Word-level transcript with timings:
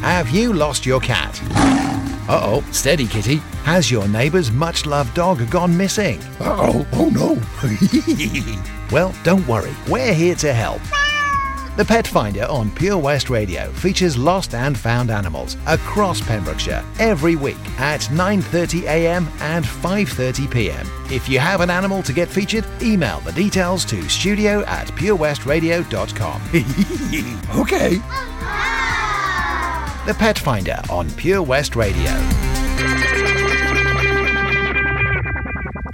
Have 0.00 0.30
you 0.30 0.52
lost 0.52 0.86
your 0.86 1.00
cat? 1.00 1.40
Uh 2.28 2.40
oh, 2.44 2.64
steady 2.70 3.08
kitty. 3.08 3.38
Has 3.64 3.90
your 3.90 4.06
neighbour's 4.06 4.52
much 4.52 4.86
loved 4.86 5.12
dog 5.14 5.50
gone 5.50 5.76
missing? 5.76 6.20
Uh 6.38 6.56
oh, 6.72 6.86
oh 6.92 7.08
no. 7.10 8.86
well, 8.92 9.12
don't 9.24 9.44
worry, 9.48 9.72
we're 9.88 10.14
here 10.14 10.36
to 10.36 10.52
help. 10.52 10.80
The 11.74 11.84
Pet 11.86 12.06
Finder 12.06 12.44
on 12.50 12.70
Pure 12.70 12.98
West 12.98 13.30
Radio 13.30 13.72
features 13.72 14.18
lost 14.18 14.52
and 14.54 14.76
found 14.76 15.10
animals 15.10 15.56
across 15.66 16.20
Pembrokeshire 16.20 16.84
every 16.98 17.34
week 17.34 17.56
at 17.80 18.02
9.30am 18.02 19.26
and 19.40 19.64
5.30pm. 19.64 21.10
If 21.10 21.30
you 21.30 21.38
have 21.38 21.62
an 21.62 21.70
animal 21.70 22.02
to 22.02 22.12
get 22.12 22.28
featured, 22.28 22.66
email 22.82 23.20
the 23.20 23.32
details 23.32 23.86
to 23.86 24.06
studio 24.10 24.62
at 24.64 24.88
purewestradio.com. 24.88 26.42
okay. 27.60 27.96
The 30.04 30.14
Pet 30.18 30.38
Finder 30.38 30.78
on 30.90 31.10
Pure 31.12 31.42
West 31.44 31.74
Radio. 31.74 32.10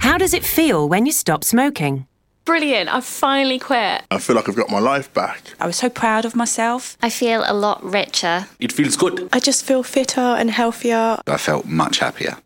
How 0.01 0.17
does 0.17 0.33
it 0.33 0.43
feel 0.43 0.89
when 0.89 1.05
you 1.05 1.13
stop 1.13 1.45
smoking? 1.45 2.08
Brilliant, 2.49 2.91
I've 2.91 3.05
finally 3.05 3.59
quit. 3.59 4.01
I 4.09 4.17
feel 4.17 4.35
like 4.35 4.49
I've 4.49 4.55
got 4.55 4.71
my 4.71 4.79
life 4.79 5.13
back. 5.13 5.53
I 5.59 5.67
was 5.67 5.75
so 5.75 5.87
proud 5.87 6.25
of 6.25 6.35
myself. 6.35 6.97
I 6.99 7.11
feel 7.11 7.43
a 7.45 7.53
lot 7.53 7.83
richer. 7.83 8.47
It 8.59 8.71
feels 8.71 8.97
good. 8.97 9.29
I 9.31 9.39
just 9.39 9.63
feel 9.63 9.83
fitter 9.83 10.19
and 10.19 10.49
healthier. 10.49 11.19
I 11.27 11.37
felt 11.37 11.67
much 11.67 11.99
happier. 11.99 12.37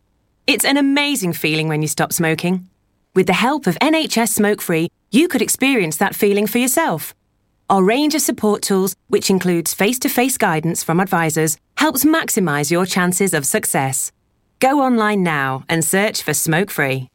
It's 0.46 0.66
an 0.66 0.76
amazing 0.76 1.32
feeling 1.32 1.70
when 1.70 1.82
you 1.82 1.88
stop 1.88 2.12
smoking. 2.12 2.68
With 3.16 3.28
the 3.28 3.40
help 3.48 3.66
of 3.66 3.80
NHS 3.80 4.28
Smoke 4.28 4.62
Free, 4.62 4.90
you 5.10 5.30
could 5.30 5.42
experience 5.42 5.96
that 5.98 6.16
feeling 6.16 6.48
for 6.48 6.58
yourself. 6.58 7.16
Our 7.70 7.82
range 7.82 8.14
of 8.14 8.22
support 8.22 8.62
tools, 8.62 8.98
which 9.08 9.30
includes 9.30 9.74
face 9.74 10.00
to 10.00 10.10
face 10.10 10.38
guidance 10.38 10.84
from 10.84 11.00
advisors, 11.00 11.56
helps 11.78 12.04
maximise 12.04 12.70
your 12.70 12.86
chances 12.86 13.34
of 13.34 13.46
success. 13.46 14.12
Go 14.60 14.82
online 14.82 15.24
now 15.24 15.64
and 15.70 15.82
search 15.82 16.22
for 16.22 16.34
Smoke 16.34 16.72
Free. 16.72 17.08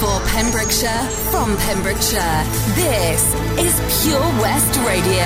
For 0.00 0.20
Pembrokeshire, 0.28 1.08
from 1.30 1.56
Pembrokeshire, 1.56 2.44
this 2.74 3.34
is 3.58 4.04
Pure 4.04 4.20
West 4.42 4.78
Radio. 4.80 5.24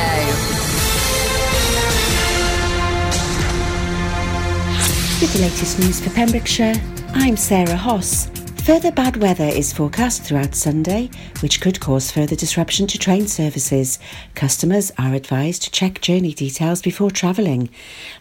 With 5.21 5.33
the 5.33 5.41
latest 5.41 5.79
news 5.81 6.01
for 6.01 6.11
Pembrokeshire, 6.11 6.75
I'm 7.15 7.37
Sarah 7.37 7.77
Hoss. 7.77 8.31
Further 8.65 8.93
bad 8.93 9.17
weather 9.17 9.47
is 9.47 9.73
forecast 9.73 10.23
throughout 10.23 10.55
Sunday, 10.55 11.11
which 11.41 11.61
could 11.61 11.81
cause 11.81 12.13
further 12.13 12.37
disruption 12.37 12.87
to 12.89 12.99
train 12.99 13.27
services. 13.27 13.99
Customers 14.37 14.93
are 14.97 15.15
advised 15.15 15.63
to 15.63 15.71
check 15.73 16.01
journey 16.01 16.35
details 16.35 16.81
before 16.81 17.11
travelling. 17.11 17.71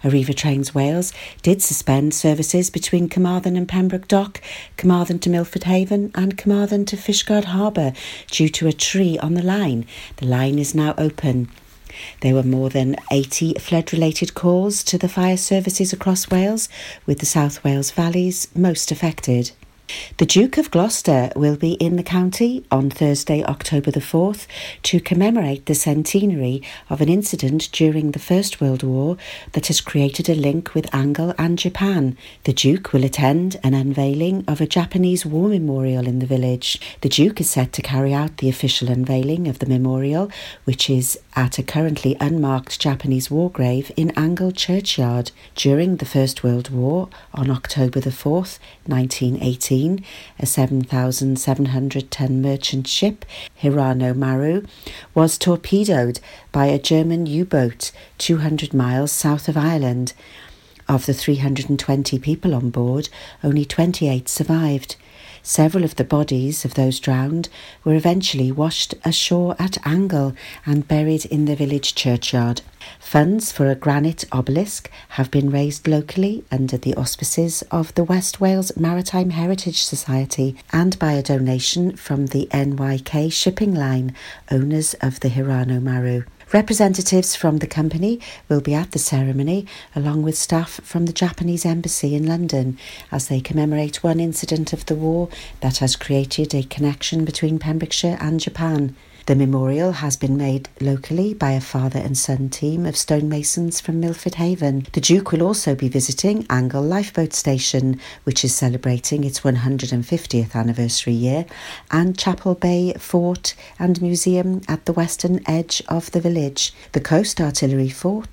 Arriva 0.03 0.35
Trains 0.35 0.73
Wales 0.73 1.13
did 1.43 1.61
suspend 1.61 2.15
services 2.15 2.71
between 2.71 3.09
Carmarthen 3.09 3.55
and 3.55 3.67
Pembroke 3.67 4.07
Dock, 4.07 4.41
Carmarthen 4.75 5.19
to 5.19 5.29
Milford 5.29 5.65
Haven, 5.65 6.11
and 6.15 6.37
Carmarthen 6.37 6.85
to 6.85 6.95
Fishguard 6.95 7.45
Harbour 7.45 7.93
due 8.31 8.49
to 8.49 8.67
a 8.67 8.73
tree 8.73 9.19
on 9.19 9.35
the 9.35 9.43
line. 9.43 9.85
The 10.17 10.25
line 10.25 10.57
is 10.57 10.73
now 10.73 10.95
open. 10.97 11.49
There 12.21 12.33
were 12.33 12.43
more 12.43 12.69
than 12.69 12.95
80 13.11 13.55
flood 13.59 13.93
related 13.93 14.33
calls 14.33 14.83
to 14.85 14.97
the 14.97 15.09
fire 15.09 15.37
services 15.37 15.93
across 15.93 16.31
Wales, 16.31 16.69
with 17.05 17.19
the 17.19 17.25
South 17.25 17.63
Wales 17.63 17.91
valleys 17.91 18.47
most 18.55 18.91
affected. 18.91 19.51
The 20.17 20.25
Duke 20.25 20.57
of 20.57 20.69
Gloucester 20.69 21.31
will 21.35 21.55
be 21.55 21.73
in 21.73 21.95
the 21.95 22.03
county 22.03 22.65
on 22.69 22.89
Thursday, 22.89 23.43
October 23.43 23.89
the 23.89 23.99
4th, 23.99 24.47
to 24.83 24.99
commemorate 24.99 25.65
the 25.65 25.75
centenary 25.75 26.61
of 26.89 26.99
an 26.99 27.09
incident 27.09 27.69
during 27.71 28.11
the 28.11 28.19
First 28.19 28.59
World 28.59 28.83
War 28.83 29.17
that 29.53 29.67
has 29.67 29.79
created 29.79 30.29
a 30.29 30.35
link 30.35 30.73
with 30.73 30.93
Angle 30.93 31.33
and 31.37 31.57
Japan. 31.57 32.17
The 32.43 32.53
Duke 32.53 32.91
will 32.91 33.05
attend 33.05 33.59
an 33.63 33.73
unveiling 33.73 34.43
of 34.47 34.59
a 34.59 34.67
Japanese 34.67 35.25
war 35.25 35.47
memorial 35.47 36.05
in 36.05 36.19
the 36.19 36.25
village. 36.25 36.79
The 37.01 37.09
Duke 37.09 37.39
is 37.39 37.49
set 37.49 37.71
to 37.73 37.81
carry 37.81 38.13
out 38.13 38.37
the 38.37 38.49
official 38.49 38.89
unveiling 38.89 39.47
of 39.47 39.59
the 39.59 39.65
memorial, 39.65 40.29
which 40.65 40.89
is 40.89 41.17
at 41.35 41.57
a 41.57 41.63
currently 41.63 42.17
unmarked 42.19 42.79
Japanese 42.79 43.31
war 43.31 43.49
grave 43.49 43.91
in 43.95 44.11
Angle 44.11 44.51
Churchyard. 44.51 45.31
During 45.55 45.95
the 45.95 46.05
First 46.05 46.43
World 46.43 46.69
War, 46.69 47.07
on 47.33 47.49
October 47.49 48.01
the 48.01 48.09
4th, 48.09 48.59
1918, 48.85 49.78
a 50.39 50.45
7,700 50.45 52.11
ton 52.11 52.41
merchant 52.41 52.87
ship, 52.87 53.25
Hirano 53.61 54.15
Maru, 54.15 54.63
was 55.13 55.37
torpedoed 55.37 56.19
by 56.51 56.65
a 56.65 56.79
German 56.79 57.25
U 57.25 57.45
boat 57.45 57.91
200 58.17 58.73
miles 58.73 59.11
south 59.11 59.47
of 59.47 59.55
Ireland. 59.55 60.13
Of 60.87 61.05
the 61.05 61.13
320 61.13 62.19
people 62.19 62.55
on 62.55 62.71
board, 62.71 63.09
only 63.43 63.63
28 63.63 64.27
survived. 64.27 64.95
Several 65.43 65.83
of 65.83 65.95
the 65.95 66.03
bodies 66.03 66.65
of 66.65 66.73
those 66.73 66.99
drowned 66.99 67.49
were 67.83 67.95
eventually 67.95 68.51
washed 68.51 68.93
ashore 69.03 69.55
at 69.59 69.77
Angle 69.85 70.33
and 70.65 70.87
buried 70.87 71.25
in 71.25 71.45
the 71.45 71.55
village 71.55 71.95
churchyard. 71.95 72.61
Funds 72.99 73.51
for 73.51 73.69
a 73.69 73.75
granite 73.75 74.25
obelisk 74.31 74.89
have 75.09 75.31
been 75.31 75.49
raised 75.49 75.87
locally 75.87 76.43
under 76.51 76.77
the 76.77 76.95
auspices 76.95 77.63
of 77.71 77.93
the 77.95 78.03
West 78.03 78.39
Wales 78.39 78.75
Maritime 78.77 79.31
Heritage 79.31 79.83
Society 79.83 80.55
and 80.71 80.97
by 80.99 81.13
a 81.13 81.23
donation 81.23 81.95
from 81.95 82.27
the 82.27 82.47
NYK 82.51 83.31
Shipping 83.31 83.73
Line, 83.73 84.13
owners 84.51 84.93
of 85.01 85.19
the 85.19 85.29
Hirano 85.29 85.81
Maru. 85.81 86.23
Representatives 86.51 87.35
from 87.35 87.57
the 87.57 87.67
company 87.67 88.19
will 88.47 88.59
be 88.59 88.73
at 88.73 88.91
the 88.91 88.97
ceremony, 88.97 89.67
along 89.95 90.23
with 90.23 90.35
staff 90.35 90.81
from 90.83 91.05
the 91.05 91.13
Japanese 91.13 91.63
Embassy 91.63 92.15
in 92.15 92.25
London, 92.25 92.75
as 93.11 93.27
they 93.27 93.39
commemorate 93.39 94.01
one 94.01 94.19
incident 94.19 94.73
of 94.73 94.83
the 94.87 94.95
war 94.95 95.29
that 95.61 95.77
has 95.77 95.95
created 95.95 96.55
a 96.55 96.63
connection 96.63 97.23
between 97.23 97.59
Pembrokeshire 97.59 98.17
and 98.19 98.39
Japan. 98.39 98.95
The 99.29 99.35
memorial 99.35 99.91
has 99.91 100.17
been 100.17 100.37
made 100.37 100.69
locally 100.81 101.35
by 101.35 101.51
a 101.51 101.61
father 101.61 101.99
and 101.99 102.17
son 102.17 102.49
team 102.49 102.87
of 102.87 102.97
stonemasons 102.97 103.79
from 103.79 103.99
Milford 103.99 104.33
Haven. 104.33 104.87
The 104.93 105.01
Duke 105.01 105.31
will 105.31 105.43
also 105.43 105.75
be 105.75 105.87
visiting 105.87 106.47
Angle 106.49 106.81
Lifeboat 106.81 107.35
Station, 107.35 107.99
which 108.23 108.43
is 108.43 108.55
celebrating 108.55 109.23
its 109.23 109.41
150th 109.41 110.55
anniversary 110.55 111.13
year, 111.13 111.45
and 111.91 112.17
Chapel 112.17 112.55
Bay 112.55 112.93
Fort 112.97 113.53
and 113.77 114.01
Museum 114.01 114.61
at 114.67 114.85
the 114.85 114.93
western 114.93 115.41
edge 115.45 115.83
of 115.87 116.09
the 116.09 116.21
village. 116.21 116.73
The 116.93 116.99
Coast 116.99 117.39
Artillery 117.39 117.89
Fort 117.89 118.27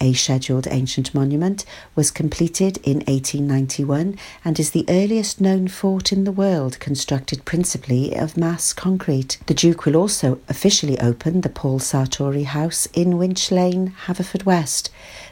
a 0.00 0.12
scheduled 0.12 0.68
ancient 0.70 1.14
monument, 1.14 1.64
was 1.94 2.10
completed 2.10 2.78
in 2.78 2.98
1891 3.06 4.16
and 4.44 4.58
is 4.58 4.70
the 4.70 4.84
earliest 4.88 5.40
known 5.40 5.68
fort 5.68 6.12
in 6.12 6.24
the 6.24 6.32
world 6.32 6.78
constructed 6.80 7.44
principally 7.44 8.14
of 8.14 8.36
mass 8.36 8.72
concrete. 8.72 9.38
The 9.46 9.54
Duke 9.54 9.84
will 9.84 9.96
also 9.96 10.40
officially 10.48 10.98
open 11.00 11.40
the 11.40 11.48
Paul 11.48 11.78
Sartori 11.78 12.44
House 12.44 12.86
in 12.94 13.18
Winch 13.18 13.50
Lane, 13.50 13.94
Haverfordwest. 14.06 14.90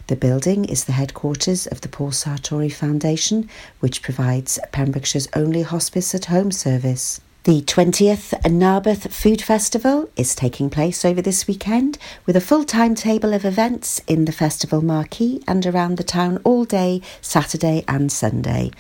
The 0.09 0.16
building 0.16 0.65
is 0.65 0.84
the 0.84 0.93
headquarters 0.93 1.66
of 1.66 1.81
the 1.81 1.88
Paul 1.88 2.10
Sartori 2.10 2.72
Foundation, 2.72 3.49
which 3.81 4.03
provides 4.03 4.59
Pembrokeshire's 4.72 5.28
only 5.34 5.62
hospice 5.62 6.15
at 6.15 6.26
home 6.26 6.53
service. 6.53 7.21
The 7.46 7.62
20th 7.62 8.50
Narberth 8.50 9.14
Food 9.14 9.40
Festival 9.40 10.10
is 10.16 10.34
taking 10.34 10.68
place 10.68 11.04
over 11.04 11.22
this 11.22 11.46
weekend 11.46 11.96
with 12.26 12.34
a 12.34 12.40
full 12.40 12.64
timetable 12.64 13.32
of 13.32 13.44
events 13.44 14.00
in 14.08 14.24
the 14.24 14.32
festival 14.32 14.82
marquee 14.82 15.44
and 15.46 15.64
around 15.64 15.96
the 15.96 16.02
town 16.02 16.40
all 16.42 16.64
day, 16.64 17.02
Saturday 17.20 17.84
and 17.86 18.10
Sunday. 18.10 18.72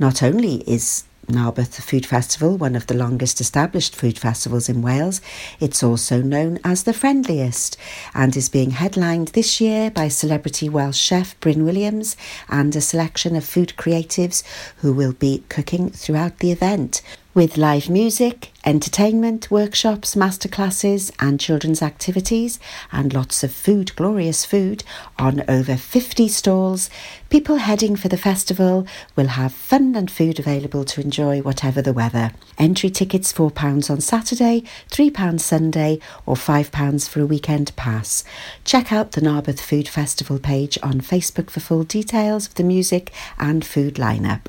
Not 0.00 0.20
only 0.20 0.68
is 0.68 1.04
Narberth 1.28 1.80
Food 1.80 2.06
Festival, 2.06 2.56
one 2.56 2.74
of 2.74 2.88
the 2.88 2.96
longest 2.96 3.40
established 3.40 3.94
food 3.94 4.18
festivals 4.18 4.68
in 4.68 4.82
Wales. 4.82 5.20
It's 5.60 5.84
also 5.84 6.20
known 6.20 6.58
as 6.64 6.82
the 6.82 6.94
friendliest 6.94 7.76
and 8.14 8.36
is 8.36 8.48
being 8.48 8.72
headlined 8.72 9.28
this 9.28 9.60
year 9.60 9.92
by 9.92 10.08
celebrity 10.08 10.68
Welsh 10.68 10.98
chef 10.98 11.38
Bryn 11.38 11.64
Williams 11.64 12.16
and 12.48 12.74
a 12.74 12.80
selection 12.80 13.36
of 13.36 13.44
food 13.44 13.74
creatives 13.76 14.42
who 14.78 14.92
will 14.92 15.12
be 15.12 15.44
cooking 15.48 15.90
throughout 15.90 16.40
the 16.40 16.50
event. 16.50 17.00
With 17.38 17.56
live 17.56 17.88
music, 17.88 18.50
entertainment, 18.64 19.48
workshops, 19.48 20.16
masterclasses, 20.16 21.12
and 21.20 21.38
children's 21.38 21.80
activities, 21.80 22.58
and 22.90 23.14
lots 23.14 23.44
of 23.44 23.52
food, 23.52 23.94
glorious 23.94 24.44
food, 24.44 24.82
on 25.20 25.44
over 25.48 25.76
50 25.76 26.26
stalls. 26.26 26.90
People 27.30 27.58
heading 27.58 27.94
for 27.94 28.08
the 28.08 28.16
festival 28.16 28.88
will 29.14 29.28
have 29.28 29.52
fun 29.52 29.94
and 29.94 30.10
food 30.10 30.40
available 30.40 30.82
to 30.82 31.00
enjoy 31.00 31.40
whatever 31.40 31.80
the 31.80 31.92
weather. 31.92 32.32
Entry 32.58 32.90
tickets 32.90 33.32
£4 33.32 33.88
on 33.88 34.00
Saturday, 34.00 34.64
£3 34.90 35.38
Sunday, 35.38 36.00
or 36.26 36.34
£5 36.34 37.08
for 37.08 37.20
a 37.20 37.26
weekend 37.26 37.70
pass. 37.76 38.24
Check 38.64 38.92
out 38.92 39.12
the 39.12 39.20
Narberth 39.20 39.60
Food 39.60 39.86
Festival 39.86 40.40
page 40.40 40.76
on 40.82 40.94
Facebook 40.94 41.50
for 41.50 41.60
full 41.60 41.84
details 41.84 42.48
of 42.48 42.54
the 42.54 42.64
music 42.64 43.12
and 43.38 43.64
food 43.64 43.94
lineup. 43.94 44.40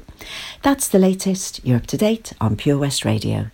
That's 0.61 0.87
the 0.87 0.99
latest. 0.99 1.59
You're 1.63 1.77
up 1.77 1.87
to 1.87 1.97
date 1.97 2.33
on 2.39 2.55
Pure 2.55 2.77
West 2.77 3.05
Radio. 3.05 3.49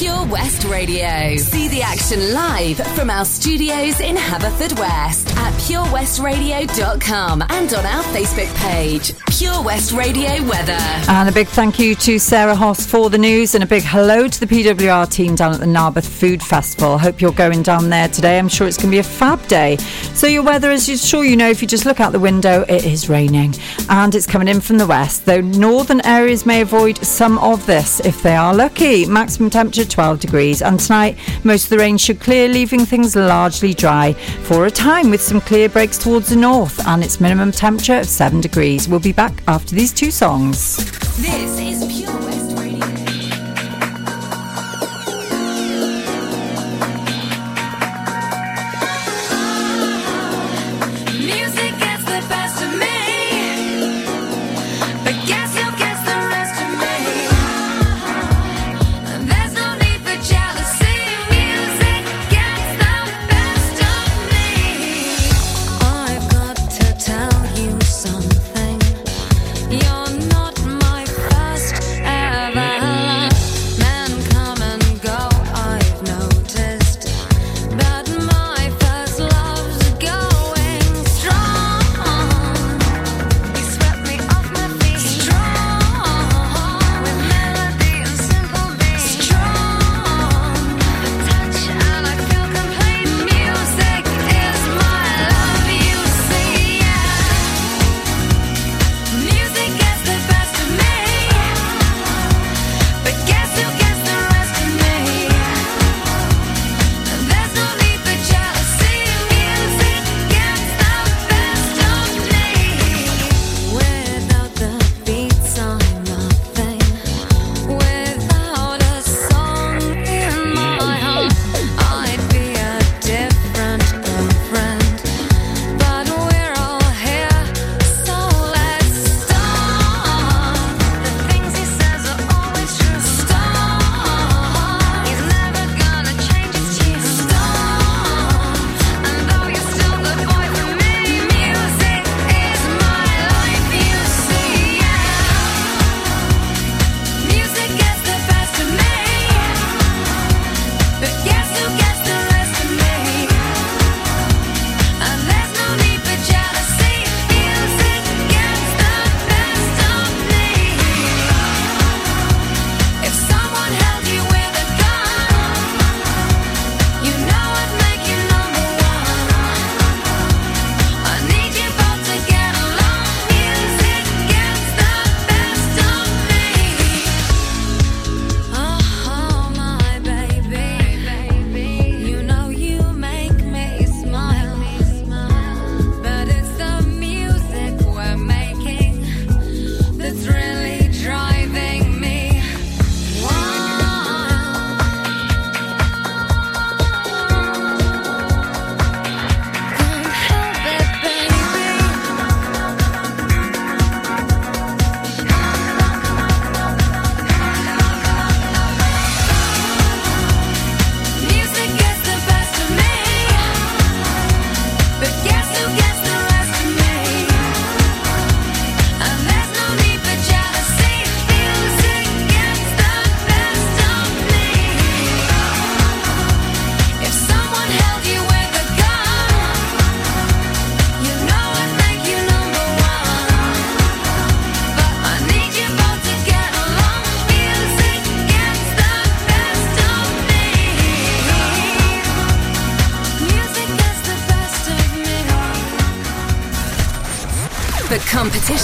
Pure 0.00 0.28
West 0.28 0.64
Radio. 0.64 1.36
See 1.36 1.68
the 1.68 1.82
action 1.82 2.32
live 2.32 2.78
from 2.96 3.10
our 3.10 3.26
studios 3.26 4.00
in 4.00 4.16
Haverfordwest 4.16 5.36
at 5.36 5.52
purewestradio.com 5.60 7.42
and 7.42 7.74
on 7.74 7.84
our 7.84 8.02
Facebook 8.04 8.54
page, 8.56 9.12
Pure 9.26 9.62
West 9.62 9.92
Radio 9.92 10.42
Weather. 10.48 10.72
And 11.10 11.28
a 11.28 11.32
big 11.32 11.48
thank 11.48 11.78
you 11.78 11.94
to 11.96 12.18
Sarah 12.18 12.54
Hoss 12.54 12.86
for 12.86 13.10
the 13.10 13.18
news 13.18 13.54
and 13.54 13.62
a 13.62 13.66
big 13.66 13.82
hello 13.82 14.26
to 14.26 14.40
the 14.40 14.46
PWR 14.46 15.10
team 15.10 15.34
down 15.34 15.52
at 15.52 15.60
the 15.60 15.66
Narberth 15.66 16.08
Food 16.08 16.42
Festival. 16.42 16.96
Hope 16.96 17.20
you're 17.20 17.30
going 17.32 17.62
down 17.62 17.90
there 17.90 18.08
today. 18.08 18.38
I'm 18.38 18.48
sure 18.48 18.66
it's 18.66 18.78
going 18.78 18.90
to 18.90 18.94
be 18.94 19.00
a 19.00 19.02
fab 19.02 19.46
day. 19.48 19.76
So 20.14 20.26
your 20.26 20.44
weather, 20.44 20.70
as 20.70 20.88
you're 20.88 20.96
sure 20.96 21.26
you 21.26 21.36
know, 21.36 21.50
if 21.50 21.60
you 21.60 21.68
just 21.68 21.84
look 21.84 22.00
out 22.00 22.12
the 22.12 22.20
window, 22.20 22.64
it 22.70 22.86
is 22.86 23.10
raining 23.10 23.52
and 23.90 24.14
it's 24.14 24.26
coming 24.26 24.48
in 24.48 24.62
from 24.62 24.78
the 24.78 24.86
west, 24.86 25.26
though 25.26 25.42
northern 25.42 26.00
areas 26.06 26.46
may 26.46 26.62
avoid 26.62 26.96
some 27.04 27.36
of 27.40 27.66
this 27.66 28.00
if 28.00 28.22
they 28.22 28.34
are 28.34 28.54
lucky. 28.54 29.04
Maximum 29.04 29.50
temperature 29.50 29.89
12 29.90 30.20
degrees. 30.20 30.62
And 30.62 30.78
tonight, 30.78 31.18
most 31.44 31.64
of 31.64 31.70
the 31.70 31.78
rain 31.78 31.98
should 31.98 32.20
clear, 32.20 32.48
leaving 32.48 32.84
things 32.84 33.16
largely 33.16 33.74
dry 33.74 34.14
for 34.44 34.66
a 34.66 34.70
time 34.70 35.10
with 35.10 35.20
some 35.20 35.40
clear 35.40 35.68
breaks 35.68 35.98
towards 35.98 36.28
the 36.30 36.36
north 36.36 36.86
and 36.86 37.02
its 37.04 37.20
minimum 37.20 37.52
temperature 37.52 37.98
of 37.98 38.06
7 38.06 38.40
degrees. 38.40 38.88
We'll 38.88 39.00
be 39.00 39.12
back 39.12 39.42
after 39.46 39.74
these 39.74 39.92
two 39.92 40.10
songs. 40.10 40.76
This 41.20 41.58
is 41.58 41.89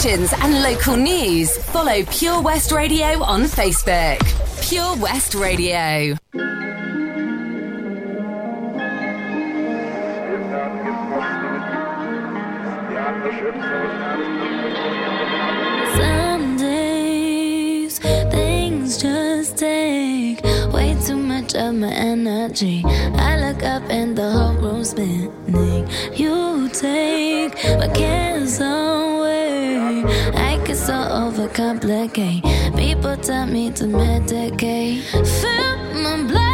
competitions 0.06 0.32
and 0.40 0.62
local 0.62 0.96
news, 0.96 1.56
follow 1.58 2.04
Pure 2.04 2.42
West 2.42 2.72
Radio 2.72 3.22
on 3.22 3.42
Facebook. 3.42 4.20
Pure 4.68 4.96
West 4.98 5.34
Radio. 5.34 6.16
Some 15.96 16.56
days 16.56 17.98
things 17.98 18.98
just 18.98 19.58
take 19.58 20.42
way 20.72 20.96
too 21.04 21.16
much 21.16 21.54
of 21.54 21.74
my 21.74 21.92
energy. 21.92 22.82
I 22.86 23.38
look 23.40 23.62
up 23.62 23.82
and 23.90 24.16
the 24.16 24.30
whole 24.30 24.54
room's 24.54 24.90
spinning. 24.90 25.88
You 26.14 26.68
take 26.68 27.54
my 27.78 27.88
cares 27.88 28.60
away. 28.60 28.85
So 30.86 30.92
overcomplicate. 30.92 32.42
People 32.76 33.16
tell 33.16 33.44
me 33.44 33.72
to 33.72 33.86
medicate. 33.86 35.02
Feel 35.40 35.76
my 36.00 36.22
blood 36.28 36.45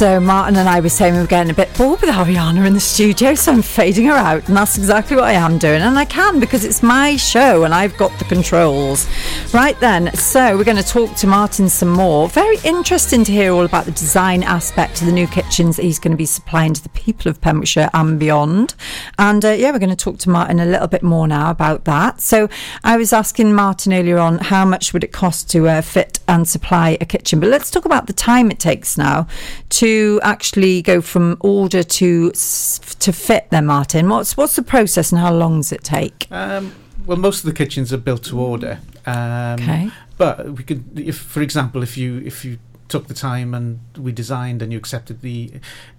So 0.00 0.18
Martin 0.18 0.56
and 0.56 0.66
I 0.66 0.80
were 0.80 0.88
saying 0.88 1.12
we 1.12 1.20
were 1.20 1.26
getting 1.26 1.50
a 1.50 1.54
bit 1.54 1.76
bored 1.76 2.00
with 2.00 2.08
Ariana 2.08 2.66
in 2.66 2.72
the 2.72 2.80
studio, 2.80 3.34
so 3.34 3.52
I'm 3.52 3.60
fading 3.60 4.06
her 4.06 4.14
out, 4.14 4.48
and 4.48 4.56
that's 4.56 4.78
exactly 4.78 5.14
what 5.14 5.26
I 5.26 5.32
am 5.32 5.58
doing, 5.58 5.82
and 5.82 5.98
I 5.98 6.06
can 6.06 6.40
because 6.40 6.64
it's 6.64 6.82
my 6.82 7.16
show 7.16 7.64
and 7.64 7.74
I've 7.74 7.94
got 7.98 8.18
the 8.18 8.24
controls. 8.24 9.06
Right 9.52 9.78
then, 9.78 10.10
so 10.14 10.56
we're 10.56 10.64
going 10.64 10.78
to 10.78 10.82
talk 10.82 11.14
to 11.16 11.26
Martin 11.26 11.68
some 11.68 11.90
more. 11.90 12.30
Very 12.30 12.56
interesting 12.64 13.24
to 13.24 13.32
hear 13.32 13.52
all 13.52 13.66
about 13.66 13.84
the 13.84 13.90
design 13.90 14.42
aspect 14.42 15.02
of 15.02 15.06
the 15.06 15.12
new 15.12 15.26
kitchens 15.26 15.76
that 15.76 15.82
he's 15.82 15.98
going 15.98 16.12
to 16.12 16.16
be 16.16 16.24
supplying 16.24 16.72
to 16.72 16.82
the 16.82 16.88
people 16.88 17.30
of 17.30 17.38
Pembrokeshire 17.42 17.90
and 17.92 18.18
beyond. 18.18 18.74
And 19.18 19.44
uh, 19.44 19.50
yeah, 19.50 19.70
we're 19.70 19.80
going 19.80 19.90
to 19.90 19.96
talk 19.96 20.16
to 20.20 20.30
Martin 20.30 20.60
a 20.60 20.64
little 20.64 20.88
bit 20.88 21.02
more 21.02 21.28
now 21.28 21.50
about 21.50 21.84
that. 21.84 22.22
So 22.22 22.48
I 22.82 22.96
was 22.96 23.12
asking 23.12 23.52
Martin 23.52 23.92
earlier 23.92 24.16
on 24.16 24.38
how 24.38 24.64
much 24.64 24.94
would 24.94 25.04
it 25.04 25.12
cost 25.12 25.50
to 25.50 25.68
uh, 25.68 25.82
fit 25.82 26.20
and 26.26 26.48
supply 26.48 26.96
a 27.02 27.04
kitchen, 27.04 27.38
but 27.38 27.50
let's 27.50 27.70
talk 27.70 27.84
about 27.84 28.06
the 28.06 28.14
time 28.14 28.50
it 28.50 28.58
takes 28.58 28.96
now 28.96 29.26
to 29.68 29.89
actually 30.22 30.82
go 30.82 31.00
from 31.00 31.36
order 31.40 31.82
to 31.82 32.30
to 32.30 33.12
fit. 33.12 33.44
Then, 33.50 33.66
Martin, 33.66 34.08
what's 34.08 34.36
what's 34.36 34.56
the 34.56 34.62
process 34.62 35.12
and 35.12 35.20
how 35.20 35.32
long 35.34 35.60
does 35.60 35.72
it 35.72 35.82
take? 35.84 36.26
Um, 36.30 36.72
well, 37.06 37.18
most 37.18 37.38
of 37.40 37.46
the 37.46 37.56
kitchens 37.64 37.92
are 37.92 38.02
built 38.08 38.24
to 38.24 38.38
order. 38.38 38.78
Um, 39.06 39.60
Okay. 39.60 39.90
But 40.16 40.52
we 40.52 40.62
could, 40.64 40.98
if, 40.98 41.16
for 41.16 41.40
example, 41.40 41.82
if 41.82 41.96
you 41.96 42.18
if 42.26 42.44
you 42.44 42.58
took 42.90 43.06
the 43.06 43.14
time 43.14 43.54
and 43.54 43.80
we 43.96 44.12
designed 44.12 44.60
and 44.62 44.72
you 44.72 44.78
accepted 44.78 45.22
the 45.22 45.52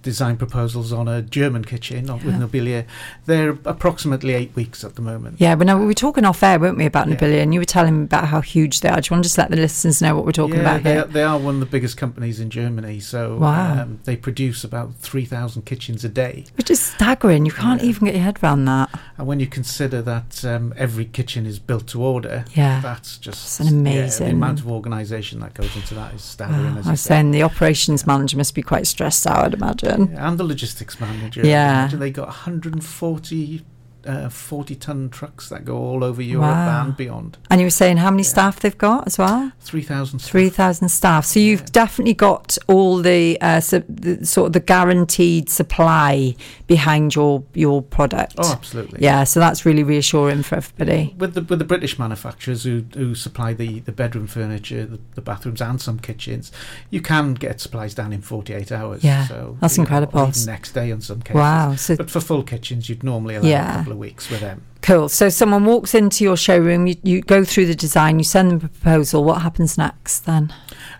design 0.03 0.38
proposals 0.38 0.91
on 0.93 1.07
a 1.07 1.21
German 1.21 1.63
kitchen 1.65 2.10
or 2.10 2.17
with 2.17 2.36
Nobilia, 2.36 2.86
they're 3.25 3.57
approximately 3.65 4.33
eight 4.33 4.55
weeks 4.55 4.83
at 4.83 4.95
the 4.95 5.01
moment. 5.01 5.38
Yeah, 5.39 5.55
but 5.55 5.67
no, 5.67 5.77
we 5.77 5.86
were 5.86 5.93
talking 5.93 6.25
off 6.25 6.43
air, 6.43 6.60
weren't 6.60 6.77
we, 6.77 6.86
about 6.86 7.07
Nobilia, 7.07 7.41
and 7.41 7.53
you 7.53 7.60
were 7.60 7.65
telling 7.65 7.98
me 8.00 8.03
about 8.03 8.27
how 8.27 8.41
huge 8.41 8.81
they 8.81 8.89
are. 8.89 9.00
Do 9.01 9.07
you 9.10 9.15
want 9.15 9.24
to 9.24 9.27
just 9.27 9.38
let 9.38 9.50
the 9.50 9.55
listeners 9.57 10.01
know 10.01 10.15
what 10.15 10.25
we're 10.25 10.31
talking 10.31 10.55
yeah, 10.55 10.62
about 10.62 10.83
they 10.83 10.93
here? 10.93 11.03
are, 11.03 11.07
they 11.07 11.24
are 11.24 11.39
one 11.39 11.55
of 11.55 11.60
the 11.62 11.65
biggest 11.65 11.98
companies 11.98 12.39
in 12.39 12.50
Germany. 12.50 13.00
So 13.00 13.38
Wow. 13.38 13.81
um, 13.81 14.00
they 14.03 14.15
produce 14.15 14.63
about 14.63 14.95
3,000 14.95 15.63
kitchens 15.65 16.03
a 16.03 16.10
day. 16.10 16.45
Which 16.55 16.69
is 16.69 16.79
staggering. 16.79 17.45
You 17.45 17.51
can't 17.51 17.81
even 17.81 18.05
get 18.05 18.15
your 18.15 18.24
head 18.24 18.39
around 18.43 18.65
that. 18.65 18.89
And 19.22 19.28
when 19.28 19.40
you 19.40 19.46
consider 19.46 20.01
that 20.01 20.44
um, 20.44 20.74
every 20.75 21.06
kitchen 21.06 21.46
is 21.46 21.60
built 21.60 21.86
to 21.90 22.01
order, 22.01 22.44
Yeah. 22.56 22.80
that's 22.82 23.20
just 23.20 23.60
It's 23.60 23.70
an 23.70 23.86
yeah, 23.86 23.92
amazing- 23.92 24.25
the 24.30 24.34
amount 24.34 24.60
of 24.62 24.68
organisation 24.68 25.42
that 25.42 25.54
goes 25.54 25.75
into 25.75 25.94
that 25.94 26.16
is 26.16 26.24
staggering. 26.24 26.74
Wow. 26.74 26.82
I 26.88 26.90
was 26.92 27.01
saying 27.01 27.30
the 27.30 27.44
operations 27.44 28.08
manager 28.08 28.36
must 28.36 28.56
be 28.56 28.63
quite 28.63 28.88
stressed 28.88 29.28
out, 29.28 29.46
I'd 29.46 29.54
imagine. 29.54 30.16
and 30.18 30.40
the 30.40 30.44
logistics 30.44 31.00
manager. 31.00 31.42
Yeah. 31.46 31.82
Imagine 31.82 32.00
they 32.00 32.10
got 32.10 32.30
140 32.30 33.62
uh, 34.05 34.29
40 34.29 34.75
ton 34.75 35.10
trucks 35.10 35.50
that 35.50 35.65
go 35.65 35.77
all 35.77 36.03
over 36.03 36.22
Europe 36.22 36.43
Wow. 36.43 36.86
and 36.86 36.98
beyond. 36.98 37.38
And 37.50 37.62
you 37.62 37.65
were 37.67 37.72
saying 37.72 37.98
how 37.98 38.10
many 38.12 38.24
staff 38.24 38.60
they've 38.60 38.77
got 38.77 39.08
as 39.08 39.17
well? 39.17 39.51
3,000 39.62 40.20
staff. 40.20 40.31
3,000 40.31 40.89
staff. 40.89 41.25
So 41.25 41.39
you've 41.39 41.72
definitely 41.72 42.13
got 42.13 42.58
all 42.67 42.98
the, 43.01 43.39
uh, 43.41 43.60
su- 43.60 43.84
the 43.88 44.25
sort 44.25 44.48
of 44.48 44.53
the 44.53 44.60
guaranteed 44.60 45.50
supply 45.50 46.36
behind 46.67 47.15
your 47.15 47.43
your 47.53 47.81
product. 47.81 48.36
Oh, 48.38 48.51
absolutely. 48.51 49.01
Yeah, 49.01 49.24
so 49.25 49.39
that's 49.39 49.65
really 49.65 49.84
reassuring 49.84 50.43
for 50.43 50.55
everybody. 50.55 51.13
With 51.17 51.34
the 51.34 51.41
with 51.41 51.60
the 51.60 51.65
British 51.65 52.00
manufacturers 52.00 52.63
who 52.63 52.84
who 52.93 53.13
supply 53.15 53.53
the, 53.53 53.79
the 53.81 53.91
bedroom 53.91 54.27
furniture, 54.27 54.86
the, 54.86 55.00
the 55.15 55.22
bathrooms, 55.22 55.62
and 55.62 55.79
some 55.81 56.00
kitchens, 56.00 56.51
you 56.89 57.01
can 57.01 57.34
get 57.34 57.60
supplies 57.62 57.93
down 57.93 58.13
in 58.13 58.22
forty 58.22 58.53
eight 58.53 58.72
hours. 58.72 59.03
Yeah, 59.03 59.27
so, 59.27 59.58
that's 59.60 59.77
you 59.77 59.81
know, 59.84 59.86
incredible. 59.86 60.31
next 60.46 60.72
day 60.72 60.89
in 60.91 61.01
some 61.01 61.22
cases. 61.22 61.36
Wow, 61.36 61.75
so- 61.75 61.98
but 61.98 62.10
for 62.10 62.20
full 62.22 62.43
kitchens, 62.43 62.89
you'd 62.89 63.03
normally 63.03 63.36
allow 63.36 63.48
Yeah. 63.50 63.84
Couple 63.91 63.98
of 63.98 64.10
weeks 64.10 64.29
with 64.29 64.39
them. 64.39 64.65
Cool. 64.81 65.10
So 65.10 65.29
someone 65.29 65.65
walks 65.65 65.93
into 65.93 66.24
your 66.24 66.38
showroom, 66.38 66.88
you, 66.88 66.95
you 67.03 67.21
go 67.21 67.43
through 67.43 67.67
the 67.67 67.75
design, 67.75 68.17
you 68.17 68.24
send 68.24 68.51
them 68.51 68.57
a 68.57 68.69
proposal. 68.69 69.24
What 69.24 69.41
happens 69.41 69.77
next 69.77 70.21
then? 70.21 70.53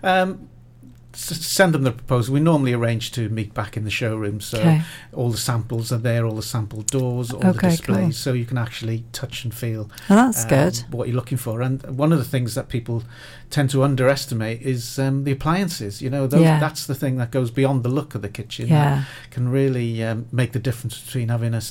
Um, 0.04 0.50
send 1.14 1.74
them 1.74 1.84
the 1.84 1.92
proposal. 1.92 2.34
We 2.34 2.40
normally 2.40 2.74
arrange 2.74 3.12
to 3.14 3.30
meet 3.30 3.54
back 3.54 3.76
in 3.78 3.84
the 3.84 3.90
showroom, 3.90 4.40
so 4.42 4.60
Okay. 4.60 4.82
all 5.14 5.30
the 5.30 5.38
samples 5.38 5.92
are 5.92 5.98
there, 5.98 6.26
all 6.26 6.36
the 6.36 6.42
sample 6.42 6.82
doors, 6.84 7.32
all 7.32 7.40
the 7.40 7.54
displays, 7.54 8.04
cool. 8.04 8.12
so 8.14 8.34
you 8.34 8.46
can 8.46 8.58
actually 8.58 9.04
touch 9.12 9.44
and 9.44 9.54
feel. 9.54 9.90
Oh, 10.10 10.16
that's 10.16 10.44
um, 10.44 10.50
good. 10.50 10.78
What 10.90 11.08
you're 11.08 11.16
looking 11.16 11.38
for, 11.38 11.62
and 11.62 11.82
one 11.98 12.12
of 12.12 12.18
the 12.20 12.26
things 12.26 12.56
that 12.56 12.70
people 12.70 13.04
tend 13.50 13.70
to 13.70 13.84
underestimate 13.84 14.62
is 14.62 14.98
um, 14.98 15.26
the 15.26 15.32
appliances. 15.34 16.02
You 16.02 16.10
know, 16.10 16.26
those, 16.26 16.42
Yeah. 16.42 16.60
that's 16.60 16.86
the 16.86 16.96
thing 16.96 17.18
that 17.18 17.32
goes 17.32 17.52
beyond 17.52 17.84
the 17.84 17.90
look 17.90 18.16
of 18.16 18.22
the 18.22 18.30
kitchen. 18.30 18.68
Yeah. 18.70 19.04
that 19.04 19.32
can 19.32 19.50
really 19.50 20.02
um, 20.04 20.26
make 20.32 20.54
the 20.54 20.60
difference 20.60 20.98
between 21.00 21.28
having 21.28 21.54
a 21.54 21.62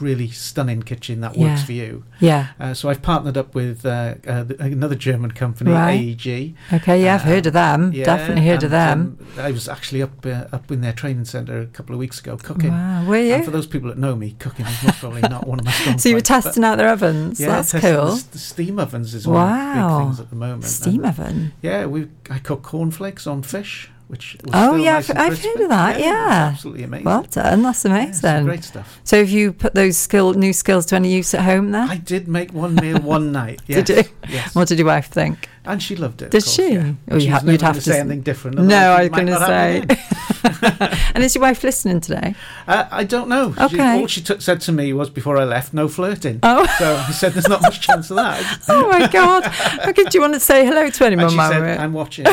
really 0.00 0.28
stunning 0.30 0.82
kitchen 0.82 1.20
that 1.20 1.36
works 1.36 1.60
Yeah. 1.60 1.64
for 1.66 1.72
you. 1.72 2.04
Yeah. 2.20 2.46
Uh, 2.58 2.72
so 2.72 2.88
I've 2.88 3.02
partnered 3.02 3.36
up 3.36 3.54
with 3.54 3.84
uh, 3.84 4.14
uh, 4.26 4.44
another 4.58 4.94
German 4.94 5.32
company, 5.32 5.70
Right. 5.72 6.00
AEG. 6.00 6.54
Okay, 6.72 7.02
yeah, 7.04 7.16
I've 7.16 7.22
heard 7.22 7.46
of 7.46 7.52
them. 7.52 7.92
Yeah, 7.92 8.04
Definitely 8.06 8.46
heard 8.46 8.62
of 8.62 8.70
them. 8.72 9.24
I 9.38 9.52
was 9.52 9.68
actually 9.68 10.02
up 10.02 10.26
uh, 10.26 10.46
up 10.52 10.70
in 10.72 10.80
their 10.80 10.92
training 10.92 11.24
centre 11.26 11.60
a 11.60 11.66
couple 11.66 11.94
of 11.94 11.98
weeks 12.00 12.18
ago 12.18 12.36
cooking. 12.36 12.70
Wow, 12.72 13.04
were 13.06 13.16
you? 13.18 13.34
And 13.34 13.44
for 13.44 13.52
those 13.52 13.66
people 13.68 13.88
that 13.90 13.98
know 13.98 14.16
me, 14.16 14.32
cooking 14.38 14.66
is 14.66 14.82
most 14.82 14.98
probably 14.98 15.20
not 15.22 15.46
one 15.46 15.60
of 15.60 15.64
my 15.64 15.70
strong 15.80 15.98
So 15.98 16.08
you 16.08 16.16
were 16.16 16.18
points, 16.20 16.28
testing 16.28 16.64
out 16.64 16.76
their 16.78 16.88
ovens. 16.88 17.38
Yeah, 17.38 17.46
That's 17.48 17.72
cool. 17.72 18.16
The, 18.16 18.28
the 18.32 18.38
steam 18.38 18.78
ovens 18.80 19.14
is 19.14 19.26
one 19.26 19.36
of 19.48 19.58
the 19.76 19.80
big 19.98 20.04
things 20.06 20.20
at 20.20 20.30
the 20.30 20.36
moment. 20.36 20.64
Steam 20.64 21.04
And, 21.04 21.06
oven. 21.06 21.52
Yeah, 21.62 21.86
we 21.86 22.08
I 22.30 22.38
cook 22.40 22.62
cornflakes 22.62 23.26
on 23.26 23.42
fish, 23.42 23.90
which 24.08 24.36
was 24.44 24.50
Oh 24.54 24.76
yeah, 24.76 24.94
nice 24.94 25.10
I've, 25.10 25.32
I've 25.32 25.42
heard 25.42 25.60
of 25.60 25.68
that. 25.70 25.98
Yeah, 26.00 26.06
Yeah, 26.06 26.50
absolutely 26.52 26.82
amazing. 26.84 27.04
Well 27.04 27.22
done. 27.30 27.62
That's 27.62 27.84
amazing. 27.84 28.44
great 28.44 28.64
stuff. 28.64 29.00
So 29.04 29.18
have 29.18 29.30
you 29.30 29.52
put 29.52 29.74
those 29.74 29.96
skill 29.96 30.34
new 30.34 30.52
skills 30.52 30.86
to 30.86 30.96
any 30.96 31.12
use 31.14 31.32
at 31.34 31.42
home 31.44 31.70
then? 31.70 31.88
I 31.88 31.96
did 31.96 32.28
make 32.28 32.52
one 32.52 32.74
meal 32.74 33.00
one 33.00 33.32
night. 33.40 33.60
Yes, 33.66 33.86
Did 33.86 34.06
you? 34.06 34.12
Yes. 34.28 34.54
What 34.54 34.68
did 34.68 34.78
your 34.78 34.86
wife 34.88 35.08
think? 35.08 35.48
And 35.64 35.80
she 35.80 35.94
loved 35.94 36.22
it. 36.22 36.30
Did 36.32 36.42
course, 36.42 36.54
she? 36.54 36.72
Yeah. 36.72 36.92
Oh, 37.10 37.14
you 37.14 37.20
she 37.20 37.26
ha- 37.28 37.40
you'd 37.44 37.60
have 37.62 37.74
gonna 37.74 37.80
say 37.80 37.92
s- 37.92 37.98
anything 38.00 38.22
different. 38.22 38.58
No, 38.58 38.76
I 38.76 39.02
was 39.02 39.08
going 39.10 39.26
to 39.26 39.32
not 39.32 39.48
have 39.48 39.88
me 39.88 39.94
say. 39.96 40.98
and 41.14 41.22
is 41.22 41.36
your 41.36 41.42
wife 41.42 41.62
listening 41.62 42.00
today? 42.00 42.34
Uh, 42.66 42.86
I 42.90 43.04
don't 43.04 43.28
know. 43.28 43.54
She, 43.54 43.60
Okay. 43.76 44.00
all 44.00 44.06
she 44.08 44.22
t- 44.22 44.40
said 44.40 44.60
to 44.62 44.72
me 44.72 44.92
was 44.92 45.08
before 45.08 45.38
I 45.38 45.44
left, 45.44 45.72
no 45.72 45.86
flirting. 45.86 46.40
Oh. 46.42 46.66
So 46.78 46.96
I 46.96 47.10
said, 47.12 47.32
there's 47.34 47.48
not 47.48 47.62
much 47.62 47.80
chance 47.80 48.10
of 48.10 48.16
that. 48.16 48.42
Oh 48.68 48.88
my 48.90 49.06
God! 49.06 49.44
Okay, 49.86 50.02
do 50.04 50.10
you 50.18 50.20
want 50.20 50.34
to 50.34 50.40
say 50.40 50.64
hello 50.66 50.90
to 50.90 51.04
anyone, 51.06 51.26
and 51.26 51.32
she 51.32 51.38
said, 51.38 51.78
I'm 51.78 51.92
watching. 51.92 52.24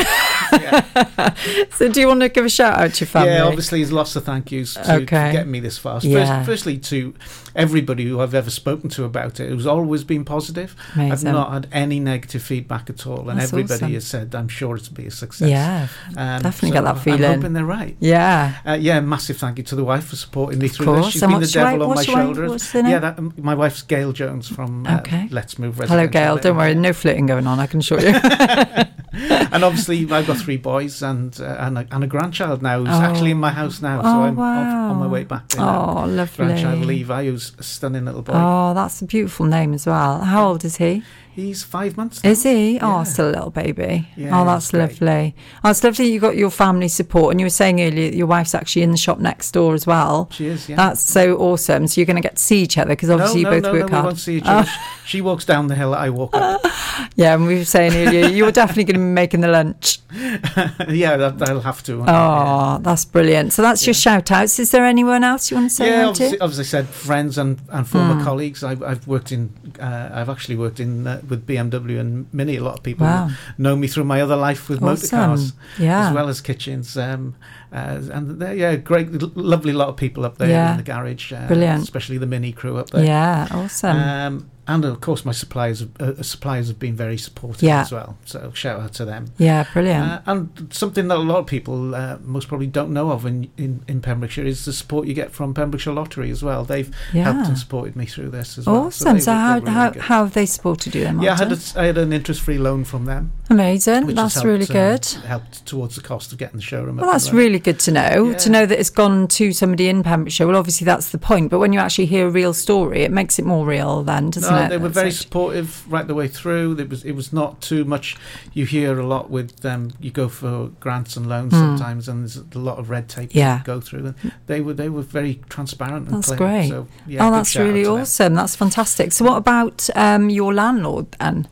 So 1.76 1.88
do 1.88 2.00
you 2.00 2.08
want 2.08 2.20
to 2.22 2.28
give 2.28 2.44
a 2.44 2.48
shout 2.48 2.78
out 2.78 2.94
to 2.94 3.00
your 3.04 3.08
family? 3.08 3.30
Yeah, 3.32 3.44
obviously, 3.44 3.80
there's 3.80 3.92
lots 3.92 4.16
of 4.16 4.24
thank 4.24 4.50
yous 4.52 4.74
to, 4.74 4.96
Okay. 4.96 5.04
for 5.28 5.32
getting 5.32 5.50
me 5.50 5.60
this 5.60 5.78
far. 5.78 6.00
Yeah. 6.02 6.38
First, 6.44 6.46
firstly, 6.46 6.78
to 6.78 7.14
everybody 7.54 8.04
who 8.06 8.20
I've 8.20 8.34
ever 8.34 8.50
spoken 8.50 8.88
to 8.90 9.04
about 9.04 9.40
it, 9.40 9.48
who's 9.50 9.66
always 9.66 10.04
been 10.04 10.24
positive. 10.24 10.74
Amazing. 10.94 11.28
I've 11.28 11.34
not 11.34 11.52
had 11.52 11.68
any 11.72 12.00
negative 12.00 12.42
feedback 12.42 12.90
at 12.90 13.06
all, 13.06 13.28
and 13.30 13.38
That's 13.40 13.52
everybody 13.52 13.74
awesome. 13.84 13.92
has 13.94 14.06
said, 14.06 14.34
"I'm 14.34 14.48
sure 14.48 14.76
it'll 14.76 14.94
be 14.94 15.06
a 15.06 15.10
success." 15.10 15.48
Yeah, 15.48 15.88
definitely 16.14 16.70
get 16.72 16.84
that 16.84 16.98
feeling. 16.98 17.24
I'm 17.24 17.34
hoping 17.36 17.52
they're 17.52 17.64
right. 17.64 17.96
Yeah. 18.00 18.54
Uh, 18.66 18.72
yeah, 18.80 19.00
massive 19.00 19.36
thank 19.38 19.58
you 19.58 19.64
to 19.64 19.76
the 19.76 19.84
wife 19.84 20.04
for 20.06 20.16
supporting 20.16 20.58
me 20.58 20.66
Of 20.66 20.72
through 20.72 20.86
course. 20.86 21.04
this. 21.06 21.12
She's 21.14 21.22
And 21.22 21.32
been 21.32 21.40
the 21.40 21.46
devil 21.46 21.72
wife- 21.78 21.82
on 21.82 21.88
my 21.90 21.94
what's 21.94 22.06
your 22.08 22.16
wife- 22.16 22.24
shoulder. 22.26 22.48
what's 22.48 22.72
the 22.72 22.82
name? 22.82 22.92
Yeah, 22.92 22.98
that, 23.00 23.18
um, 23.18 23.32
my 23.38 23.54
wife's 23.54 23.82
Gail 23.82 24.12
Jones 24.12 24.48
from 24.48 24.86
uh, 24.86 24.98
Okay. 24.98 25.28
Let's 25.30 25.58
Move. 25.58 25.76
Hello, 25.78 26.06
Gail. 26.06 26.36
Don't 26.38 26.56
worry, 26.56 26.74
no 26.74 26.92
flirting 26.92 27.26
going 27.26 27.46
on. 27.46 27.58
I 27.60 27.66
can 27.66 27.80
assure 27.80 28.00
you. 28.00 28.14
and 29.12 29.64
obviously, 29.64 30.10
I've 30.10 30.26
got 30.26 30.36
three 30.38 30.56
boys 30.56 31.02
and 31.02 31.38
uh, 31.40 31.56
and, 31.58 31.78
a, 31.78 31.86
and 31.90 32.04
a 32.04 32.06
grandchild 32.06 32.62
now 32.62 32.78
who's 32.78 32.88
Oh. 32.88 33.00
actually 33.02 33.30
in 33.32 33.38
my 33.38 33.50
house 33.50 33.82
now. 33.82 34.02
So 34.02 34.08
Oh, 34.08 34.22
I'm 34.22 34.38
off, 34.38 34.90
on 34.92 34.96
my 34.98 35.06
way 35.06 35.24
back. 35.24 35.48
there 35.48 35.60
now. 35.60 36.04
Oh, 36.04 36.06
lovely. 36.06 36.46
Grandchild 36.46 36.84
Levi, 36.84 37.24
who's 37.26 37.39
a 37.58 37.62
stunning 37.62 38.04
little 38.04 38.22
boy. 38.22 38.32
oh, 38.34 38.74
that's 38.74 39.00
a 39.02 39.04
beautiful 39.06 39.46
name 39.46 39.74
as 39.74 39.86
well. 39.86 40.20
How 40.20 40.48
old 40.48 40.64
is 40.64 40.76
he? 40.76 41.02
He's 41.34 41.62
five 41.62 41.96
months. 41.96 42.22
Now. 42.22 42.30
Is 42.30 42.42
he? 42.42 42.78
Oh, 42.82 43.04
still 43.04 43.30
a 43.30 43.32
little 43.32 43.50
baby. 43.50 44.08
Yeah, 44.16 44.38
oh, 44.40 44.44
that's 44.44 44.72
lovely. 44.72 45.34
Oh, 45.64 45.70
it's 45.70 45.82
lovely 45.84 46.12
you 46.12 46.18
got 46.20 46.36
your 46.36 46.50
family 46.50 46.88
support. 46.88 47.30
And 47.32 47.40
you 47.40 47.46
were 47.46 47.50
saying 47.50 47.80
earlier 47.80 48.10
that 48.10 48.16
your 48.16 48.26
wife's 48.26 48.54
actually 48.54 48.82
in 48.82 48.90
the 48.90 48.96
shop 48.96 49.18
next 49.20 49.52
door 49.52 49.74
as 49.74 49.86
well. 49.86 50.28
She 50.32 50.46
is, 50.46 50.68
yeah. 50.68 50.76
That's 50.76 51.00
so 51.00 51.36
awesome. 51.36 51.86
So 51.86 52.00
you're 52.00 52.06
going 52.06 52.16
to 52.16 52.22
get 52.22 52.36
to 52.36 52.42
see 52.42 52.62
each 52.62 52.76
other 52.78 52.90
because 52.90 53.10
obviously 53.10 53.44
no, 53.44 53.50
you 53.52 53.56
both 53.56 53.62
no, 53.62 53.72
no, 53.72 53.78
work 53.80 53.90
no, 53.90 53.94
hard. 53.96 54.04
we 54.04 54.08
won't 54.08 54.18
see 54.18 54.36
each 54.38 54.44
Oh. 54.46 54.50
other. 54.50 54.70
She 55.10 55.22
walks 55.22 55.44
down 55.44 55.66
the 55.66 55.74
hill, 55.74 55.92
I 55.92 56.08
walk 56.10 56.36
up. 56.36 56.60
Yeah, 57.16 57.34
and 57.34 57.46
we 57.46 57.56
were 57.56 57.64
saying 57.64 57.92
earlier 57.94 58.28
you're 58.28 58.52
definitely 58.52 58.84
going 58.84 58.94
to 58.94 59.00
be 59.00 59.04
making 59.12 59.40
the 59.40 59.48
lunch. 59.48 59.98
yeah, 60.14 61.16
that, 61.16 61.34
that'll 61.38 61.62
have 61.62 61.82
to. 61.84 62.04
Oh, 62.06 62.78
that's 62.82 63.04
brilliant. 63.06 63.52
So 63.52 63.62
that's 63.62 63.86
your 63.86 63.94
shout 63.94 64.30
outs. 64.30 64.58
Is 64.58 64.70
there 64.70 64.84
anyone 64.84 65.24
else 65.24 65.50
you 65.50 65.56
want 65.56 65.70
to 65.70 65.74
say 65.74 65.88
yeah, 65.88 66.02
hi 66.02 66.08
obviously, 66.08 66.36
to? 66.38 66.44
obviously 66.44 66.64
said 66.64 66.88
friends 66.88 67.38
and, 67.38 67.60
and 67.70 67.88
former 67.88 68.14
Hmm. 68.14 68.24
colleagues. 68.24 68.62
I've, 68.62 68.82
I've 68.82 69.06
worked 69.08 69.32
in, 69.32 69.52
uh, 69.80 70.10
I've 70.12 70.28
actually 70.28 70.56
worked 70.56 70.78
in 70.78 71.06
uh, 71.06 71.19
with 71.28 71.46
BMW 71.46 71.98
and 72.00 72.26
Mini. 72.32 72.56
A 72.56 72.62
lot 72.62 72.74
of 72.78 72.82
people 72.82 73.06
Wow. 73.06 73.30
know 73.58 73.76
me 73.76 73.86
through 73.88 74.04
my 74.04 74.20
other 74.20 74.36
life 74.36 74.68
with 74.68 74.80
motor 74.80 74.92
Awesome. 75.04 75.18
cars, 75.18 75.52
Yeah. 75.78 76.08
as 76.08 76.14
well 76.14 76.28
as 76.28 76.40
kitchens. 76.40 76.96
Um, 76.96 77.34
uh, 77.72 77.98
and 78.12 78.40
they're, 78.40 78.54
yeah, 78.54 78.76
great, 78.76 79.10
lovely 79.36 79.72
lot 79.72 79.88
of 79.88 79.96
people 79.96 80.24
up 80.24 80.38
there 80.38 80.48
Yeah. 80.48 80.70
in 80.72 80.76
the 80.78 80.82
garage. 80.82 81.32
Uh, 81.32 81.46
Brilliant. 81.46 81.82
especially 81.82 82.18
the 82.18 82.26
Mini 82.26 82.52
crew 82.52 82.76
up 82.78 82.90
there. 82.90 83.04
Yeah, 83.04 83.46
awesome. 83.50 83.96
Um, 83.96 84.50
and 84.70 84.84
of 84.84 85.00
course, 85.00 85.24
my 85.24 85.32
suppliers 85.32 85.80
have- 85.80 85.90
uh, 86.18 86.22
suppliers 86.22 86.68
have 86.68 86.78
been 86.78 86.94
very 86.96 87.18
supportive 87.18 87.62
Yeah. 87.62 87.80
as 87.82 87.92
well. 87.92 88.16
So 88.24 88.50
shout 88.54 88.80
out 88.80 88.92
to 88.94 89.04
them. 89.04 89.26
Yeah, 89.38 89.64
brilliant. 89.72 90.04
Uh, 90.10 90.20
and 90.26 90.68
something 90.70 91.08
that 91.08 91.16
a 91.16 91.18
lot 91.18 91.38
of 91.38 91.46
people 91.46 91.94
uh, 91.94 92.16
most 92.22 92.48
probably 92.48 92.66
don't 92.66 92.90
know 92.92 93.10
of 93.10 93.26
in, 93.26 93.50
in, 93.56 93.82
in 93.88 94.00
Pembrokeshire 94.00 94.46
is 94.46 94.64
the 94.64 94.72
support 94.72 95.06
you 95.06 95.14
get 95.14 95.32
from 95.32 95.52
Pembrokeshire 95.54 95.92
Lottery 95.92 96.30
as 96.30 96.42
well. 96.42 96.64
They've 96.64 96.90
Yeah. 97.12 97.24
helped 97.32 97.48
and 97.48 97.58
supported 97.58 97.96
me 97.96 98.06
through 98.06 98.30
this 98.30 98.58
as 98.58 98.66
well. 98.66 98.76
awesome. 98.86 99.14
they 99.14 99.20
So, 99.20 99.32
how, 99.32 99.54
really 99.58 99.70
how, 99.70 99.90
good. 99.90 100.02
how 100.02 100.24
have 100.24 100.34
they 100.34 100.46
supported 100.46 100.94
you 100.94 101.04
then, 101.04 101.20
yeah, 101.20 101.34
I 101.34 101.36
had, 101.36 101.52
a, 101.52 101.58
I 101.76 101.84
had 101.86 101.98
an 101.98 102.12
interest-free 102.12 102.58
loan 102.58 102.84
from 102.84 103.04
them. 103.06 103.32
Amazing. 103.50 104.06
That's 104.14 104.34
has 104.34 104.44
really 104.44 104.66
good. 104.66 105.06
um, 105.16 105.22
helped 105.22 105.66
towards 105.66 105.96
the 105.96 106.02
cost 106.02 106.30
of 106.32 106.38
getting 106.38 106.56
the 106.56 106.62
showroom. 106.62 106.96
Well, 106.98 107.10
that's 107.10 107.32
really 107.32 107.58
good 107.58 107.80
to 107.80 107.90
know. 107.92 108.32
To 108.34 108.48
know 108.50 108.64
that 108.66 108.78
it's 108.78 108.90
gone 108.90 109.26
to 109.28 109.52
somebody 109.52 109.88
in 109.88 110.02
Pembrokeshire. 110.04 110.46
Well, 110.46 110.56
obviously 110.56 110.84
that's 110.84 111.10
the 111.10 111.18
point. 111.18 111.50
But 111.50 111.58
when 111.58 111.72
you 111.72 111.80
actually 111.80 112.06
hear 112.06 112.28
a 112.28 112.30
real 112.30 112.52
story, 112.54 113.02
it 113.02 113.10
makes 113.10 113.38
it 113.38 113.44
more 113.44 113.66
real, 113.66 114.02
then, 114.04 114.30
doesn't 114.30 114.54
no, 114.54 114.59
it? 114.59 114.59
They 114.68 114.78
were 114.78 114.88
very 114.88 115.08
it. 115.08 115.12
supportive 115.12 115.90
right 115.90 116.06
the 116.06 116.14
way 116.14 116.28
through. 116.28 116.78
It 116.78 116.88
was 116.90 117.04
it 117.04 117.12
was 117.12 117.32
not 117.32 117.60
too 117.60 117.84
much. 117.84 118.16
You 118.52 118.66
hear 118.66 118.98
a 119.00 119.06
lot 119.06 119.30
with 119.30 119.64
um, 119.64 119.92
you 120.00 120.10
go 120.10 120.28
for 120.28 120.68
grants 120.80 121.16
and 121.16 121.28
loans 121.28 121.52
Hmm. 121.52 121.58
sometimes, 121.60 122.08
and 122.08 122.22
there's 122.22 122.36
a 122.36 122.58
lot 122.58 122.78
of 122.78 122.90
red 122.90 123.08
tape 123.08 123.30
Yeah. 123.34 123.58
to 123.58 123.64
go 123.64 123.80
through. 123.80 124.06
And 124.06 124.32
they 124.46 124.60
were 124.60 124.74
they 124.74 124.88
were 124.88 125.02
very 125.02 125.40
transparent 125.48 126.06
and 126.08 126.16
That's 126.16 126.26
clear. 126.28 126.38
great. 126.38 126.68
So, 126.68 126.86
yeah, 127.06 127.26
oh, 127.26 127.30
that's 127.30 127.56
really 127.56 127.84
them. 127.84 128.00
awesome. 128.00 128.34
That's 128.34 128.56
fantastic. 128.56 129.12
So, 129.12 129.24
what 129.24 129.36
about 129.36 129.88
um, 129.94 130.30
your 130.30 130.52
landlord 130.54 131.06
then? 131.18 131.48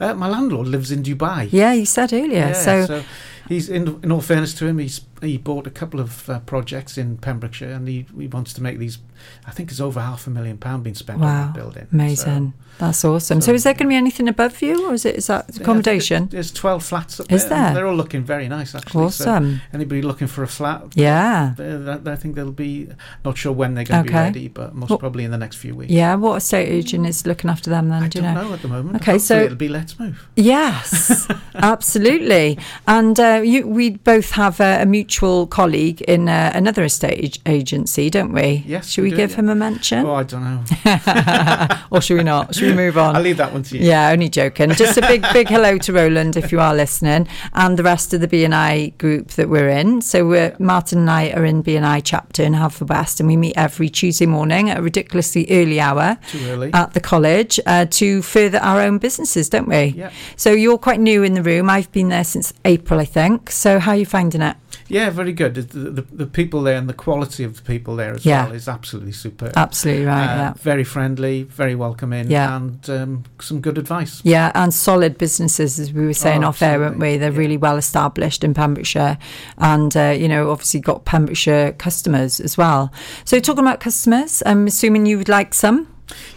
Uh, 0.00 0.14
my 0.14 0.28
landlord 0.28 0.66
lives 0.68 0.90
in 0.90 1.02
Dubai. 1.02 1.48
Yeah, 1.50 1.72
you 1.72 1.86
said 1.86 2.12
earlier. 2.12 2.52
Yeah, 2.52 2.86
so, 2.86 3.02
he's 3.48 3.68
in. 3.68 3.98
In 4.02 4.10
all 4.12 4.20
fairness 4.20 4.52
to 4.54 4.66
him, 4.66 4.78
he's 4.78 5.00
he 5.24 5.38
bought 5.38 5.66
a 5.66 5.70
couple 5.70 6.00
of 6.00 6.28
uh, 6.28 6.40
projects 6.40 6.96
in 6.98 7.16
Pembrokeshire, 7.18 7.70
and 7.72 7.88
he, 7.88 8.06
he 8.18 8.26
wants 8.26 8.52
to 8.54 8.62
make 8.62 8.78
these. 8.78 8.98
I 9.46 9.52
think 9.52 9.70
it's 9.70 9.80
over 9.80 10.00
half 10.00 10.26
a 10.26 10.30
million 10.30 10.58
pound 10.58 10.82
being 10.84 10.94
spent 10.94 11.20
on 11.22 11.26
wow, 11.26 11.44
that 11.46 11.54
building. 11.54 11.86
amazing. 11.92 12.52
that's 12.78 13.04
awesome. 13.04 13.40
So, 13.40 13.46
so- 13.46 13.54
is 13.54 13.64
there 13.64 13.72
going 13.74 13.84
to 13.86 13.88
be 13.88 13.94
anything 13.96 14.28
above 14.28 14.60
you, 14.60 14.86
or 14.88 14.94
is 14.94 15.04
it 15.06 15.16
is 15.16 15.26
that 15.28 15.46
Yeah, 15.52 15.62
accommodation? 15.62 16.28
There's 16.28 16.52
12 16.52 16.84
flats 16.84 17.20
up 17.20 17.30
Is 17.32 17.48
there. 17.48 17.72
They're 17.74 17.86
all 17.86 17.94
looking 17.96 18.22
very 18.24 18.48
nice, 18.48 18.74
actually. 18.74 19.10
So 19.10 19.24
Awesome. 19.30 19.60
anybody 19.72 20.02
looking 20.02 20.26
for 20.26 20.42
a 20.42 20.48
flat? 20.48 20.82
Yeah. 20.94 21.54
they- 21.56 21.76
they- 21.76 22.12
I 22.12 22.16
think 22.16 22.34
they'll 22.34 22.50
be, 22.52 22.88
not 23.24 23.38
sure 23.38 23.52
when 23.52 23.74
they're 23.74 23.84
going 23.84 24.04
to 24.04 24.10
Okay. 24.10 24.18
be 24.18 24.24
ready, 24.24 24.48
but 24.48 24.74
most 24.74 24.90
Well- 24.90 24.98
probably 24.98 25.24
in 25.24 25.30
the 25.30 25.38
next 25.38 25.56
few 25.56 25.74
weeks. 25.74 25.92
Yeah, 25.92 26.16
what 26.16 26.36
estate 26.36 26.68
agent 26.68 27.06
is 27.06 27.24
looking 27.26 27.48
after 27.50 27.70
them 27.70 27.88
then? 27.88 28.02
I 28.02 28.08
do 28.08 28.18
you 28.18 28.24
don't 28.24 28.34
know? 28.34 28.48
know 28.48 28.54
at 28.54 28.62
the 28.62 28.68
moment. 28.68 28.96
Okay, 28.96 29.12
Hopefully 29.12 29.18
so 29.20 29.40
it'll 29.44 29.56
be 29.56 29.68
Let's 29.68 29.98
Move. 29.98 30.26
Yes, 30.36 31.28
absolutely. 31.54 32.58
And 32.86 33.18
uh, 33.18 33.40
you, 33.44 33.66
we 33.68 33.90
both 33.90 34.32
have 34.32 34.60
a, 34.60 34.82
a 34.82 34.86
mutual 34.86 35.13
colleague 35.20 36.00
in 36.02 36.28
uh, 36.28 36.50
another 36.54 36.84
estate 36.84 37.24
ag- 37.24 37.40
agency, 37.46 38.10
don't 38.10 38.32
we? 38.32 38.64
Yes, 38.66 38.88
Should 38.90 39.04
we 39.04 39.10
we, 39.10 39.16
give 39.16 39.34
him 39.34 39.48
a 39.48 39.54
mention? 39.54 40.04
Oh, 40.06 40.14
I 40.14 40.22
don't 40.22 40.44
know. 40.44 41.68
or 41.90 42.00
should 42.00 42.18
we 42.18 42.24
not? 42.24 42.54
Should 42.54 42.68
we 42.68 42.74
move 42.84 42.98
on? 42.98 43.16
I'll 43.16 43.22
leave 43.22 43.36
that 43.38 43.52
one 43.52 43.62
to 43.64 43.78
you. 43.78 43.84
Yeah, 43.86 44.10
only 44.10 44.28
joking. 44.28 44.70
Just 44.72 44.96
a 44.98 45.00
big, 45.02 45.22
big 45.32 45.48
hello 45.48 45.78
to 45.78 45.92
Roland 45.92 46.36
if 46.36 46.52
you 46.52 46.60
are 46.60 46.74
listening, 46.74 47.28
and 47.52 47.78
the 47.78 47.82
rest 47.82 48.12
of 48.14 48.20
the 48.20 48.28
BNI 48.28 48.96
group 48.98 49.28
that 49.32 49.48
we're 49.48 49.68
in. 49.68 50.00
So 50.00 50.26
we're 50.26 50.54
Martin 50.58 50.98
and 51.00 51.10
I 51.10 51.30
are 51.32 51.44
in 51.44 51.62
BNI 51.62 52.02
chapter 52.04 52.42
in 52.42 52.52
Haverfordwest, 52.54 53.20
and 53.20 53.28
we 53.28 53.36
meet 53.36 53.56
every 53.56 53.88
Tuesday 53.88 54.26
morning 54.26 54.70
at 54.70 54.78
a 54.78 54.82
ridiculously 54.82 55.46
early 55.50 55.80
hour 55.80 56.18
Too 56.28 56.44
early. 56.48 56.70
at 56.72 56.92
the 56.94 57.00
college 57.00 57.58
uh, 57.66 57.86
to 57.86 58.22
further 58.22 58.58
our 58.58 58.80
own 58.80 58.98
businesses, 58.98 59.48
don't 59.48 59.68
we? 59.68 59.94
Yeah. 59.96 60.10
So 60.36 60.52
you're 60.52 60.78
quite 60.78 61.00
new 61.00 61.22
in 61.22 61.34
the 61.34 61.42
room. 61.42 61.70
I've 61.70 61.90
been 61.92 62.08
there 62.08 62.24
since 62.24 62.52
April, 62.64 63.00
I 63.00 63.04
think. 63.04 63.50
So 63.50 63.78
how 63.78 63.92
are 63.92 63.96
you 63.96 64.06
finding 64.06 64.42
it? 64.42 64.56
Yeah, 64.88 65.10
very 65.10 65.32
good. 65.32 65.54
The, 65.54 65.62
the, 65.62 66.02
the 66.02 66.26
people 66.26 66.62
there 66.62 66.76
and 66.76 66.88
the 66.88 66.92
quality 66.94 67.42
of 67.44 67.56
the 67.56 67.62
people 67.62 67.96
there 67.96 68.12
as 68.14 68.24
Yeah. 68.26 68.44
well 68.46 68.54
is 68.54 68.68
absolutely 68.68 69.12
superb. 69.12 69.52
Absolutely 69.56 70.04
right, 70.04 70.24
Uh, 70.24 70.36
yeah. 70.36 70.52
Very 70.54 70.84
friendly, 70.84 71.44
very 71.44 71.74
welcoming, 71.74 72.30
Yeah. 72.30 72.56
and 72.56 72.90
um, 72.90 73.22
some 73.40 73.60
good 73.60 73.78
advice. 73.78 74.20
Yeah, 74.24 74.52
and 74.54 74.74
solid 74.74 75.16
businesses, 75.16 75.78
as 75.80 75.92
we 75.92 76.04
were 76.04 76.12
saying 76.12 76.44
Oh, 76.44 76.48
off 76.48 76.60
air, 76.62 76.78
weren't 76.78 76.98
we? 76.98 77.16
They're 77.16 77.32
really 77.32 77.56
well 77.56 77.76
established 77.78 78.44
in 78.44 78.52
Pembrokeshire, 78.54 79.16
and 79.58 79.96
uh, 79.96 80.14
you 80.16 80.28
know, 80.28 80.50
obviously 80.50 80.80
got 80.80 81.04
Pembrokeshire 81.06 81.72
customers 81.72 82.38
as 82.40 82.58
well. 82.58 82.92
So, 83.24 83.40
talking 83.40 83.64
about 83.64 83.80
customers, 83.80 84.42
I'm 84.44 84.66
assuming 84.66 85.06
you 85.06 85.16
would 85.18 85.28
like 85.30 85.54
some. 85.54 85.88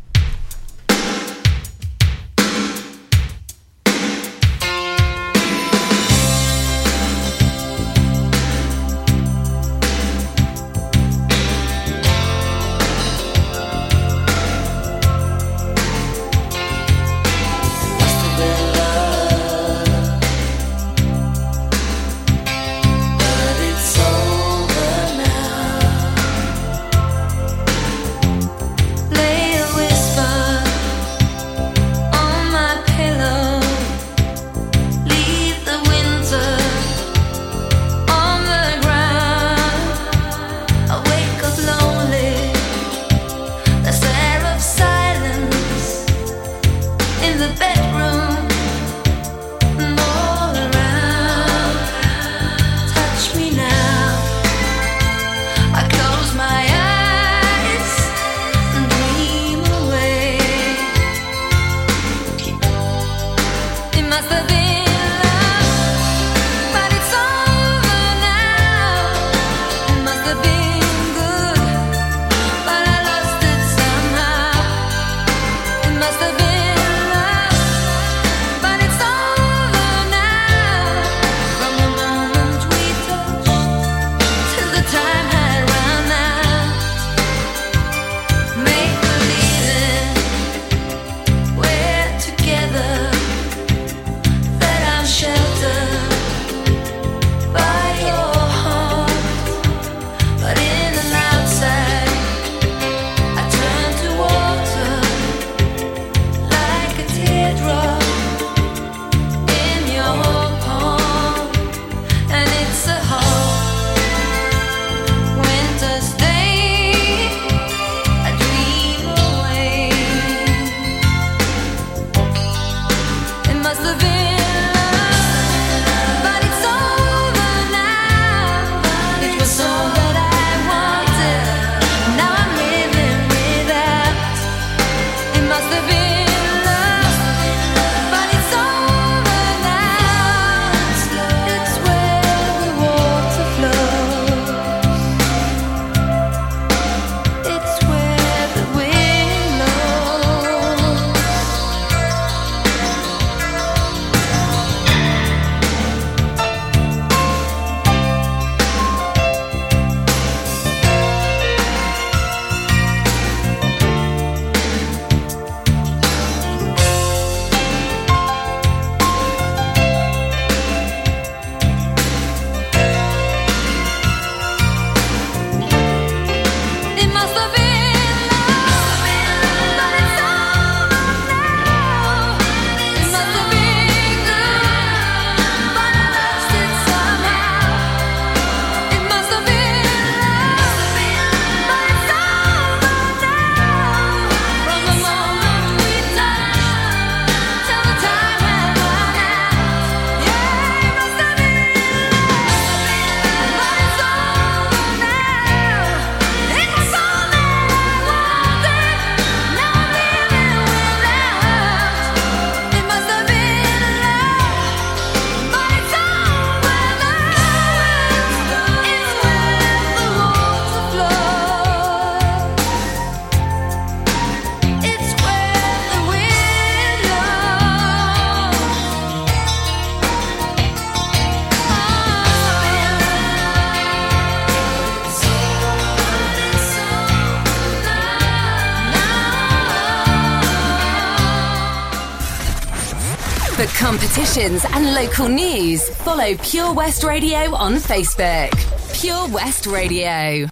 Competitions 243.88 244.66
and 244.74 244.94
local 244.96 245.30
news, 245.30 245.88
follow 246.00 246.36
Pure 246.44 246.74
West 246.74 247.06
Radio 247.06 247.56
on 247.56 247.76
Facebook. 247.76 248.52
Pure 249.00 249.30
West 249.30 249.66
Radio. 249.66 250.50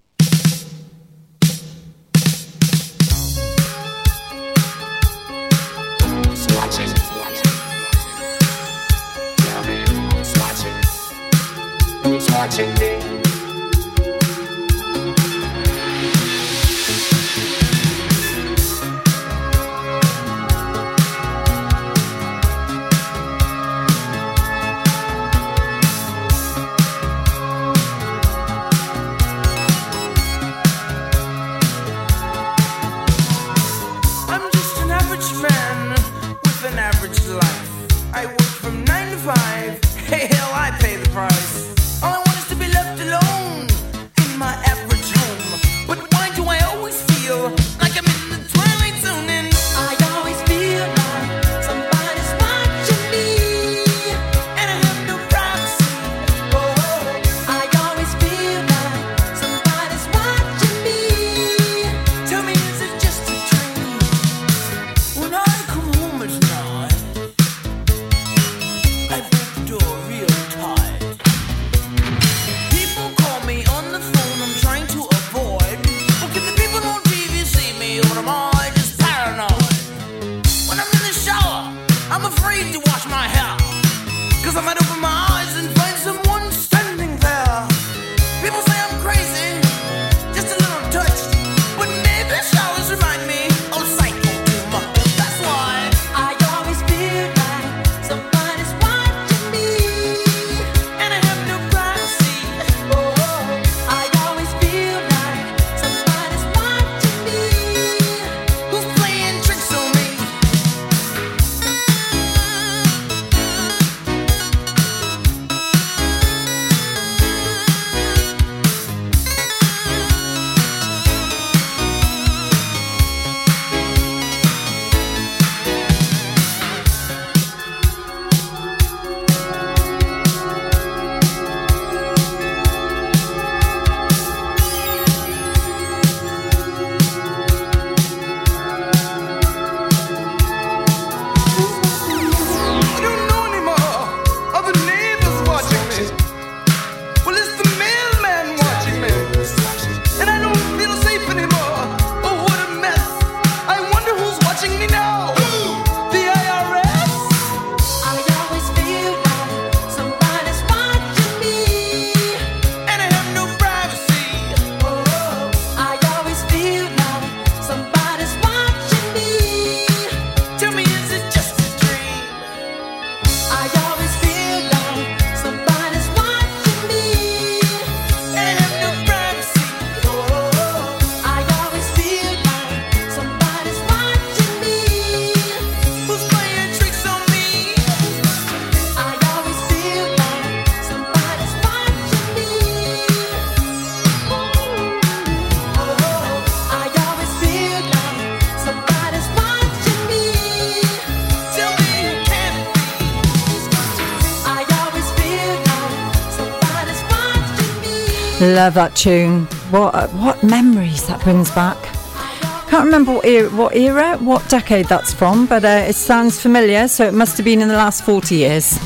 I 208.45 208.53
love 208.53 208.75
that 208.75 208.95
tune. 208.95 209.45
What 209.71 210.13
what 210.13 210.43
memories 210.43 211.07
that 211.07 211.19
brings 211.21 211.49
back. 211.49 211.77
I 212.15 212.67
can't 212.69 212.85
remember 212.85 213.13
what 213.13 213.25
era, 213.25 213.49
what 213.49 213.75
era, 213.75 214.17
what 214.17 214.47
decade 214.49 214.85
that's 214.85 215.11
from, 215.11 215.47
but 215.47 215.65
uh, 215.65 215.85
it 215.89 215.95
sounds 215.95 216.39
familiar. 216.39 216.87
So 216.87 217.07
it 217.07 217.15
must 217.15 217.37
have 217.37 217.43
been 217.43 217.59
in 217.63 217.69
the 217.69 217.75
last 217.75 218.03
forty 218.03 218.35
years. 218.35 218.77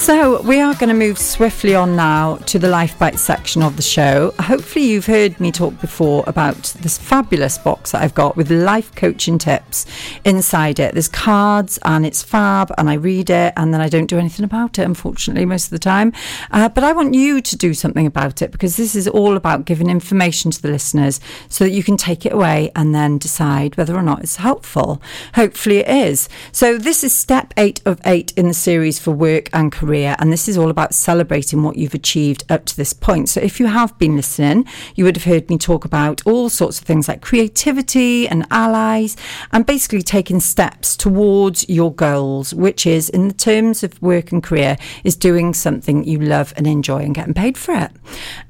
So 0.00 0.40
we 0.40 0.60
are 0.60 0.72
going 0.76 0.88
to 0.88 0.94
move 0.94 1.18
swiftly 1.18 1.74
on 1.74 1.94
now 1.94 2.36
to 2.46 2.58
the 2.58 2.68
Life 2.68 2.98
Bite 2.98 3.18
section 3.18 3.62
of 3.62 3.76
the 3.76 3.82
show. 3.82 4.32
Hopefully 4.40 4.86
you've 4.86 5.04
heard 5.04 5.38
me 5.38 5.52
talk 5.52 5.78
before 5.78 6.24
about 6.26 6.56
this 6.80 6.96
fabulous 6.96 7.58
box 7.58 7.92
that 7.92 8.02
I've 8.02 8.14
got 8.14 8.34
with 8.34 8.50
life 8.50 8.94
coaching 8.94 9.36
tips 9.36 9.84
inside 10.24 10.80
it. 10.80 10.94
There's 10.94 11.06
cards 11.06 11.78
and 11.84 12.06
it's 12.06 12.22
fab 12.22 12.72
and 12.78 12.88
I 12.88 12.94
read 12.94 13.28
it 13.28 13.52
and 13.58 13.74
then 13.74 13.82
I 13.82 13.90
don't 13.90 14.06
do 14.06 14.18
anything 14.18 14.42
about 14.42 14.78
it, 14.78 14.84
unfortunately, 14.84 15.44
most 15.44 15.66
of 15.66 15.70
the 15.70 15.78
time. 15.78 16.14
Uh, 16.50 16.70
but 16.70 16.82
I 16.82 16.92
want 16.92 17.12
you 17.12 17.42
to 17.42 17.56
do 17.56 17.74
something 17.74 18.06
about 18.06 18.40
it 18.40 18.52
because 18.52 18.78
this 18.78 18.96
is 18.96 19.06
all 19.06 19.36
about 19.36 19.66
giving 19.66 19.90
information 19.90 20.50
to 20.50 20.62
the 20.62 20.70
listeners 20.70 21.20
so 21.50 21.64
that 21.64 21.72
you 21.72 21.82
can 21.82 21.98
take 21.98 22.24
it 22.24 22.32
away 22.32 22.72
and 22.74 22.94
then 22.94 23.18
decide 23.18 23.76
whether 23.76 23.94
or 23.94 24.02
not 24.02 24.22
it's 24.22 24.36
helpful. 24.36 25.02
Hopefully 25.34 25.80
it 25.80 25.88
is. 25.88 26.30
So 26.52 26.78
this 26.78 27.04
is 27.04 27.12
step 27.12 27.52
eight 27.58 27.82
of 27.84 28.00
eight 28.06 28.32
in 28.34 28.48
the 28.48 28.54
series 28.54 28.98
for 28.98 29.10
work 29.10 29.50
and 29.52 29.70
career. 29.70 29.89
And 29.94 30.32
this 30.32 30.48
is 30.48 30.56
all 30.56 30.70
about 30.70 30.94
celebrating 30.94 31.62
what 31.62 31.76
you've 31.76 31.94
achieved 31.94 32.44
up 32.48 32.64
to 32.66 32.76
this 32.76 32.92
point. 32.92 33.28
So 33.28 33.40
if 33.40 33.58
you 33.58 33.66
have 33.66 33.98
been 33.98 34.16
listening, 34.16 34.66
you 34.94 35.04
would 35.04 35.16
have 35.16 35.24
heard 35.24 35.48
me 35.50 35.58
talk 35.58 35.84
about 35.84 36.22
all 36.26 36.48
sorts 36.48 36.78
of 36.78 36.86
things 36.86 37.08
like 37.08 37.20
creativity 37.20 38.28
and 38.28 38.46
allies 38.50 39.16
and 39.52 39.66
basically 39.66 40.02
taking 40.02 40.40
steps 40.40 40.96
towards 40.96 41.68
your 41.68 41.92
goals, 41.92 42.54
which 42.54 42.86
is 42.86 43.08
in 43.08 43.28
the 43.28 43.34
terms 43.34 43.82
of 43.82 44.00
work 44.00 44.32
and 44.32 44.42
career, 44.42 44.76
is 45.04 45.16
doing 45.16 45.52
something 45.54 46.04
you 46.04 46.18
love 46.18 46.52
and 46.56 46.66
enjoy 46.66 46.98
and 46.98 47.14
getting 47.14 47.34
paid 47.34 47.58
for 47.58 47.74
it, 47.74 47.90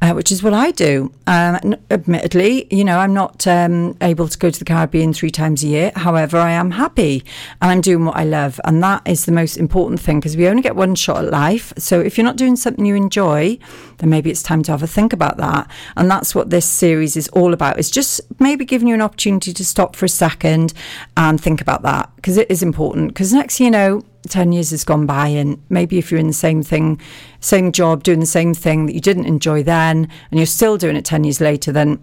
uh, 0.03 0.13
which 0.13 0.31
is 0.31 0.43
what 0.43 0.53
I 0.53 0.71
do. 0.71 1.13
Um, 1.27 1.77
admittedly, 1.91 2.67
you 2.71 2.85
know, 2.85 2.99
I'm 2.99 3.15
not 3.15 3.47
um, 3.47 3.97
able 4.01 4.29
to 4.29 4.39
go 4.39 4.51
to 4.51 4.59
the 4.59 4.65
Caribbean 4.65 5.13
three 5.13 5.31
times 5.31 5.63
a 5.63 5.67
year. 5.67 5.93
However, 5.97 6.37
I 6.37 6.53
am 6.53 6.73
happy 6.73 7.25
and 7.61 7.71
I'm 7.71 7.81
doing 7.81 8.05
what 8.05 8.17
I 8.17 8.25
love. 8.25 8.61
And 8.65 8.83
that 8.83 9.03
is 9.07 9.25
the 9.27 9.33
most 9.33 9.57
important 9.57 10.01
thing 10.01 10.21
because 10.21 10.37
we 10.37 10.49
only 10.49 10.63
get 10.63 10.77
one 10.77 10.95
shot 10.95 11.25
at 11.25 11.30
life. 11.31 11.73
So 11.79 12.01
if 12.01 12.17
you're 12.17 12.25
not 12.25 12.37
doing 12.37 12.57
something 12.57 12.85
you 12.85 12.95
enjoy, 12.95 13.59
then 13.99 14.11
maybe 14.11 14.31
it's 14.31 14.43
time 14.43 14.63
to 14.65 14.73
have 14.73 14.83
a 14.83 14.87
think 14.87 15.13
about 15.13 15.37
that. 15.39 15.71
And 15.97 16.11
that's 16.11 16.35
what 16.35 16.51
this 16.51 16.67
series 16.67 17.17
is 17.17 17.29
all 17.29 17.53
about. 17.53 17.79
It's 17.79 17.91
just 17.91 18.21
maybe 18.39 18.65
giving 18.65 18.89
you 18.89 18.95
an 18.95 19.03
opportunity 19.03 19.53
to 19.53 19.65
stop 19.65 19.97
for 19.97 20.07
a 20.07 20.09
second 20.09 20.73
and 21.17 21.41
think 21.41 21.61
about 21.61 21.83
that 21.83 22.11
because 22.17 22.37
it 22.37 22.51
is 22.51 22.63
important. 22.63 23.09
Because 23.09 23.33
next, 23.33 23.61
you 23.61 23.71
know, 23.71 24.03
10 24.29 24.53
years 24.53 24.71
has 24.71 24.85
gone 24.85 25.07
by, 25.07 25.29
and 25.29 25.63
maybe 25.71 25.99
if 25.99 26.11
you're 26.11 26.21
in 26.21 26.27
the 26.27 26.33
same 26.33 26.63
thing, 26.63 27.01
same 27.41 27.73
job, 27.73 28.03
doing 28.03 28.21
the 28.21 28.27
same 28.27 28.53
thing 28.53 28.87
that 28.87 28.95
you 28.95 29.01
didn't 29.01 29.25
enjoy 29.25 29.63
then, 29.63 30.09
and 30.31 30.39
you're 30.39 30.47
still 30.47 30.77
doing 30.77 30.97
it 30.97 31.05
10 31.05 31.25
years 31.25 31.41
later, 31.41 31.73
then 31.73 31.99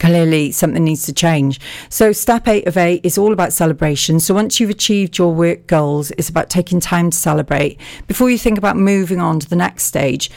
clearly 0.00 0.50
something 0.50 0.82
needs 0.82 1.04
to 1.06 1.12
change. 1.12 1.60
So, 1.88 2.10
step 2.10 2.48
eight 2.48 2.66
of 2.66 2.76
eight 2.76 3.04
is 3.04 3.16
all 3.16 3.32
about 3.32 3.52
celebration. 3.52 4.18
So, 4.18 4.34
once 4.34 4.58
you've 4.58 4.70
achieved 4.70 5.18
your 5.18 5.32
work 5.32 5.68
goals, 5.68 6.10
it's 6.12 6.28
about 6.28 6.50
taking 6.50 6.80
time 6.80 7.10
to 7.10 7.16
celebrate 7.16 7.78
before 8.08 8.30
you 8.30 8.38
think 8.38 8.58
about 8.58 8.76
moving 8.76 9.20
on 9.20 9.38
to 9.38 9.48
the 9.48 9.56
next 9.56 9.84
stage. 9.84 10.30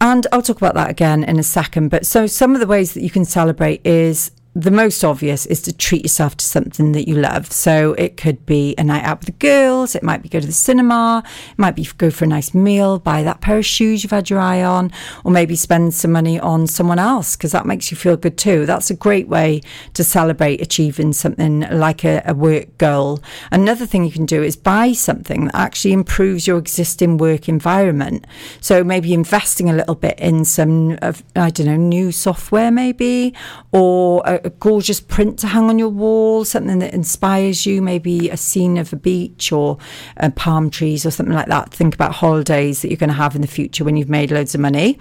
And 0.00 0.26
I'll 0.30 0.42
talk 0.42 0.58
about 0.58 0.74
that 0.74 0.90
again 0.90 1.24
in 1.24 1.38
a 1.38 1.42
second. 1.42 1.88
But 1.88 2.04
so, 2.04 2.26
some 2.26 2.52
of 2.54 2.60
the 2.60 2.66
ways 2.66 2.92
that 2.92 3.02
you 3.02 3.10
can 3.10 3.24
celebrate 3.24 3.86
is 3.86 4.30
the 4.56 4.70
most 4.70 5.04
obvious 5.04 5.44
is 5.44 5.60
to 5.60 5.72
treat 5.72 6.02
yourself 6.02 6.34
to 6.38 6.44
something 6.44 6.92
that 6.92 7.06
you 7.06 7.14
love. 7.14 7.52
So 7.52 7.92
it 7.98 8.16
could 8.16 8.46
be 8.46 8.74
a 8.78 8.84
night 8.84 9.04
out 9.04 9.18
with 9.18 9.26
the 9.26 9.32
girls, 9.32 9.94
it 9.94 10.02
might 10.02 10.22
be 10.22 10.30
go 10.30 10.40
to 10.40 10.46
the 10.46 10.52
cinema, 10.52 11.22
it 11.50 11.58
might 11.58 11.76
be 11.76 11.86
go 11.98 12.10
for 12.10 12.24
a 12.24 12.28
nice 12.28 12.54
meal, 12.54 12.98
buy 12.98 13.22
that 13.22 13.42
pair 13.42 13.58
of 13.58 13.66
shoes 13.66 14.02
you've 14.02 14.12
had 14.12 14.30
your 14.30 14.40
eye 14.40 14.62
on, 14.62 14.90
or 15.24 15.30
maybe 15.30 15.56
spend 15.56 15.92
some 15.92 16.10
money 16.10 16.40
on 16.40 16.66
someone 16.66 16.98
else 16.98 17.36
because 17.36 17.52
that 17.52 17.66
makes 17.66 17.90
you 17.90 17.98
feel 17.98 18.16
good 18.16 18.38
too. 18.38 18.64
That's 18.64 18.88
a 18.88 18.94
great 18.94 19.28
way 19.28 19.60
to 19.92 20.02
celebrate 20.02 20.62
achieving 20.62 21.12
something 21.12 21.60
like 21.70 22.02
a, 22.02 22.22
a 22.24 22.32
work 22.32 22.78
goal. 22.78 23.22
Another 23.52 23.84
thing 23.84 24.04
you 24.04 24.10
can 24.10 24.24
do 24.24 24.42
is 24.42 24.56
buy 24.56 24.92
something 24.92 25.46
that 25.46 25.54
actually 25.54 25.92
improves 25.92 26.46
your 26.46 26.56
existing 26.56 27.18
work 27.18 27.46
environment. 27.46 28.26
So 28.62 28.82
maybe 28.82 29.12
investing 29.12 29.68
a 29.68 29.74
little 29.74 29.96
bit 29.96 30.18
in 30.18 30.46
some, 30.46 30.98
I 31.02 31.50
don't 31.50 31.66
know, 31.66 31.76
new 31.76 32.10
software 32.10 32.70
maybe, 32.70 33.34
or 33.70 34.22
a, 34.24 34.45
a 34.46 34.50
gorgeous 34.50 35.00
print 35.00 35.38
to 35.40 35.48
hang 35.48 35.64
on 35.64 35.78
your 35.78 35.88
wall, 35.88 36.44
something 36.44 36.78
that 36.78 36.94
inspires 36.94 37.66
you, 37.66 37.82
maybe 37.82 38.30
a 38.30 38.36
scene 38.36 38.78
of 38.78 38.92
a 38.92 38.96
beach 38.96 39.50
or 39.52 39.76
uh, 40.18 40.30
palm 40.30 40.70
trees 40.70 41.04
or 41.04 41.10
something 41.10 41.34
like 41.34 41.48
that. 41.48 41.74
Think 41.74 41.94
about 41.94 42.12
holidays 42.12 42.80
that 42.80 42.88
you're 42.88 42.96
going 42.96 43.08
to 43.08 43.14
have 43.14 43.34
in 43.34 43.42
the 43.42 43.48
future 43.48 43.84
when 43.84 43.96
you've 43.96 44.08
made 44.08 44.30
loads 44.30 44.54
of 44.54 44.60
money. 44.60 44.98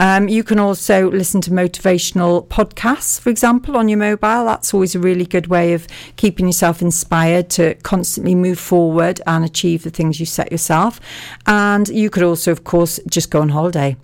Um, 0.00 0.28
you 0.28 0.42
can 0.42 0.58
also 0.58 1.10
listen 1.10 1.40
to 1.42 1.50
motivational 1.50 2.46
podcasts, 2.48 3.20
for 3.20 3.30
example, 3.30 3.76
on 3.76 3.88
your 3.88 3.98
mobile. 3.98 4.44
That's 4.44 4.74
always 4.74 4.94
a 4.94 4.98
really 4.98 5.24
good 5.24 5.46
way 5.46 5.72
of 5.72 5.86
keeping 6.16 6.46
yourself 6.46 6.82
inspired 6.82 7.48
to 7.50 7.74
constantly 7.76 8.34
move 8.34 8.58
forward 8.58 9.20
and 9.26 9.44
achieve 9.44 9.84
the 9.84 9.90
things 9.90 10.18
you 10.18 10.26
set 10.26 10.50
yourself. 10.50 11.00
And 11.46 11.88
you 11.88 12.10
could 12.10 12.24
also, 12.24 12.50
of 12.50 12.64
course, 12.64 12.98
just 13.08 13.30
go 13.30 13.40
on 13.40 13.50
holiday. 13.50 13.96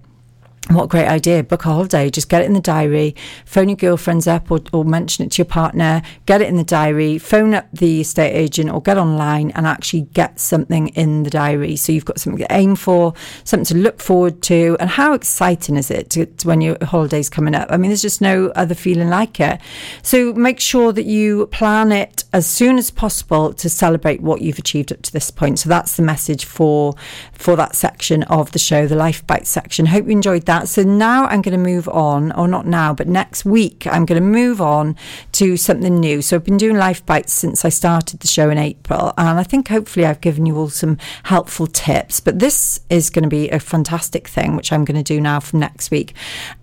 What 0.71 0.85
a 0.85 0.89
great 0.89 1.09
idea. 1.09 1.45
Book 1.45 1.67
a 1.67 1.69
holiday. 1.69 2.09
Just 2.09 2.31
get 2.31 2.41
it 2.41 2.47
in 2.47 2.55
the 2.55 2.61
diary. 2.61 3.15
Phone 3.45 3.69
your 3.69 3.77
girlfriends 3.77 4.27
up 4.27 4.51
or, 4.51 4.61
or 4.73 4.83
mention 4.83 5.27
it 5.27 5.33
to 5.33 5.43
your 5.43 5.47
partner. 5.47 6.01
Get 6.25 6.41
it 6.41 6.49
in 6.49 6.57
the 6.57 6.65
diary. 6.65 7.19
Phone 7.19 7.53
up 7.53 7.67
the 7.71 8.01
estate 8.01 8.33
agent 8.33 8.71
or 8.71 8.81
get 8.81 8.97
online 8.97 9.51
and 9.51 9.67
actually 9.67 10.03
get 10.15 10.41
something 10.41 10.89
in 10.89 11.23
the 11.23 11.29
diary. 11.29 11.77
So 11.77 11.93
you've 11.93 12.07
got 12.07 12.19
something 12.19 12.39
to 12.39 12.51
aim 12.51 12.77
for, 12.77 13.13
something 13.45 13.67
to 13.67 13.77
look 13.77 14.01
forward 14.01 14.41
to. 14.45 14.79
And 14.81 14.89
how 14.89 15.13
exciting 15.13 15.77
is 15.77 15.91
it 15.91 16.09
to, 16.11 16.25
to 16.25 16.49
when 16.49 16.63
your 16.63 16.79
holiday's 16.83 17.29
coming 17.29 17.55
up? 17.55 17.69
I 17.71 17.77
mean, 17.77 17.91
there's 17.91 18.01
just 18.01 18.23
no 18.23 18.47
other 18.57 18.75
feeling 18.75 19.11
like 19.11 19.41
it. 19.41 19.61
So 20.03 20.33
make 20.33 20.61
sure 20.61 20.93
that 20.93 21.05
you 21.05 21.47
plan 21.49 21.93
it 21.93 22.25
as 22.33 22.47
soon 22.47 22.79
as 22.79 22.91
possible 22.91 23.53
to 23.53 23.69
celebrate 23.69 24.23
what 24.23 24.41
you've 24.41 24.59
achieved 24.59 24.93
up 24.93 25.03
to 25.03 25.13
this 25.13 25.31
point. 25.31 25.59
So 25.59 25.69
that's 25.69 25.97
the 25.97 26.03
message 26.03 26.47
for 26.47 26.95
for 27.33 27.55
that 27.57 27.75
section 27.77 28.23
of 28.25 28.53
the 28.53 28.59
show, 28.59 28.87
the 28.87 28.97
Life 28.97 29.27
Bite 29.27 29.47
section. 29.47 29.85
Hope 29.85 30.07
you 30.07 30.13
enjoyed 30.13 30.47
that. 30.47 30.54
So 30.63 30.83
now 30.83 31.25
I'm 31.25 31.43
going 31.43 31.53
to 31.53 31.59
move 31.59 31.89
on, 31.89 32.31
or 32.33 32.47
not 32.47 32.67
now, 32.67 32.95
but 32.95 33.09
next 33.09 33.45
week 33.45 33.87
I'm 33.87 34.07
going 34.07 34.23
to 34.23 34.27
move 34.27 34.61
on 34.61 34.97
to 35.35 35.57
something 35.57 35.99
new. 35.99 36.23
So 36.23 36.37
I've 36.37 36.45
been 36.45 36.57
doing 36.57 36.77
Life 36.77 37.05
Bites 37.05 37.33
since 37.33 37.65
I 37.65 37.69
started 37.69 38.21
the 38.21 38.29
show 38.29 38.51
in 38.51 38.59
April, 38.59 39.13
and 39.19 39.39
I 39.39 39.43
think 39.43 39.69
hopefully 39.69 40.07
I've 40.07 40.21
given 40.21 40.47
you 40.47 40.57
all 40.57 40.69
some 40.69 40.97
helpful 41.25 41.67
tips. 41.67 42.21
But 42.21 42.39
this 42.39 42.81
is 42.89 43.11
going 43.11 43.25
to 43.25 43.29
be 43.29 43.51
a 43.51 43.59
fantastic 43.59 44.29
thing, 44.29 44.55
which 44.55 44.73
I'm 44.73 44.85
going 44.85 44.97
to 44.97 45.03
do 45.03 45.21
now 45.21 45.41
from 45.41 45.59
next 45.61 45.91
week. 45.91 46.15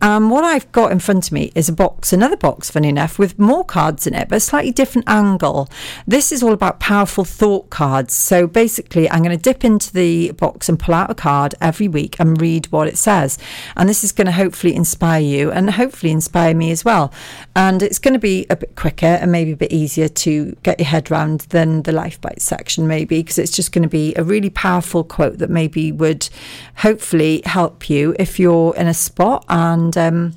Um, 0.01 0.29
what 0.29 0.43
I've 0.43 0.71
got 0.71 0.91
in 0.91 0.99
front 0.99 1.27
of 1.27 1.33
me 1.33 1.51
is 1.53 1.67
a 1.67 1.73
box, 1.73 2.13
another 2.13 2.37
box, 2.37 2.71
funny 2.71 2.87
enough, 2.87 3.19
with 3.19 3.37
more 3.37 3.65
cards 3.65 4.07
in 4.07 4.13
it, 4.13 4.29
but 4.29 4.37
a 4.37 4.39
slightly 4.39 4.71
different 4.71 5.09
angle. 5.09 5.69
This 6.07 6.31
is 6.31 6.41
all 6.41 6.53
about 6.53 6.79
powerful 6.79 7.25
thought 7.25 7.69
cards. 7.69 8.13
So 8.13 8.47
basically, 8.47 9.09
I'm 9.09 9.21
going 9.21 9.37
to 9.37 9.41
dip 9.41 9.65
into 9.65 9.91
the 9.91 10.31
box 10.31 10.69
and 10.69 10.79
pull 10.79 10.95
out 10.95 11.11
a 11.11 11.15
card 11.15 11.55
every 11.59 11.89
week 11.89 12.15
and 12.19 12.39
read 12.39 12.71
what 12.71 12.87
it 12.87 12.97
says. 12.97 13.37
And 13.75 13.89
this 13.89 14.05
is 14.05 14.13
going 14.13 14.27
to 14.27 14.31
hopefully 14.31 14.75
inspire 14.75 15.21
you 15.21 15.51
and 15.51 15.69
hopefully 15.71 16.13
inspire 16.13 16.53
me 16.53 16.71
as 16.71 16.85
well. 16.85 17.11
And 17.53 17.83
it's 17.83 17.99
going 17.99 18.13
to 18.13 18.19
be 18.19 18.45
a 18.49 18.60
bit 18.61 18.75
quicker 18.75 19.05
and 19.05 19.31
maybe 19.31 19.51
a 19.51 19.57
bit 19.57 19.71
easier 19.71 20.07
to 20.07 20.55
get 20.63 20.79
your 20.79 20.87
head 20.87 21.11
round 21.11 21.41
than 21.49 21.83
the 21.83 21.91
Life 21.91 22.19
Bite 22.21 22.41
section, 22.41 22.87
maybe, 22.87 23.21
because 23.21 23.37
it's 23.37 23.51
just 23.51 23.71
going 23.71 23.83
to 23.83 23.89
be 23.89 24.13
a 24.15 24.23
really 24.23 24.49
powerful 24.49 25.03
quote 25.03 25.39
that 25.39 25.49
maybe 25.49 25.91
would 25.91 26.29
hopefully 26.77 27.41
help 27.45 27.89
you 27.89 28.15
if 28.17 28.39
you're 28.39 28.75
in 28.75 28.87
a 28.87 28.93
spot 28.93 29.45
and, 29.49 29.97
um, 29.97 30.33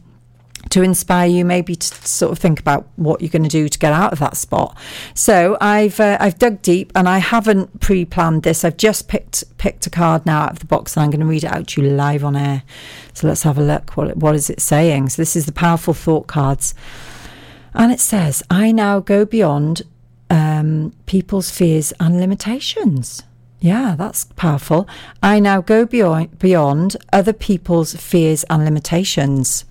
to 0.70 0.82
inspire 0.82 1.28
you 1.28 1.44
maybe 1.44 1.76
to 1.76 2.08
sort 2.08 2.32
of 2.32 2.38
think 2.38 2.58
about 2.58 2.86
what 2.96 3.20
you're 3.20 3.30
going 3.30 3.42
to 3.42 3.48
do 3.48 3.68
to 3.68 3.78
get 3.78 3.92
out 3.92 4.12
of 4.12 4.18
that 4.18 4.36
spot. 4.36 4.76
So 5.14 5.56
I've 5.60 6.00
uh, 6.00 6.16
I've 6.20 6.38
dug 6.38 6.62
deep 6.62 6.92
and 6.94 7.08
I 7.08 7.18
haven't 7.18 7.80
pre-planned 7.80 8.42
this. 8.42 8.64
I've 8.64 8.76
just 8.76 9.08
picked 9.08 9.44
picked 9.58 9.86
a 9.86 9.90
card 9.90 10.26
now 10.26 10.42
out 10.42 10.52
of 10.52 10.58
the 10.60 10.66
box 10.66 10.96
and 10.96 11.04
I'm 11.04 11.10
going 11.10 11.20
to 11.20 11.26
read 11.26 11.44
it 11.44 11.52
out 11.52 11.68
to 11.68 11.82
you 11.82 11.90
live 11.90 12.24
on 12.24 12.36
air. 12.36 12.62
So 13.12 13.28
let's 13.28 13.42
have 13.42 13.58
a 13.58 13.62
look. 13.62 13.96
What 13.96 14.16
what 14.16 14.34
is 14.34 14.50
it 14.50 14.60
saying? 14.60 15.10
So 15.10 15.22
this 15.22 15.36
is 15.36 15.46
the 15.46 15.52
powerful 15.52 15.94
thought 15.94 16.26
cards, 16.26 16.74
and 17.74 17.92
it 17.92 18.00
says, 18.00 18.42
"I 18.50 18.72
now 18.72 19.00
go 19.00 19.24
beyond 19.24 19.82
um, 20.30 20.92
people's 21.06 21.50
fears 21.50 21.92
and 22.00 22.20
limitations." 22.20 23.22
Yeah, 23.60 23.94
that's 23.96 24.24
powerful. 24.36 24.86
I 25.22 25.40
now 25.40 25.60
go 25.62 25.86
beyond 25.86 26.38
beyond 26.38 26.96
other 27.12 27.32
people's 27.32 27.94
fears 27.94 28.44
and 28.50 28.64
limitations. 28.64 29.64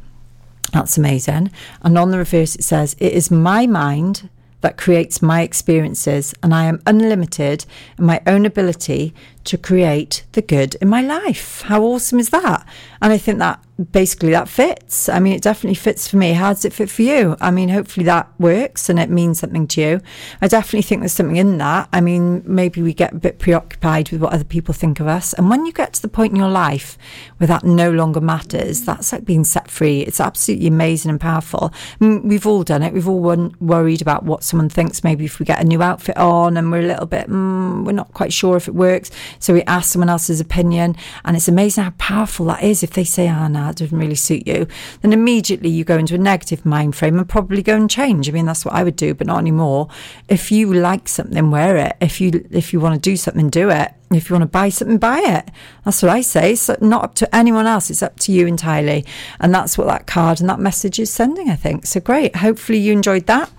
That's 0.73 0.97
amazing. 0.97 1.51
And 1.83 1.97
on 1.97 2.09
the 2.09 2.17
reverse, 2.17 2.55
it 2.55 2.63
says, 2.63 2.95
It 2.99 3.13
is 3.13 3.29
my 3.29 3.67
mind 3.67 4.29
that 4.61 4.77
creates 4.77 5.21
my 5.21 5.41
experiences, 5.41 6.33
and 6.41 6.55
I 6.55 6.65
am 6.65 6.81
unlimited 6.87 7.65
in 7.99 8.05
my 8.05 8.21
own 8.25 8.45
ability 8.45 9.13
to 9.45 9.57
create 9.57 10.23
the 10.33 10.41
good 10.41 10.75
in 10.75 10.87
my 10.87 11.01
life. 11.01 11.61
How 11.63 11.83
awesome 11.83 12.19
is 12.19 12.29
that? 12.29 12.65
And 13.01 13.11
I 13.11 13.17
think 13.17 13.39
that 13.39 13.61
basically 13.91 14.31
that 14.31 14.47
fits. 14.47 15.09
I 15.09 15.19
mean, 15.19 15.33
it 15.33 15.41
definitely 15.41 15.75
fits 15.75 16.07
for 16.07 16.17
me. 16.17 16.33
How 16.33 16.53
does 16.53 16.63
it 16.63 16.73
fit 16.73 16.89
for 16.89 17.01
you? 17.01 17.35
I 17.41 17.49
mean, 17.51 17.69
hopefully 17.69 18.05
that 18.05 18.29
works 18.39 18.87
and 18.87 18.99
it 18.99 19.09
means 19.09 19.39
something 19.39 19.67
to 19.69 19.81
you. 19.81 20.01
I 20.41 20.47
definitely 20.47 20.83
think 20.83 21.01
there's 21.01 21.13
something 21.13 21.35
in 21.35 21.57
that. 21.57 21.89
I 21.91 21.99
mean, 21.99 22.43
maybe 22.45 22.81
we 22.81 22.93
get 22.93 23.13
a 23.13 23.17
bit 23.17 23.39
preoccupied 23.39 24.11
with 24.11 24.21
what 24.21 24.31
other 24.31 24.43
people 24.43 24.73
think 24.73 24.99
of 24.99 25.07
us. 25.07 25.33
And 25.33 25.49
when 25.49 25.65
you 25.65 25.73
get 25.73 25.93
to 25.93 26.01
the 26.01 26.07
point 26.07 26.33
in 26.33 26.39
your 26.39 26.49
life 26.49 26.97
where 27.37 27.47
that 27.47 27.63
no 27.63 27.91
longer 27.91 28.21
matters, 28.21 28.81
that's 28.85 29.11
like 29.11 29.25
being 29.25 29.43
set 29.43 29.71
free. 29.71 30.01
It's 30.01 30.19
absolutely 30.19 30.67
amazing 30.67 31.09
and 31.09 31.19
powerful. 31.19 31.73
I 31.99 32.05
mean, 32.05 32.27
we've 32.27 32.45
all 32.45 32.63
done 32.63 32.83
it. 32.83 32.93
We've 32.93 33.09
all 33.09 33.19
worried 33.59 34.01
about 34.01 34.23
what 34.23 34.43
someone 34.43 34.69
thinks. 34.69 35.03
Maybe 35.03 35.25
if 35.25 35.39
we 35.39 35.45
get 35.45 35.59
a 35.59 35.65
new 35.65 35.81
outfit 35.81 36.17
on 36.17 36.57
and 36.57 36.71
we're 36.71 36.79
a 36.79 36.87
little 36.87 37.07
bit, 37.07 37.27
mm, 37.27 37.83
we're 37.83 37.91
not 37.91 38.13
quite 38.13 38.31
sure 38.31 38.55
if 38.55 38.67
it 38.67 38.75
works. 38.75 39.09
So 39.39 39.53
we 39.53 39.63
ask 39.63 39.91
someone 39.91 40.09
else's 40.09 40.39
opinion. 40.39 40.95
And 41.25 41.35
it's 41.35 41.47
amazing 41.47 41.83
how 41.83 41.93
powerful 41.97 42.45
that 42.47 42.63
is. 42.63 42.83
If 42.83 42.91
they 42.91 43.03
say, 43.03 43.27
ah, 43.27 43.45
oh, 43.45 43.47
no, 43.47 43.69
it 43.69 43.77
doesn't 43.77 43.97
really 43.97 44.15
suit 44.15 44.47
you, 44.47 44.67
then 45.01 45.13
immediately 45.13 45.69
you 45.69 45.83
go 45.83 45.97
into 45.97 46.15
a 46.15 46.19
negative 46.19 46.65
mind 46.65 46.95
frame 46.95 47.17
and 47.17 47.27
probably 47.27 47.61
go 47.61 47.75
and 47.75 47.89
change. 47.89 48.29
I 48.29 48.31
mean, 48.31 48.45
that's 48.45 48.65
what 48.65 48.73
I 48.73 48.83
would 48.83 48.95
do, 48.95 49.13
but 49.13 49.27
not 49.27 49.39
anymore. 49.39 49.89
If 50.27 50.51
you 50.51 50.73
like 50.73 51.07
something, 51.07 51.51
wear 51.51 51.77
it. 51.77 51.95
If 52.01 52.21
you 52.21 52.45
if 52.51 52.73
you 52.73 52.79
want 52.79 52.95
to 52.95 53.01
do 53.01 53.15
something, 53.15 53.49
do 53.49 53.69
it. 53.69 53.93
If 54.11 54.29
you 54.29 54.35
want 54.35 54.43
to 54.43 54.47
buy 54.47 54.69
something, 54.69 54.97
buy 54.97 55.19
it. 55.19 55.49
That's 55.85 56.01
what 56.03 56.11
I 56.11 56.21
say. 56.21 56.53
It's 56.53 56.69
not 56.81 57.03
up 57.03 57.15
to 57.15 57.35
anyone 57.35 57.65
else. 57.65 57.89
It's 57.89 58.03
up 58.03 58.19
to 58.19 58.31
you 58.31 58.45
entirely. 58.45 59.05
And 59.39 59.53
that's 59.53 59.77
what 59.77 59.87
that 59.87 60.05
card 60.07 60.39
and 60.39 60.49
that 60.49 60.59
message 60.59 60.99
is 60.99 61.11
sending, 61.11 61.49
I 61.49 61.55
think. 61.55 61.85
So 61.85 61.99
great. 61.99 62.35
Hopefully 62.35 62.77
you 62.77 62.93
enjoyed 62.93 63.25
that. 63.25 63.49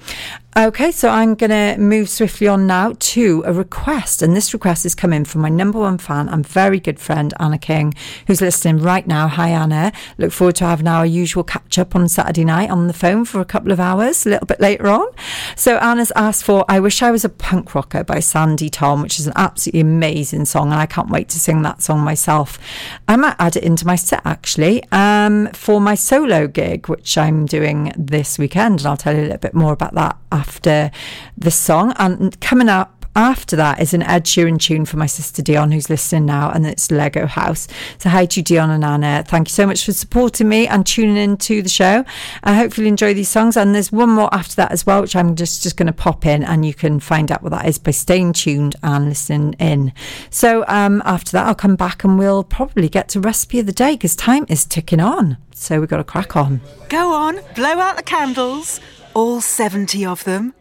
Okay, 0.57 0.93
so 0.93 1.09
I'm 1.09 1.35
going 1.35 1.51
to 1.51 1.81
move 1.81 2.09
swiftly 2.09 2.47
on 2.47 2.64
now 2.64 2.95
to 2.97 3.43
a 3.45 3.53
request. 3.53 4.23
And 4.23 4.37
this 4.37 4.55
request 4.55 4.87
is 4.87 4.95
coming 4.95 5.25
from 5.25 5.40
my 5.40 5.49
number 5.49 5.81
one 5.81 5.99
fan 5.99 6.29
and 6.29 6.47
very 6.47 6.79
good 6.79 7.01
friend, 7.01 7.35
Anna 7.40 7.59
King, 7.59 7.93
who's 8.29 8.40
listening 8.40 8.79
right 8.79 9.05
now. 9.05 9.27
Hi, 9.27 9.49
Anna. 9.49 9.90
Look 10.17 10.31
forward 10.31 10.55
to 10.57 10.67
having 10.67 10.87
our 10.87 11.05
usual 11.05 11.43
catch 11.43 11.77
up 11.77 11.97
on 11.97 12.09
Saturday 12.09 12.45
night 12.45 12.71
on 12.71 12.87
the 12.87 12.93
phone 12.93 13.25
for 13.25 13.40
a 13.40 13.45
couple 13.45 13.73
of 13.73 13.81
hours, 13.81 14.27
a 14.27 14.31
little 14.31 14.47
bit 14.47 14.61
later 14.61 14.87
on. 14.87 15.09
So 15.57 15.77
Anna's 15.79 16.12
asked 16.14 16.45
for 16.45 16.64
I 16.69 16.79
Wish 16.79 17.03
I 17.03 17.11
Was 17.11 17.25
a 17.25 17.31
Punk 17.31 17.75
Rocker 17.75 18.05
by 18.05 18.20
Sandi 18.20 18.68
Thom, 18.68 19.03
which 19.03 19.18
is 19.18 19.26
an 19.26 19.33
absolutely 19.35 19.81
amazing 19.81 20.45
song. 20.45 20.70
And 20.70 20.81
I 20.81 20.87
can't 20.87 21.11
wait 21.11 21.31
to 21.31 21.41
sing 21.41 21.62
that 21.62 21.83
song 21.83 21.99
myself. 22.03 22.61
I 23.09 23.16
might 23.16 23.35
add 23.41 23.57
it 23.57 23.64
into 23.64 23.89
my 23.89 23.97
set 23.97 24.22
actually 24.24 24.85
um, 24.93 25.49
for 25.49 25.81
my 25.81 25.97
solo 25.97 26.47
gig, 26.47 26.89
which 26.89 27.18
I'm 27.18 27.45
doing 27.45 27.93
this 27.99 28.39
weekend. 28.39 28.83
And 28.83 28.87
I'll 28.87 28.97
tell 28.97 29.16
you 29.16 29.22
a 29.22 29.22
little 29.22 29.39
bit 29.39 29.55
more 29.55 29.72
about 29.72 29.95
that 29.95 30.16
after 30.31 30.43
the 30.62 31.51
song. 31.51 31.95
And 31.99 32.38
coming 32.40 32.68
up 32.68 32.95
after 33.16 33.55
that 33.57 33.80
is 33.80 33.95
an 33.95 34.03
Ed 34.03 34.24
Sheeran 34.24 34.59
tune 34.59 34.84
for 34.84 34.97
my 34.97 35.07
sister 35.07 35.42
Dion, 35.42 35.70
who's 35.70 35.88
listening 35.88 36.26
now, 36.26 36.51
and 36.51 36.66
it's 36.66 36.90
Lego 36.90 37.26
House. 37.26 37.68
So, 37.99 38.09
hi 38.09 38.26
to 38.26 38.40
you, 38.40 38.45
Dion 38.45 38.70
and 38.70 38.84
Anna. 38.84 39.24
Thank 39.26 39.49
you 39.49 39.53
so 39.53 39.66
much 39.66 39.84
for 39.84 39.92
supporting 39.92 40.49
me 40.49 40.66
and 40.66 40.84
tuning 40.84 41.16
in 41.16 41.36
to 41.38 41.62
the 41.62 41.68
show. 41.68 42.05
I 42.42 42.55
hope 42.55 42.76
you'll 42.76 42.86
enjoy 42.86 43.14
these 43.14 43.28
songs. 43.28 43.57
And 43.57 43.74
there's 43.74 43.92
one 43.92 44.11
more 44.11 44.32
after 44.34 44.57
that 44.57 44.72
as 44.72 44.84
well, 44.84 45.01
which 45.01 45.14
I'm 45.14 45.36
just, 45.36 45.62
just 45.62 45.76
going 45.76 45.86
to 45.86 45.92
pop 45.92 46.26
in, 46.26 46.42
and 46.42 46.66
you 46.66 46.74
can 46.74 47.01
find 47.01 47.30
out 47.30 47.42
what 47.42 47.51
that 47.51 47.66
is 47.66 47.78
by 47.78 47.92
staying 47.92 48.32
tuned 48.32 48.76
and 48.82 49.09
listening 49.09 49.55
in. 49.55 49.92
So, 50.30 50.64
um, 50.66 51.03
after 51.05 51.32
that, 51.32 51.47
I'll 51.47 51.55
come 51.55 51.76
back 51.76 52.05
and 52.05 52.18
we'll 52.18 52.45
probably 52.45 52.88
get 52.88 53.09
to 53.11 53.20
recipe 53.20 53.61
of 53.61 53.66
the 53.66 53.72
day 53.72 53.95
because 53.95 54.16
time 54.16 54.47
is 54.49 54.64
ticking 54.64 55.01
on. 55.01 55.36
So, 55.55 55.78
we've 55.78 55.88
got 55.88 55.99
to 55.99 56.05
crack 56.05 56.36
on. 56.36 56.61
Go 56.88 57.12
on, 57.12 57.38
blow 57.55 57.78
out 57.78 57.97
the 57.97 58.03
candles, 58.03 58.80
all 59.15 59.41
70 59.41 60.05
of 60.05 60.25
them. 60.25 60.55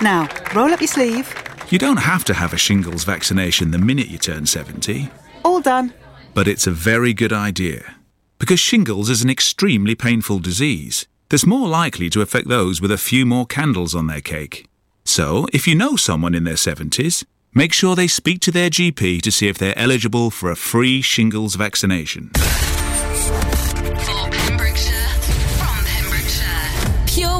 now, 0.00 0.28
roll 0.54 0.72
up 0.72 0.80
your 0.80 0.88
sleeve. 0.88 1.32
You 1.70 1.78
don't 1.78 1.98
have 1.98 2.24
to 2.24 2.34
have 2.34 2.52
a 2.52 2.58
shingles 2.58 3.04
vaccination 3.04 3.70
the 3.70 3.78
minute 3.78 4.08
you 4.08 4.18
turn 4.18 4.46
70, 4.46 5.08
All 5.44 5.60
done. 5.60 5.94
but 6.34 6.48
it's 6.48 6.66
a 6.66 6.70
very 6.72 7.14
good 7.14 7.32
idea. 7.32 7.94
Because 8.38 8.58
shingles 8.60 9.08
is 9.08 9.22
an 9.22 9.30
extremely 9.30 9.94
painful 9.94 10.40
disease 10.40 11.06
that's 11.28 11.46
more 11.46 11.68
likely 11.68 12.10
to 12.10 12.20
affect 12.20 12.48
those 12.48 12.80
with 12.80 12.90
a 12.90 12.98
few 12.98 13.24
more 13.24 13.46
candles 13.46 13.94
on 13.94 14.06
their 14.08 14.20
cake. 14.20 14.66
So, 15.04 15.46
if 15.52 15.66
you 15.66 15.74
know 15.74 15.96
someone 15.96 16.34
in 16.34 16.44
their 16.44 16.54
70s, 16.54 17.24
make 17.54 17.72
sure 17.72 17.94
they 17.96 18.06
speak 18.08 18.40
to 18.40 18.50
their 18.50 18.68
GP 18.68 19.22
to 19.22 19.32
see 19.32 19.48
if 19.48 19.56
they're 19.58 19.78
eligible 19.78 20.30
for 20.30 20.50
a 20.50 20.56
free 20.56 21.00
shingles 21.00 21.54
vaccination. 21.54 22.30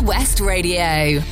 West 0.05 0.41
Radio. 0.41 1.23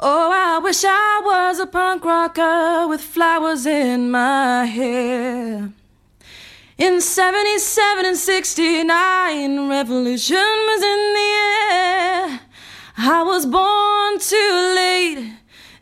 Oh, 0.00 0.30
I 0.32 0.58
wish 0.58 0.84
I 0.84 1.20
was 1.24 1.60
a 1.60 1.66
punk 1.66 2.04
rocker 2.04 2.88
with 2.88 3.00
flowers 3.00 3.66
in 3.66 4.10
my 4.10 4.64
hair. 4.64 5.72
In 6.76 7.00
77 7.00 8.04
and 8.04 8.16
69, 8.16 9.68
revolution 9.68 10.36
was 10.36 10.82
in 10.82 11.14
the 11.18 11.30
air. 11.72 12.40
I 12.98 13.22
was 13.22 13.46
born 13.46 14.18
too 14.18 14.74
late 14.74 15.32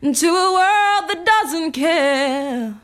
into 0.01 0.27
a 0.27 0.53
world 0.53 1.09
that 1.09 1.25
doesn't 1.25 1.71
care. 1.71 2.75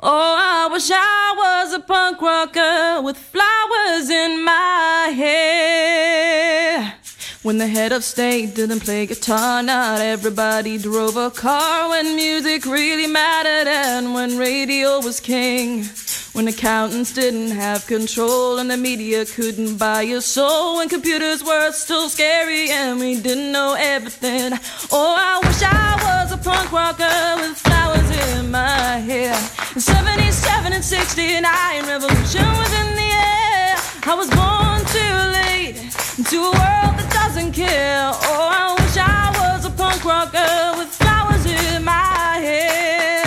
Oh, 0.00 0.36
I 0.38 0.68
wish 0.72 0.88
I 0.92 1.34
was 1.36 1.72
a 1.72 1.80
punk 1.80 2.22
rocker 2.22 3.02
with 3.02 3.16
flowers 3.16 4.08
in 4.08 4.44
my 4.44 5.12
hair. 5.14 5.87
When 7.48 7.56
the 7.56 7.66
head 7.66 7.92
of 7.92 8.04
state 8.04 8.54
didn't 8.54 8.80
play 8.80 9.06
guitar, 9.06 9.62
not 9.62 10.02
everybody 10.02 10.76
drove 10.76 11.16
a 11.16 11.30
car. 11.30 11.88
When 11.88 12.14
music 12.14 12.66
really 12.66 13.06
mattered 13.06 13.66
and 13.66 14.12
when 14.12 14.36
radio 14.36 15.00
was 15.00 15.18
king. 15.18 15.84
When 16.34 16.46
accountants 16.46 17.14
didn't 17.14 17.52
have 17.52 17.86
control 17.86 18.58
and 18.58 18.70
the 18.70 18.76
media 18.76 19.24
couldn't 19.24 19.78
buy 19.78 20.02
your 20.02 20.20
soul. 20.20 20.76
When 20.76 20.90
computers 20.90 21.42
were 21.42 21.72
still 21.72 22.10
scary 22.10 22.68
and 22.68 23.00
we 23.00 23.18
didn't 23.18 23.50
know 23.50 23.74
everything. 23.78 24.52
Oh, 24.92 25.14
I 25.16 25.38
wish 25.38 25.62
I 25.62 25.96
was 26.04 26.32
a 26.32 26.36
punk 26.36 26.70
rocker 26.70 27.40
with 27.40 27.56
flowers 27.56 28.10
in 28.28 28.50
my 28.50 28.98
hair. 29.08 29.32
In 29.74 29.80
77 29.80 30.74
and 30.74 30.84
69, 30.84 31.86
revolution 31.86 32.46
was 32.60 32.72
in 32.74 32.94
the 32.94 33.10
air. 33.32 33.74
I 34.04 34.14
was 34.14 34.28
born 34.28 34.84
too 34.92 35.32
late 35.32 35.47
into 36.18 36.38
a 36.38 36.50
world 36.50 36.94
that 36.98 37.10
doesn't 37.12 37.52
care. 37.52 38.10
Oh, 38.12 38.48
I 38.50 38.74
wish 38.74 38.96
I 38.96 39.30
was 39.38 39.64
a 39.64 39.70
punk 39.70 40.04
rocker 40.04 40.76
with 40.76 40.88
flowers 40.88 41.46
in 41.46 41.84
my 41.84 42.38
hair. 42.42 43.24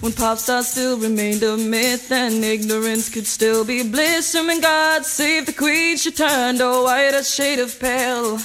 When 0.00 0.12
pop 0.12 0.36
stars 0.36 0.68
still 0.68 0.98
remained 0.98 1.42
a 1.42 1.56
myth 1.56 2.12
and 2.12 2.44
ignorance 2.44 3.08
could 3.08 3.26
still 3.26 3.64
be 3.64 3.82
bliss. 3.82 4.34
And 4.34 4.46
when 4.46 4.60
God 4.60 5.06
save 5.06 5.46
the 5.46 5.54
queen, 5.54 5.96
she 5.96 6.12
turned 6.12 6.60
a 6.60 6.82
whiter 6.82 7.24
shade 7.24 7.60
of 7.60 7.78
pale. 7.80 8.38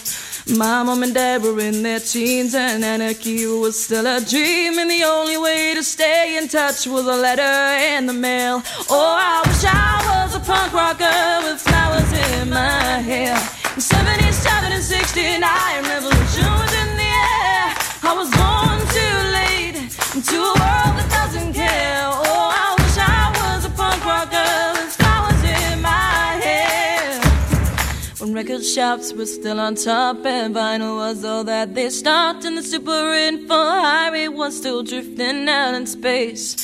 My 0.58 0.84
mom 0.84 1.02
and 1.02 1.14
dad 1.14 1.43
were 1.43 1.60
in 1.62 1.82
their 1.82 1.99
teens 1.99 2.54
and 2.54 2.84
anarchy 2.84 3.45
was 3.45 3.82
still 3.82 4.06
a 4.06 4.20
dream. 4.20 4.78
And 4.80 4.91
the 4.91 5.04
only 5.06 5.38
way 5.38 5.74
to 5.74 5.82
stay 5.82 6.38
in 6.38 6.49
touch 6.49 6.86
was 6.88 7.06
a 7.06 7.16
letter 7.16 7.95
in 7.95 8.06
the 8.06 8.14
mail. 8.14 8.62
Oh, 8.89 9.16
I 9.18 9.41
wish 9.47 9.64
I 9.64 10.26
was 10.26 10.36
a 10.36 10.39
punk 10.41 10.74
rocker 10.74 11.08
with 11.45 11.62
flowers 11.62 12.12
in 12.12 12.49
my 12.49 12.99
hair. 12.99 13.38
In 13.76 13.82
77 13.82 14.72
and 14.74 14.84
69, 14.84 15.41
revolution 15.84 16.45
was 16.60 16.74
in 16.84 16.97
the 16.97 17.12
air. 17.32 17.68
I 18.04 18.14
was 18.14 18.30
born 18.36 18.80
too 18.91 19.18
late 19.32 19.78
into 20.16 20.61
record 28.62 28.74
shops 28.76 29.14
were 29.14 29.26
still 29.26 29.59
on 29.59 29.76
top 29.76 30.26
and 30.26 30.53
vinyl 30.55 30.97
was 30.97 31.26
all 31.26 31.43
that 31.43 31.74
they 31.74 31.89
stopped, 31.89 32.45
and 32.45 32.57
the 32.57 32.62
super 32.62 33.14
info 33.14 33.55
highway 33.55 34.28
was 34.28 34.55
still 34.55 34.84
drifting 34.84 35.49
out 35.49 35.74
in 35.74 35.88
space. 35.88 36.55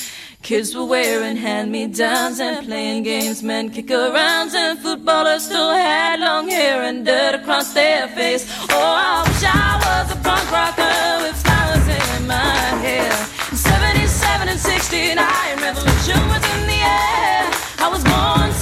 Kids 0.43 0.75
were 0.75 0.85
wearing 0.85 1.37
hand 1.37 1.71
me 1.71 1.87
downs 1.87 2.39
and 2.39 2.65
playing 2.67 3.03
games, 3.03 3.41
men 3.41 3.69
kick 3.69 3.87
arounds, 3.87 4.53
and 4.53 4.77
footballers 4.79 5.45
still 5.45 5.71
had 5.71 6.19
long 6.19 6.47
hair 6.49 6.83
and 6.83 7.05
dirt 7.05 7.35
across 7.35 7.73
their 7.73 8.07
face. 8.09 8.45
Oh, 8.69 8.77
I 8.77 9.23
wish 9.27 9.43
I 9.43 9.71
was 9.85 10.11
a 10.11 10.19
punk 10.21 10.51
rocker 10.51 11.23
with 11.23 11.35
flowers 11.43 11.87
in 11.87 12.27
my 12.27 12.77
hair. 12.85 13.11
77 13.55 14.49
and 14.49 14.59
69, 14.59 15.17
revolution 15.67 16.19
was 16.29 16.43
in 16.53 16.61
the 16.67 16.81
air. 17.01 17.43
I 17.79 17.89
was 17.91 18.03
born 18.03 18.56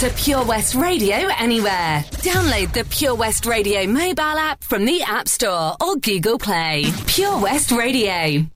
to 0.00 0.08
Pure 0.08 0.46
West 0.46 0.74
Radio 0.74 1.28
anywhere. 1.36 2.02
Download 2.24 2.72
the 2.72 2.86
Pure 2.86 3.16
West 3.16 3.44
Radio 3.44 3.86
mobile 3.86 4.38
app 4.48 4.64
from 4.64 4.86
the 4.86 5.02
App 5.02 5.28
Store 5.28 5.76
or 5.78 5.96
Google 5.96 6.38
Play. 6.38 6.86
Pure 7.06 7.38
West 7.38 7.70
Radio. 7.70 8.46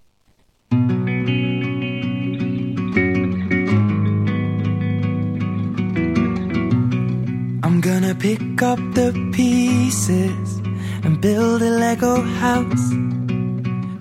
I'm 7.62 7.80
gonna 7.82 8.14
pick 8.14 8.62
up 8.62 8.78
the 8.95 9.12
pieces 9.34 10.62
and 11.05 11.20
build 11.20 11.61
a 11.61 11.72
Lego 11.82 12.22
house. 12.22 12.86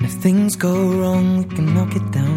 If 0.01 0.13
things 0.23 0.55
go 0.55 0.73
wrong, 0.97 1.39
we 1.39 1.43
can 1.55 1.73
knock 1.73 1.93
it 1.93 2.09
down. 2.13 2.32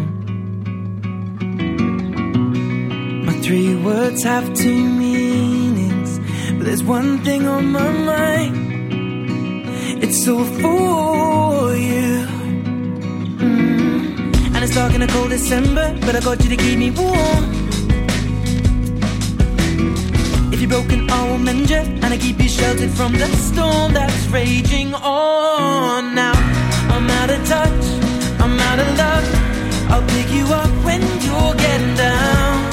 Three 3.47 3.75
words 3.75 4.23
have 4.23 4.53
two 4.55 4.83
meanings, 4.83 6.19
but 6.57 6.65
there's 6.65 6.83
one 6.83 7.17
thing 7.19 7.47
on 7.47 7.71
my 7.71 7.89
mind. 8.11 8.53
It's 10.03 10.27
all 10.27 10.43
for 10.43 11.73
you. 11.73 12.27
Mm. 13.39 14.53
And 14.53 14.57
it's 14.65 14.75
dark 14.75 14.93
in 14.95 15.01
a 15.01 15.07
cold 15.07 15.29
December, 15.29 15.97
but 16.01 16.13
I 16.13 16.19
got 16.19 16.43
you 16.43 16.49
to 16.49 16.57
keep 16.57 16.77
me 16.77 16.91
warm. 16.91 17.43
If 20.51 20.59
you're 20.59 20.69
broken, 20.69 21.09
I 21.09 21.29
will 21.29 21.37
mend 21.37 21.69
you, 21.69 21.77
and 22.03 22.13
I 22.15 22.17
keep 22.17 22.41
you 22.41 22.49
sheltered 22.49 22.91
from 22.91 23.13
the 23.13 23.27
storm 23.47 23.93
that's 23.93 24.27
raging 24.27 24.93
on. 24.93 26.13
Now 26.13 26.33
I'm 26.93 27.09
out 27.19 27.29
of 27.29 27.47
touch, 27.47 27.85
I'm 28.43 28.59
out 28.69 28.79
of 28.83 28.89
luck. 29.01 29.25
I'll 29.91 30.07
pick 30.15 30.33
you 30.33 30.45
up 30.47 30.71
when 30.83 31.01
you're 31.23 31.55
getting 31.55 31.95
down. 31.95 32.66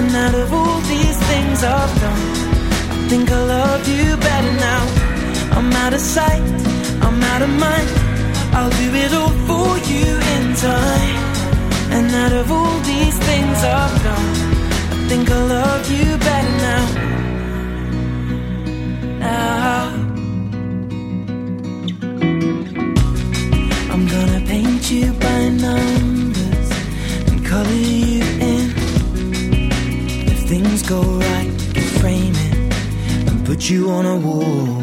And 0.00 0.16
out 0.16 0.34
of 0.34 0.50
all 0.50 0.80
these 0.94 1.18
things 1.30 1.62
I've 1.62 1.94
done, 2.00 2.24
I 2.94 3.08
think 3.10 3.30
I 3.30 3.40
love 3.56 3.86
you 3.86 4.16
better 4.16 4.54
now. 4.68 4.82
I'm 5.58 5.70
out 5.84 5.92
of 5.92 6.00
sight, 6.00 6.42
I'm 7.04 7.22
out 7.32 7.42
of 7.42 7.50
mind. 7.66 7.90
I'll 8.56 8.74
do 8.82 8.88
it 9.04 9.12
all 9.20 9.34
for 9.48 9.70
you 9.92 10.08
in 10.34 10.44
time. 10.70 11.18
And 11.96 12.06
out 12.22 12.32
of 12.32 12.50
all 12.50 12.78
these 12.92 13.16
things 13.28 13.56
I've 13.62 13.96
done, 14.08 14.30
I 14.94 14.98
think 15.10 15.30
I 15.30 15.40
love 15.56 15.84
you 15.96 16.06
better 16.28 16.56
now. 16.68 16.84
Now 19.26 19.82
I'm 23.92 24.04
gonna 24.14 24.40
paint 24.46 24.90
you 24.90 25.12
by 25.24 25.40
numbers 25.66 26.68
and 27.28 27.44
color 27.44 27.80
you 27.90 28.09
go 30.90 31.02
right, 31.02 31.52
can 31.72 31.88
frame 32.00 32.34
it 32.34 33.28
and 33.28 33.46
put 33.46 33.70
you 33.70 33.90
on 33.90 34.04
a 34.06 34.16
wall. 34.16 34.80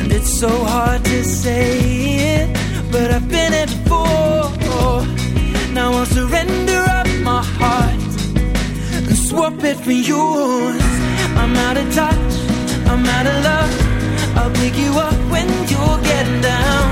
And 0.00 0.10
it's 0.10 0.32
so 0.44 0.50
hard 0.64 1.04
to 1.04 1.22
say 1.22 1.78
it, 2.34 2.48
but 2.90 3.12
I've 3.12 3.28
been 3.28 3.52
it 3.52 3.70
before. 3.70 5.06
Now 5.78 5.92
I'll 5.98 6.06
surrender 6.18 6.80
up 6.98 7.08
my 7.30 7.42
heart 7.60 8.02
and 9.06 9.16
swap 9.28 9.62
it 9.62 9.76
for 9.76 9.92
yours. 9.92 10.82
I'm 11.40 11.54
out 11.66 11.76
of 11.76 11.86
touch, 11.94 12.32
I'm 12.90 13.04
out 13.16 13.26
of 13.32 13.38
love. 13.50 13.72
I'll 14.38 14.54
pick 14.62 14.74
you 14.84 14.92
up 15.08 15.18
when 15.34 15.48
you're 15.70 16.00
getting 16.10 16.40
down. 16.40 16.86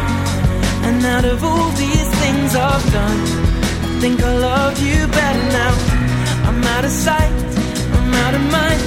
And 0.87 1.05
out 1.15 1.25
of 1.25 1.43
all 1.43 1.71
these 1.85 2.11
things 2.23 2.55
I've 2.55 2.87
done, 2.93 3.21
I 3.87 4.01
think 4.03 4.23
I 4.23 4.33
love 4.39 4.79
you 4.87 4.99
better 5.19 5.47
now. 5.61 5.75
I'm 6.49 6.63
out 6.75 6.85
of 6.85 6.93
sight, 6.93 7.33
out 8.33 8.41
of 8.41 8.51
mind. 8.51 8.81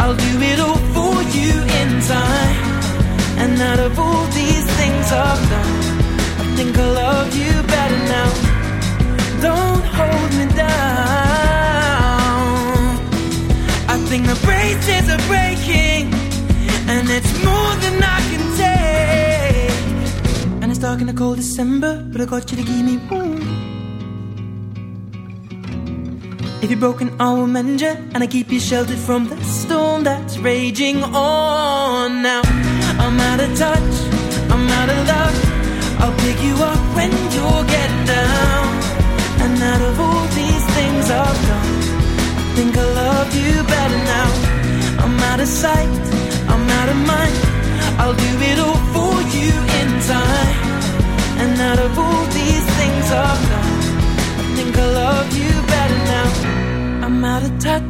I'll 0.00 0.16
do 0.16 0.40
it 0.40 0.60
all 0.60 0.80
for 0.94 1.22
you 1.36 1.52
in 1.80 2.00
time. 2.14 2.56
And 3.42 3.60
out 3.60 3.80
of 3.80 3.98
all 3.98 4.24
these 4.26 4.66
things 4.78 5.12
I've 5.12 5.42
done, 5.50 5.76
I 6.42 6.44
think 6.56 6.76
I 6.78 6.90
love 7.02 7.36
you 7.36 7.52
better 7.74 8.00
now. 8.16 8.30
Don't 9.48 9.84
hold 9.98 10.30
me 10.38 10.46
down. 10.56 10.78
I 13.88 13.96
think 14.08 14.26
the 14.26 14.38
braces 14.46 15.08
are 15.14 15.22
breaking, 15.32 16.12
and 16.88 17.08
it's 17.10 17.32
more 17.44 17.72
than 17.84 18.02
I 18.02 18.20
can 18.30 18.44
take. 18.64 20.62
And 20.62 20.70
it's 20.70 20.80
dark 20.80 21.00
in 21.00 21.06
the 21.06 21.12
cold 21.12 21.36
December, 21.36 22.04
but 22.10 22.20
I 22.20 22.24
got 22.24 22.50
you 22.50 22.56
to 22.56 22.64
give 22.64 22.84
me 22.84 22.96
room. 23.10 23.57
If 26.60 26.70
you're 26.70 26.80
broken, 26.80 27.14
I 27.20 27.32
will 27.34 27.46
mend 27.46 27.80
you, 27.80 27.94
and 28.12 28.20
I 28.20 28.26
keep 28.26 28.50
you 28.50 28.58
sheltered 28.58 28.98
from 28.98 29.28
the 29.28 29.40
storm 29.44 30.02
that's 30.02 30.38
raging 30.38 31.04
on. 31.04 32.22
Now 32.22 32.42
I'm 32.98 33.20
out 33.30 33.38
of 33.38 33.56
touch, 33.56 33.94
I'm 34.50 34.66
out 34.68 34.88
of 34.90 35.06
love. 35.06 35.36
I'll 36.00 36.18
pick 36.18 36.42
you 36.42 36.54
up 36.54 36.82
when 36.96 37.12
you're 37.34 37.64
getting 37.74 38.04
down. 38.06 38.66
And 39.44 39.62
out 39.62 39.82
of 39.88 40.00
all 40.00 40.26
these 40.34 40.64
things 40.74 41.04
I've 41.10 41.40
done, 41.46 41.74
I 42.42 42.52
think 42.56 42.76
I 42.76 42.86
love 43.02 43.30
you 43.36 43.54
better 43.62 44.00
now. 44.16 44.28
I'm 45.04 45.16
out 45.30 45.38
of 45.38 45.46
sight, 45.46 45.88
I'm 46.50 46.68
out 46.68 46.88
of 46.88 46.98
mind. 47.06 47.38
I'll 48.02 48.18
do 48.26 48.32
it 48.50 48.58
all 48.58 48.82
for 48.94 49.14
you 49.36 49.54
in 49.78 49.88
time. 50.10 50.58
And 51.38 51.60
out 51.60 51.78
of 51.78 51.96
all 51.96 52.24
these 52.34 52.66
things 52.78 53.06
I've 53.12 53.44
done, 53.54 53.78
I 54.40 54.44
think 54.56 54.76
I 54.76 54.86
love 54.90 55.38
you 55.38 55.67
better 55.88 56.04
now. 56.04 57.06
I'm 57.06 57.24
out 57.24 57.42
of 57.42 57.58
touch, 57.58 57.82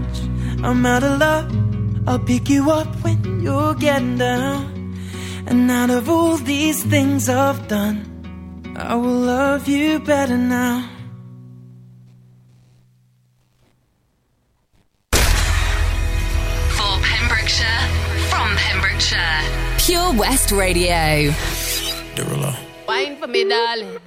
I'm 0.62 0.86
out 0.86 1.02
of 1.02 1.18
love. 1.18 2.08
I'll 2.08 2.18
pick 2.18 2.48
you 2.48 2.70
up 2.70 2.88
when 3.02 3.40
you're 3.42 3.74
getting 3.74 4.18
down. 4.18 4.94
And 5.46 5.70
out 5.70 5.90
of 5.90 6.08
all 6.08 6.36
these 6.36 6.82
things 6.84 7.28
I've 7.28 7.68
done, 7.68 8.04
I 8.76 8.94
will 8.94 9.20
love 9.34 9.68
you 9.68 9.98
better 9.98 10.36
now. 10.36 10.88
For 16.76 16.94
Pembrokeshire, 17.02 17.88
from 18.30 18.56
Pembrokeshire, 18.56 19.42
Pure 19.78 20.12
West 20.14 20.52
Radio. 20.52 21.32
Wine 22.86 23.16
for 23.16 23.26
me, 23.26 23.44
darling. 23.48 23.98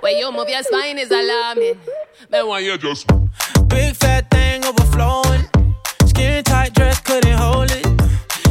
When 0.00 0.16
you 0.18 0.30
move 0.32 0.48
your 0.48 0.62
spine 0.62 0.98
is 0.98 1.10
alarming. 1.10 1.80
Then 2.28 2.46
why 2.46 2.60
you 2.60 2.76
just 2.76 3.06
Big 3.70 3.94
fat 3.94 4.28
thing 4.30 4.64
overflowing. 4.64 5.44
Skin 6.06 6.42
tight 6.44 6.74
dress 6.74 7.00
couldn't 7.00 7.38
hold 7.38 7.70
it. 7.70 7.86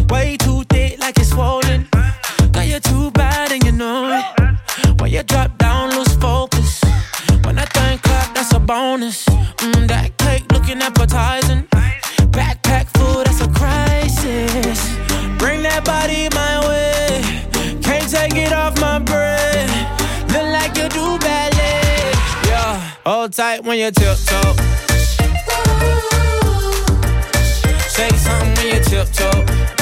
Way 0.09 0.37
too 0.37 0.63
thick 0.69 0.99
like 0.99 1.17
it's 1.19 1.29
swollen. 1.29 1.87
Girl, 2.53 2.63
you're 2.63 2.79
too 2.79 3.11
bad 3.11 3.51
and 3.51 3.63
you 3.63 3.73
know 3.73 4.17
it. 4.17 5.01
When 5.01 5.11
you 5.11 5.21
drop 5.23 5.57
down, 5.57 5.91
lose 5.95 6.15
focus. 6.15 6.81
When 7.43 7.55
that 7.55 7.71
thing 7.73 7.99
clap, 7.99 8.33
that's 8.33 8.53
a 8.53 8.59
bonus. 8.59 9.25
Mm, 9.25 9.87
that 9.89 10.17
cake 10.17 10.45
looking 10.53 10.81
appetizing. 10.81 11.67
Backpack 12.31 12.87
full, 12.97 13.23
that's 13.23 13.41
a 13.41 13.49
crisis. 13.49 14.79
Bring 15.37 15.61
that 15.63 15.83
body 15.83 16.29
my 16.33 16.55
way. 16.67 17.21
Can't 17.81 18.09
take 18.09 18.35
it 18.35 18.53
off 18.53 18.79
my 18.79 18.99
breath. 18.99 20.31
Look 20.31 20.47
like 20.57 20.77
you 20.77 20.87
do 20.89 21.19
ballet. 21.19 22.11
Yeah, 22.47 22.79
hold 23.05 23.33
tight 23.33 23.63
when 23.63 23.77
you 23.79 23.91
tiptoe. 23.91 24.88
Something 28.29 28.55
when 28.57 28.75
you 28.75 28.83
tiptoe. 28.83 29.78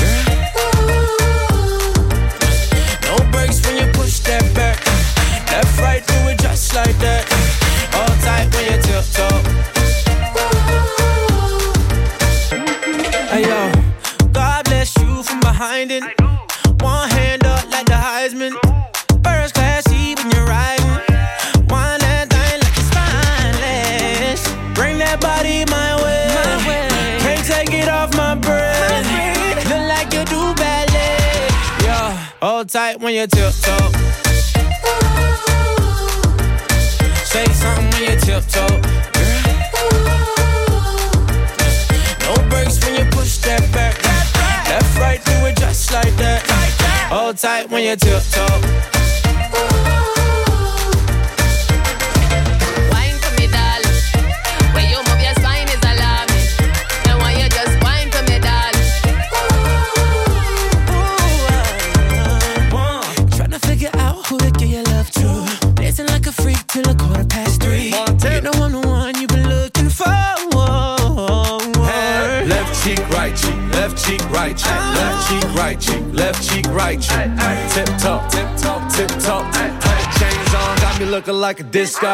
When 33.07 33.15
you 33.15 33.27
tiptoe. 33.27 33.91
Say 37.23 37.45
something 37.53 37.89
when 37.91 38.03
you 38.03 38.19
tiptoe. 38.19 38.81
No 42.25 42.35
breaks 42.49 42.83
when 42.83 42.95
you 42.99 43.05
push 43.11 43.37
that 43.37 43.65
back. 43.71 43.95
Left, 44.67 44.99
right, 44.99 45.23
do 45.23 45.45
it 45.45 45.55
just 45.55 45.93
like 45.93 46.17
that. 46.17 46.43
Hold 47.09 47.37
tight 47.37 47.69
when 47.69 47.83
you 47.85 47.95
tiptoe. 47.95 48.96
Left 73.71 74.03
cheek, 74.05 74.21
right 74.29 74.55
cheek, 74.57 74.81
left 74.99 75.29
cheek, 75.29 75.43
right 75.55 75.79
cheek, 75.79 76.03
left 76.13 76.49
cheek, 76.49 76.65
right 76.67 76.99
cheek. 76.99 77.27
Tip 77.73 77.87
top, 77.99 78.31
tip 78.31 78.47
top, 78.57 78.91
tip 78.93 79.09
top. 79.19 79.43
Chains 80.19 80.53
on, 80.53 80.77
got 80.79 80.99
me 80.99 81.05
looking 81.05 81.35
like 81.35 81.59
a 81.59 81.63
disco. 81.63 82.07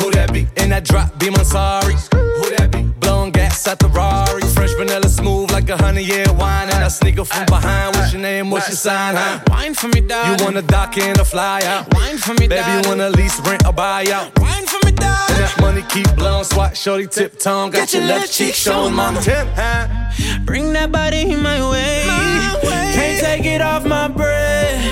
Who 0.00 0.10
that 0.12 0.32
be? 0.32 0.46
In 0.56 0.70
that 0.70 0.84
drop, 0.84 1.18
be 1.18 1.30
my 1.30 1.42
sorry. 1.42 1.94
Who 1.94 2.50
that 2.56 2.70
be? 2.72 2.82
Blowing 3.00 3.30
gas 3.30 3.66
at 3.68 3.78
the 3.78 3.88
Rari. 3.88 4.42
Fresh 4.54 4.74
vanilla 4.74 5.08
smooth 5.08 5.50
like 5.52 5.68
a 5.68 5.76
honey 5.76 6.02
year 6.02 6.26
wine. 6.32 6.68
And 6.70 6.82
I 6.84 6.88
sneak 6.88 7.18
up 7.18 7.28
from 7.28 7.46
behind. 7.46 7.94
What's 7.96 8.12
your 8.12 8.22
name? 8.22 8.50
What's 8.50 8.68
your 8.68 8.76
sign? 8.76 9.14
Huh? 9.16 9.40
Wine 9.48 9.74
for 9.74 9.88
me, 9.88 10.00
darling. 10.00 10.38
You 10.38 10.44
wanna 10.44 10.62
dock 10.62 10.96
in 10.98 11.18
or 11.20 11.24
fly 11.24 11.60
out? 11.64 11.92
Wine 11.94 12.18
for 12.18 12.32
me, 12.34 12.48
Baby, 12.48 12.54
you 12.56 12.82
darling. 12.82 12.88
wanna 12.88 13.10
lease, 13.10 13.38
rent, 13.40 13.64
or 13.66 13.72
buy 13.72 14.06
out? 14.12 14.36
Wine 14.40 14.66
for 14.66 14.83
me, 14.83 14.83
darling. 14.96 15.36
And 15.36 15.38
that 15.44 15.56
money 15.60 15.82
keep 15.88 16.14
blowing, 16.16 16.44
swat, 16.44 16.76
shorty, 16.76 17.06
tip 17.06 17.38
tongue. 17.38 17.70
Got, 17.70 17.92
your 17.92 18.04
left 18.04 18.32
cheek 18.32 18.54
showing, 18.54 18.94
mama. 18.94 19.20
Tip, 19.20 19.46
huh? 19.54 19.88
Bring 20.44 20.72
that 20.74 20.90
body 20.92 21.30
in 21.32 21.42
my 21.42 21.60
way. 21.70 22.04
Can't 22.94 23.20
take 23.20 23.44
it 23.44 23.60
off 23.60 23.84
my 23.84 24.08
breath. 24.08 24.84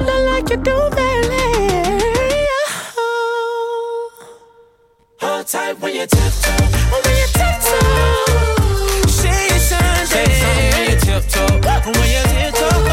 Look 0.00 0.22
like 0.30 0.50
you 0.50 0.56
do 0.56 0.90
ballet. 0.90 2.46
Hold 5.20 5.46
tight 5.46 5.80
when 5.80 5.94
you 5.94 6.06
tiptoe. 6.06 6.52
When 6.92 7.16
you 7.16 7.28
tiptoe. 7.32 9.08
Say 9.08 9.48
something. 9.58 10.06
Say 10.06 10.26
something 10.42 10.70
when 10.72 10.90
you 10.90 10.98
tiptoe. 11.00 11.60
When 11.86 12.08
you 12.14 12.22
tiptoe. 12.34 12.84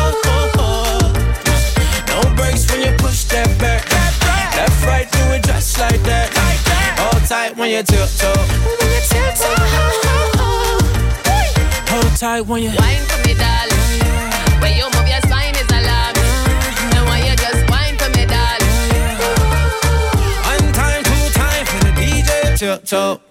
No 2.07 2.35
breaks 2.35 2.71
when 2.71 2.81
you 2.81 2.93
push 2.97 3.25
that 3.25 3.49
back. 3.59 3.89
Left, 4.55 4.85
right, 4.85 5.11
do 5.11 5.19
it 5.33 5.43
just 5.43 5.79
like 5.79 6.01
that. 6.03 6.32
When 7.63 7.71
you 7.71 7.81
tiptoe. 7.81 8.27
When 8.27 8.91
you 8.91 9.01
tiptoe. 9.07 9.55
Hold 11.87 12.17
tight 12.17 12.41
when 12.41 12.61
you 12.61 12.71
Wine 12.77 13.05
for 13.07 13.25
me, 13.25 13.35
darling. 13.35 14.59
When 14.59 14.75
you 14.75 14.83
move 14.91 15.07
your 15.07 15.21
spine 15.21 15.55
is 15.55 15.71
alarming. 15.71 16.27
Then 16.91 17.05
why 17.07 17.19
you 17.23 17.33
just 17.37 17.63
wine 17.71 17.95
for 17.95 18.09
me, 18.09 18.25
darling? 18.25 18.67
One 20.43 20.73
time, 20.73 21.03
two 21.05 21.29
time 21.39 21.65
for 21.65 21.79
the 21.85 21.91
DJ 21.95 22.57
tiptoe. 22.57 23.21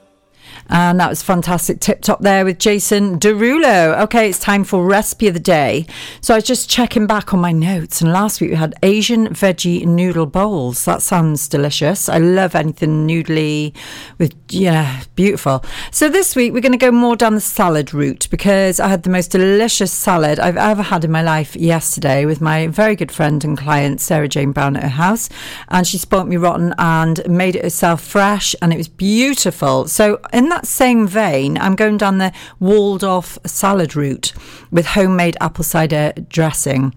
And 0.73 0.99
that 1.01 1.11
was 1.11 1.23
fantastic 1.23 1.81
tip 1.81 2.01
top 2.01 2.21
there 2.21 2.47
with 2.47 2.59
Jason 2.59 3.19
Derulo. 3.19 4.01
Okay, 4.05 4.31
it's 4.31 4.39
time 4.39 4.65
for 4.65 4.83
recipe 4.83 5.29
of 5.29 5.35
the 5.35 5.41
day. 5.41 5.85
So 6.23 6.33
I 6.33 6.39
was 6.39 6.45
just 6.45 6.71
checking 6.71 7.07
back 7.07 7.35
on 7.35 7.41
my 7.41 7.53
notes, 7.53 8.01
and 8.01 8.11
last 8.11 8.41
week 8.41 8.53
we 8.53 8.57
had 8.57 8.75
Asian 8.83 9.29
veggie 9.29 9.85
noodle 9.85 10.25
bowls. 10.25 10.87
That 10.87 11.03
sounds 11.03 11.47
delicious. 11.47 12.09
I 12.09 12.17
love 12.17 12.55
anything 12.55 13.07
noodly 13.07 13.77
with, 14.17 14.35
yeah, 14.49 15.03
beautiful. 15.15 15.63
So 15.91 16.09
this 16.09 16.35
week 16.35 16.55
we're 16.55 16.61
going 16.61 16.73
to 16.73 16.79
go 16.79 16.91
more 16.91 17.17
down 17.17 17.35
the 17.35 17.43
salad 17.43 17.93
route 17.93 18.27
because 18.31 18.81
I 18.81 18.89
had 18.89 19.03
the 19.03 19.11
most 19.11 19.31
delicious 19.31 19.93
salad 19.93 20.41
I've 20.41 20.57
ever 20.57 20.83
had 20.83 21.05
in 21.05 21.11
my 21.11 21.23
life 21.23 21.55
yesterday 21.55 22.25
with 22.25 22.41
my 22.41 22.69
very 22.69 22.97
good 22.97 23.13
friend 23.13 23.45
and 23.45 23.59
client, 23.59 24.01
Sarah 24.01 24.27
Jane 24.27 24.53
Brown, 24.53 24.77
at 24.77 24.85
her 24.85 24.89
house. 24.89 25.29
And 25.69 25.87
she 25.87 25.99
spoilt 25.99 26.29
me 26.29 26.39
rotten 26.39 26.75
and 26.79 27.29
made 27.29 27.57
it 27.57 27.63
herself 27.65 28.01
fresh, 28.03 28.55
and 28.63 28.73
it 28.73 28.79
was 28.79 28.89
beautiful. 28.89 29.87
So, 29.87 30.19
in 30.33 30.49
that 30.49 30.62
same 30.63 31.07
vein, 31.07 31.59
I'm 31.59 31.77
going 31.77 31.97
down 31.97 32.19
the 32.19 32.33
Waldorf 32.61 33.39
salad 33.45 33.95
route 33.97 34.33
with 34.71 34.87
homemade 34.87 35.37
apple 35.41 35.65
cider 35.65 36.13
dressing. 36.29 36.95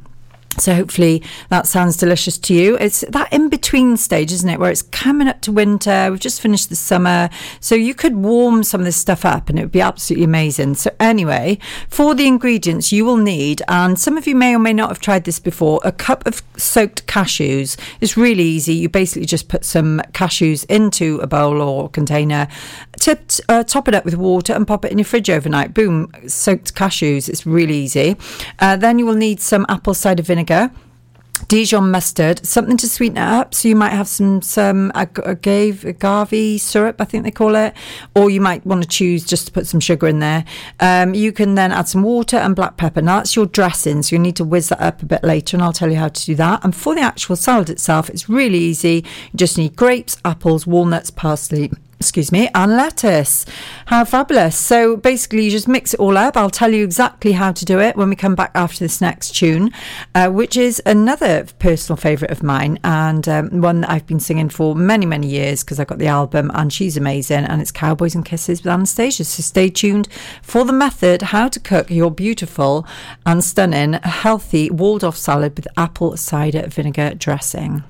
So 0.57 0.73
hopefully 0.73 1.21
that 1.49 1.67
sounds 1.67 1.97
delicious 1.97 2.37
to 2.37 2.53
you. 2.53 2.77
It's 2.77 3.01
that 3.09 3.31
in 3.33 3.49
between 3.49 3.97
stage, 3.97 4.31
isn't 4.31 4.49
it, 4.49 4.59
where 4.59 4.71
it's 4.71 4.81
coming 4.81 5.27
up 5.27 5.41
to 5.41 5.51
winter. 5.51 6.07
We've 6.09 6.19
just 6.19 6.41
finished 6.41 6.69
the 6.69 6.75
summer, 6.75 7.29
so 7.59 7.75
you 7.75 7.93
could 7.93 8.15
warm 8.15 8.63
some 8.63 8.79
of 8.81 8.85
this 8.85 8.95
stuff 8.95 9.25
up, 9.25 9.49
and 9.49 9.59
it 9.59 9.63
would 9.63 9.71
be 9.71 9.81
absolutely 9.81 10.23
amazing. 10.23 10.75
So 10.75 10.91
anyway, 10.99 11.59
for 11.89 12.15
the 12.15 12.25
ingredients 12.25 12.91
you 12.91 13.03
will 13.03 13.17
need, 13.17 13.61
and 13.67 13.99
some 13.99 14.17
of 14.17 14.27
you 14.27 14.35
may 14.35 14.55
or 14.55 14.59
may 14.59 14.73
not 14.73 14.89
have 14.89 14.99
tried 14.99 15.25
this 15.25 15.39
before, 15.39 15.81
a 15.83 15.91
cup 15.91 16.25
of 16.25 16.41
soaked 16.55 17.05
cashews. 17.05 17.77
It's 17.99 18.15
really 18.15 18.43
easy. 18.43 18.75
You 18.75 18.87
basically 18.87 19.25
just 19.25 19.49
put 19.49 19.65
some 19.65 20.01
cashews 20.13 20.65
into 20.69 21.19
a 21.19 21.27
bowl 21.27 21.61
or 21.61 21.89
container, 21.89 22.47
tipped, 22.99 23.41
uh, 23.49 23.63
top 23.63 23.87
it 23.89 23.93
up 23.93 24.05
with 24.05 24.15
water, 24.15 24.53
and 24.53 24.65
pop 24.65 24.85
it 24.85 24.91
in 24.91 24.99
your 24.99 25.05
fridge 25.05 25.29
overnight. 25.29 25.73
Boom, 25.73 26.11
soaked 26.27 26.75
cashews. 26.75 27.27
It's 27.27 27.45
really 27.45 27.75
easy. 27.75 28.15
Uh, 28.59 28.77
then 28.77 28.99
you 28.99 29.05
will 29.05 29.15
need 29.15 29.41
some 29.41 29.65
apple 29.67 29.93
cider 29.93 30.23
vinegar. 30.23 30.44
Dijon 31.47 31.91
mustard, 31.91 32.45
something 32.45 32.77
to 32.77 32.87
sweeten 32.87 33.17
it 33.17 33.21
up. 33.21 33.53
So 33.53 33.67
you 33.67 33.75
might 33.75 33.91
have 33.91 34.07
some 34.07 34.41
some 34.41 34.91
ag- 34.95 35.21
agave 35.23 35.83
agave 35.83 36.61
syrup, 36.61 37.01
I 37.01 37.05
think 37.05 37.23
they 37.23 37.31
call 37.31 37.55
it, 37.55 37.73
or 38.15 38.29
you 38.29 38.39
might 38.39 38.65
want 38.65 38.81
to 38.83 38.87
choose 38.87 39.25
just 39.25 39.47
to 39.47 39.51
put 39.51 39.67
some 39.67 39.81
sugar 39.81 40.07
in 40.07 40.19
there. 40.19 40.45
Um, 40.79 41.13
you 41.13 41.31
can 41.31 41.55
then 41.55 41.71
add 41.71 41.89
some 41.89 42.03
water 42.03 42.37
and 42.37 42.55
black 42.55 42.77
pepper. 42.77 43.01
Now 43.01 43.17
that's 43.17 43.35
your 43.35 43.45
dressing, 43.45 44.01
so 44.01 44.15
you 44.15 44.19
need 44.19 44.37
to 44.37 44.45
whiz 44.45 44.69
that 44.69 44.81
up 44.81 45.01
a 45.01 45.05
bit 45.05 45.23
later, 45.23 45.57
and 45.57 45.63
I'll 45.63 45.73
tell 45.73 45.91
you 45.91 45.97
how 45.97 46.07
to 46.07 46.25
do 46.25 46.35
that. 46.35 46.63
And 46.63 46.73
for 46.73 46.95
the 46.95 47.01
actual 47.01 47.35
salad 47.35 47.69
itself, 47.69 48.09
it's 48.09 48.29
really 48.29 48.59
easy. 48.59 49.03
You 49.31 49.37
just 49.37 49.57
need 49.57 49.75
grapes, 49.75 50.17
apples, 50.23 50.65
walnuts, 50.65 51.11
parsley 51.11 51.71
excuse 51.99 52.31
me, 52.31 52.49
and 52.53 52.75
lettuce. 52.75 53.45
How 53.87 54.05
fabulous. 54.05 54.57
So 54.57 54.97
basically, 54.97 55.45
you 55.45 55.51
just 55.51 55.67
mix 55.67 55.93
it 55.93 55.99
all 55.99 56.17
up. 56.17 56.37
I'll 56.37 56.49
tell 56.49 56.73
you 56.73 56.83
exactly 56.83 57.33
how 57.33 57.51
to 57.51 57.65
do 57.65 57.79
it 57.79 57.95
when 57.95 58.09
we 58.09 58.15
come 58.15 58.35
back 58.35 58.51
after 58.55 58.79
this 58.79 59.01
next 59.01 59.35
tune, 59.35 59.71
uh, 60.13 60.29
which 60.29 60.57
is 60.57 60.81
another 60.85 61.45
personal 61.59 61.97
favourite 61.97 62.31
of 62.31 62.43
mine 62.43 62.79
and 62.83 63.27
um, 63.27 63.61
one 63.61 63.81
that 63.81 63.91
I've 63.91 64.07
been 64.07 64.19
singing 64.19 64.49
for 64.49 64.75
many, 64.75 65.05
many 65.05 65.27
years 65.27 65.63
because 65.63 65.79
I 65.79 65.85
got 65.85 65.99
the 65.99 66.07
album 66.07 66.51
and 66.53 66.71
she's 66.71 66.97
amazing. 66.97 67.45
And 67.45 67.61
it's 67.61 67.71
Cowboys 67.71 68.15
and 68.15 68.25
Kisses 68.25 68.63
with 68.63 68.71
Anastacia. 68.71 69.25
So 69.25 69.41
stay 69.41 69.69
tuned 69.69 70.07
for 70.41 70.65
the 70.65 70.73
method 70.73 71.21
how 71.21 71.47
to 71.47 71.59
cook 71.59 71.89
your 71.89 72.11
beautiful 72.11 72.85
and 73.25 73.43
stunning 73.43 73.93
healthy 73.93 74.69
Waldorf 74.69 75.17
salad 75.17 75.55
with 75.55 75.67
apple 75.77 76.17
cider 76.17 76.67
vinegar 76.67 77.13
dressing. 77.15 77.83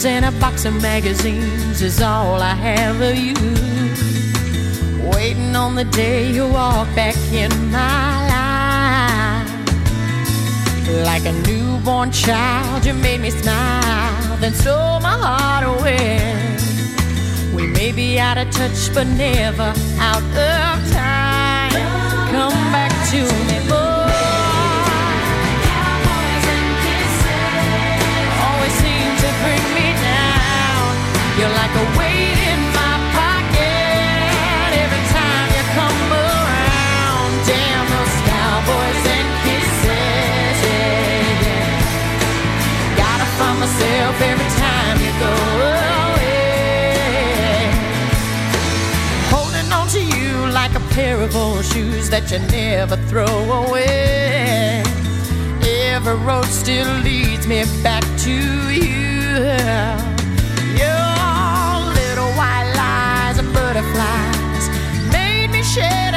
Jeans 0.00 0.04
and 0.04 0.24
a 0.24 0.40
box 0.40 0.64
of 0.64 0.74
magazines 0.80 1.82
is 1.82 2.00
all 2.00 2.40
I 2.40 2.54
have 2.54 3.00
of 3.00 3.16
you. 3.16 3.34
Waiting 5.10 5.54
on 5.56 5.74
the 5.74 5.84
day 5.84 6.30
you 6.30 6.46
walk 6.48 6.88
back 6.94 7.16
in 7.32 7.50
my 7.70 8.28
life. 8.34 9.48
Like 11.04 11.24
a 11.26 11.32
newborn 11.46 12.12
child, 12.12 12.84
you 12.84 12.94
made 12.94 13.20
me 13.20 13.30
smile, 13.30 14.36
then 14.40 14.54
stole 14.54 15.00
my 15.00 15.16
heart 15.24 15.64
away. 15.64 16.18
We 17.54 17.66
may 17.66 17.92
be 17.92 18.18
out 18.18 18.38
of 18.38 18.50
touch, 18.50 18.92
but 18.94 19.06
never 19.06 19.72
out 19.98 20.22
of 20.22 20.92
time. 20.92 21.72
Come 22.32 22.52
back 22.72 22.92
to 23.10 23.20
me, 23.48 23.49
pair 50.90 51.22
of 51.22 51.34
old 51.36 51.64
shoes 51.64 52.10
that 52.10 52.30
you 52.30 52.38
never 52.50 52.96
throw 53.08 53.36
away. 53.62 54.82
Every 55.94 56.16
road 56.26 56.44
still 56.44 56.92
leads 56.98 57.46
me 57.46 57.64
back 57.82 58.04
to 58.24 58.34
you. 58.70 59.30
Your 60.80 61.09
butterflies 63.52 64.68
made 65.12 65.50
me 65.50 65.62
shed 65.62 66.09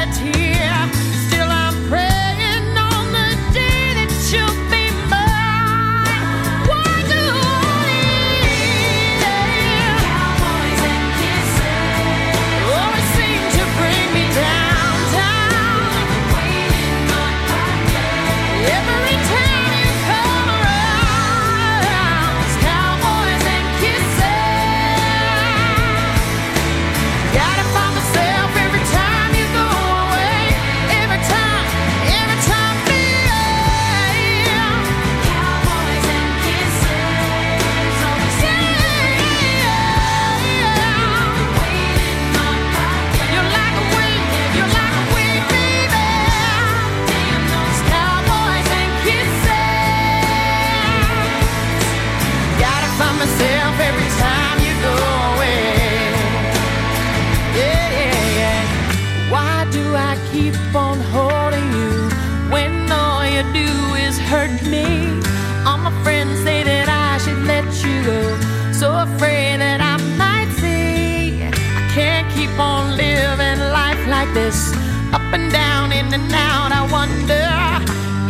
this. 74.44 74.72
Up 75.14 75.26
and 75.32 75.50
down, 75.50 75.90
in 75.90 76.12
and 76.12 76.32
out, 76.32 76.70
I 76.70 76.82
wonder 76.92 77.44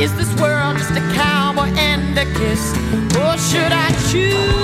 Is 0.03 0.15
this 0.15 0.33
world 0.41 0.77
just 0.79 0.93
a 0.93 1.05
cowboy 1.19 1.71
and 1.91 2.17
a 2.17 2.27
kiss? 2.39 2.63
Or 3.19 3.35
should 3.49 3.73
I 3.87 3.89
choose 4.11 4.64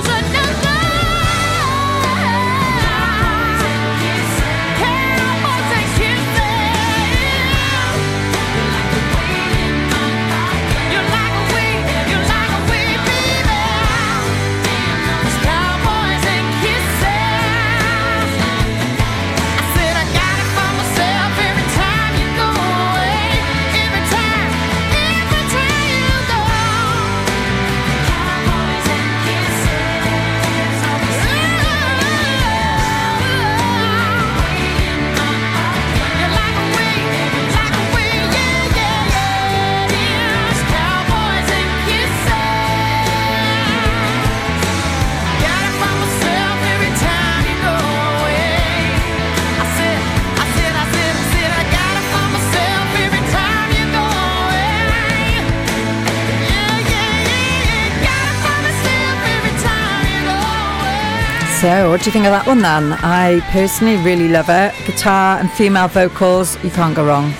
So, 61.60 61.90
what 61.90 62.00
do 62.00 62.06
you 62.06 62.12
think 62.12 62.24
of 62.24 62.30
that 62.30 62.46
one 62.46 62.62
then? 62.62 62.94
I 63.02 63.40
personally 63.52 64.02
really 64.02 64.28
love 64.28 64.48
it. 64.48 64.72
Guitar 64.86 65.38
and 65.38 65.52
female 65.52 65.88
vocals, 65.88 66.56
you 66.64 66.70
can't 66.70 66.96
go 66.96 67.04
wrong. 67.04 67.34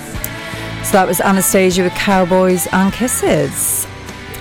So, 0.83 0.91
that 0.91 1.07
was 1.07 1.17
Anastacia 1.17 1.83
with 1.83 1.93
Cowboys 1.93 2.67
and 2.71 2.93
Kisses. 2.93 3.87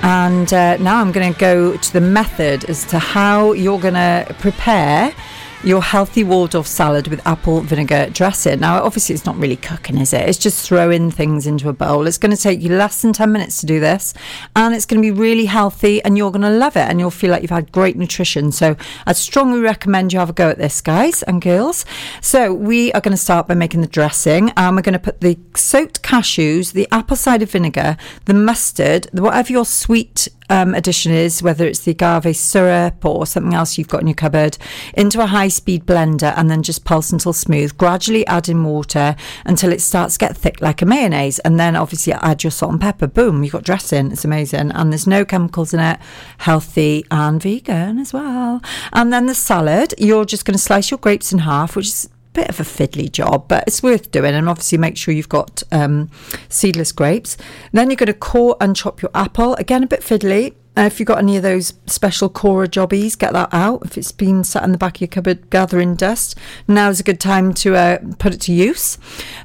And 0.03 0.53
uh, 0.53 0.77
now 0.77 1.01
I'm 1.01 1.13
going 1.13 1.33
to 1.33 1.39
go 1.39 1.79
to 1.79 1.93
the 1.95 2.01
method 2.03 2.69
as 2.69 2.85
to 2.89 2.99
how 2.99 3.53
you're 3.55 3.81
going 3.81 3.95
to 3.95 4.37
prepare 4.39 5.15
your 5.63 5.83
healthy 5.83 6.25
Waldorf 6.25 6.67
salad 6.67 7.09
with 7.09 7.27
apple 7.27 7.61
vinegar 7.61 8.09
dressing. 8.11 8.61
Now, 8.61 8.83
obviously, 8.83 9.15
it's 9.15 9.27
not 9.27 9.37
really 9.37 9.57
cooking, 9.57 9.99
is 9.99 10.13
it? 10.13 10.27
It's 10.29 10.39
just 10.39 10.67
throwing 10.67 11.11
things 11.11 11.47
into 11.47 11.69
a 11.69 11.73
bowl. 11.73 12.07
It's 12.07 12.17
going 12.17 12.35
to 12.35 12.43
take 12.43 12.63
you 12.63 12.71
less 12.71 13.03
than 13.03 13.13
10 13.13 13.31
minutes 13.31 13.61
to 13.61 13.67
do 13.67 13.79
this, 13.79 14.15
and 14.57 14.75
it's 14.75 14.87
going 14.87 15.03
to 15.03 15.07
be 15.07 15.11
really 15.11 15.45
healthy, 15.45 16.03
and 16.03 16.17
you're 16.17 16.31
going 16.31 16.43
to 16.43 16.51
love 16.51 16.77
it, 16.77 16.89
and 16.89 16.99
you'll 16.99 17.11
feel 17.11 17.31
like 17.31 17.43
you've 17.43 17.51
had 17.51 17.73
great 17.73 17.97
nutrition. 17.97 18.53
So, 18.53 18.77
I'd 19.07 19.17
strongly 19.17 19.61
recommend 19.61 20.13
you 20.13 20.19
have 20.19 20.31
a 20.31 20.35
go 20.35 20.49
at 20.49 20.59
this, 20.59 20.81
guys 20.81 21.23
and 21.25 21.43
girls. 21.43 21.85
So, 22.23 22.55
we 22.55 22.93
are 22.93 23.01
going 23.01 23.17
to 23.17 23.23
start 23.23 23.47
by 23.47 23.55
making 23.55 23.83
the 23.83 23.87
dressing, 23.87 24.51
and 24.57 24.77
we're 24.77 24.83
going 24.83 24.95
to 24.95 24.99
put 24.99 25.21
the 25.21 25.39
soaked 25.55 26.03
cashews, 26.03 26.73
the 26.73 26.89
apple 26.91 27.17
cider 27.17 27.47
vinegar, 27.47 27.99
the 28.25 28.35
mustard, 28.35 29.09
whatever 29.13 29.53
your 29.53 29.67
sweet 29.67 30.29
um, 30.51 30.75
addition 30.75 31.13
is, 31.13 31.43
whether 31.43 31.65
it's 31.67 31.81
the 31.81 31.93
agave 31.93 32.37
syrup 32.37 33.05
or 33.05 33.25
something 33.25 33.55
else 33.55 33.79
you've 33.79 33.89
got 33.89 34.03
in 34.03 34.09
your 34.09 34.15
cupboard, 34.15 34.59
into 34.95 35.21
a 35.21 35.27
high 35.27 35.49
speed 35.49 35.87
blender 35.87 36.35
and 36.37 36.51
then 36.51 36.63
just 36.63 36.85
pulse 36.85 37.13
until 37.13 37.33
smooth. 37.33 37.79
Gradually 37.79 38.27
add 38.27 38.49
in 38.49 38.65
water 38.65 39.17
until 39.47 39.73
it 39.73 39.81
starts 39.81 40.15
to 40.15 40.19
get 40.19 40.37
thick 40.37 40.61
like 40.61 40.83
a 40.83 40.87
mayonnaise. 40.87 41.39
And 41.39 41.59
then 41.59 41.77
obviously 41.77 42.13
add 42.13 42.43
your 42.43 42.51
salt 42.51 42.73
and 42.73 42.81
pepper. 42.81 43.07
Boom, 43.07 43.43
you've 43.43 43.53
got 43.53 43.65
dressing. 43.65 44.11
It's 44.11 44.25
amazing. 44.25 44.73
And 44.73 44.93
there's 44.93 45.07
no 45.07 45.25
chemicals 45.25 45.73
in 45.73 45.81
it, 45.81 46.01
healthy 46.39 47.05
and 47.11 47.41
vegan 47.41 47.99
as 47.99 48.13
well. 48.13 48.61
And 48.93 49.13
then 49.13 49.27
the 49.27 49.35
salad, 49.35 49.95
you're 49.99 50.25
just 50.25 50.45
going 50.45 50.57
to 50.57 50.63
slice 50.63 50.91
your 50.91 50.99
grapes 50.99 51.33
in 51.33 51.39
half, 51.39 51.77
which 51.77 51.87
is 51.87 52.09
bit 52.41 52.49
of 52.49 52.61
a 52.61 52.63
fiddly 52.63 53.11
job, 53.11 53.47
but 53.49 53.65
it's 53.67 53.83
worth 53.83 54.11
doing. 54.11 54.35
And 54.35 54.49
obviously, 54.49 54.79
make 54.79 54.97
sure 54.97 55.13
you've 55.13 55.29
got 55.29 55.63
um, 55.71 56.11
seedless 56.49 56.93
grapes. 56.93 57.37
Then 57.73 57.91
you're 57.91 57.97
going 57.97 58.07
to 58.07 58.15
core 58.15 58.57
and 58.61 58.75
chop 58.75 59.03
your 59.03 59.11
apple. 59.15 59.55
Again, 59.57 59.83
a 59.83 59.87
bit 59.87 60.01
fiddly. 60.01 60.55
Uh, 60.79 60.83
if 60.83 60.99
you've 60.99 61.07
got 61.07 61.19
any 61.19 61.37
of 61.37 61.43
those 61.43 61.75
special 61.87 62.29
corer 62.31 62.67
jobbies, 62.67 63.17
get 63.17 63.33
that 63.35 63.51
out. 63.53 63.83
If 63.85 63.99
it's 63.99 64.13
been 64.13 64.45
sat 64.45 64.63
in 64.63 64.73
the 64.73 64.79
back 64.79 64.97
of 64.97 65.01
your 65.03 65.09
cupboard 65.09 65.51
gathering 65.51 65.97
dust, 65.97 66.39
now's 66.67 67.01
a 67.01 67.03
good 67.03 67.21
time 67.21 67.53
to 67.55 67.75
uh, 67.77 67.99
put 68.19 68.33
it 68.33 68.41
to 68.43 68.53
use. 68.53 68.97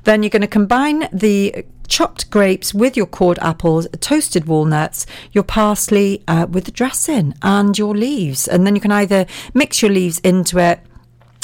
Then 0.05 0.23
you're 0.23 0.29
going 0.29 0.41
to 0.41 0.47
combine 0.47 1.09
the 1.11 1.65
chopped 1.87 2.29
grapes 2.29 2.73
with 2.73 2.95
your 2.95 3.07
cored 3.07 3.39
apples, 3.41 3.87
toasted 3.99 4.45
walnuts, 4.45 5.05
your 5.33 5.43
parsley 5.43 6.23
uh, 6.27 6.45
with 6.49 6.65
the 6.65 6.71
dressing, 6.71 7.33
and 7.41 7.77
your 7.77 7.95
leaves. 7.95 8.47
And 8.47 8.65
then 8.65 8.75
you 8.75 8.81
can 8.81 8.91
either 8.91 9.25
mix 9.53 9.81
your 9.81 9.91
leaves 9.91 10.19
into 10.19 10.59
it 10.59 10.79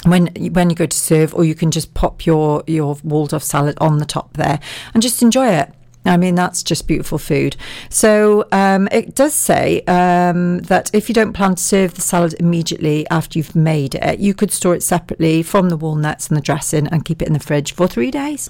when 0.06 0.28
when 0.54 0.70
you 0.70 0.76
go 0.76 0.86
to 0.86 0.98
serve, 0.98 1.34
or 1.34 1.44
you 1.44 1.56
can 1.56 1.72
just 1.72 1.94
pop 1.94 2.26
your 2.26 2.64
your 2.68 2.98
Waldorf 3.04 3.44
salad 3.44 3.78
on 3.80 3.98
the 3.98 4.06
top 4.06 4.34
there 4.34 4.60
and 4.94 5.04
just 5.04 5.22
enjoy 5.22 5.48
it. 5.48 5.74
I 6.04 6.18
mean, 6.18 6.34
that's 6.34 6.64
just 6.64 6.88
beautiful 6.88 7.20
food. 7.20 7.56
So 7.90 8.48
um, 8.52 8.88
it 8.92 9.16
does 9.16 9.36
say 9.36 9.82
um, 9.82 10.60
that 10.62 10.90
if 10.94 11.08
you 11.08 11.14
don't 11.14 11.34
plan 11.34 11.56
to 11.56 11.64
serve 11.64 11.94
the 11.94 12.02
salad 12.02 12.34
immediately 12.40 13.06
after 13.12 13.38
you've 13.38 13.56
made 13.56 13.96
it, 13.96 14.20
you 14.20 14.34
could 14.34 14.52
store 14.52 14.74
it 14.74 14.82
separately 14.82 15.44
from 15.44 15.70
the 15.70 15.78
walnuts 15.78 16.28
and 16.28 16.38
the 16.38 16.42
dressing 16.42 16.88
and 16.88 17.06
keep 17.06 17.22
it 17.22 17.28
in 17.28 17.34
the 17.34 17.40
fridge 17.40 17.74
for 17.74 17.88
three 17.88 18.10
days. 18.10 18.50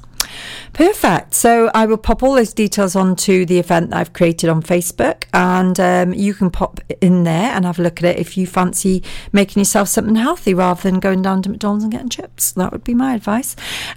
Perfect. 0.74 1.34
So 1.34 1.70
I 1.74 1.86
will 1.86 1.98
pop 1.98 2.24
all 2.24 2.36
those 2.36 2.54
details 2.54 2.96
onto 2.96 3.46
the 3.46 3.60
event 3.60 3.90
that 3.90 3.98
I've 3.98 4.14
created 4.14 4.50
on 4.50 4.64
Facebook, 4.64 5.26
and 5.34 5.80
um, 5.80 6.14
you 6.14 6.34
can 6.34 6.50
pop 6.50 6.80
in 7.02 7.24
there 7.24 7.52
and 7.52 7.66
have 7.66 7.80
a 7.80 7.84
look 7.84 8.00
at 8.00 8.16
it 8.16 8.20
if 8.20 8.38
you 8.38 8.48
fancy 8.48 9.04
making 9.32 9.60
yourself 9.60 9.90
something 9.90 10.16
healthy 10.16 10.54
rather 10.54 10.82
than 10.82 11.00
going 11.00 11.22
down 11.22 11.42
to 11.44 11.50
McDonald's 11.50 11.84
and 11.84 11.92
getting 11.92 12.10
chips. 12.10 12.54
That 12.54 12.72
would 12.72 12.84
be 12.84 12.94
my 12.94 13.16
advice. 13.16 13.56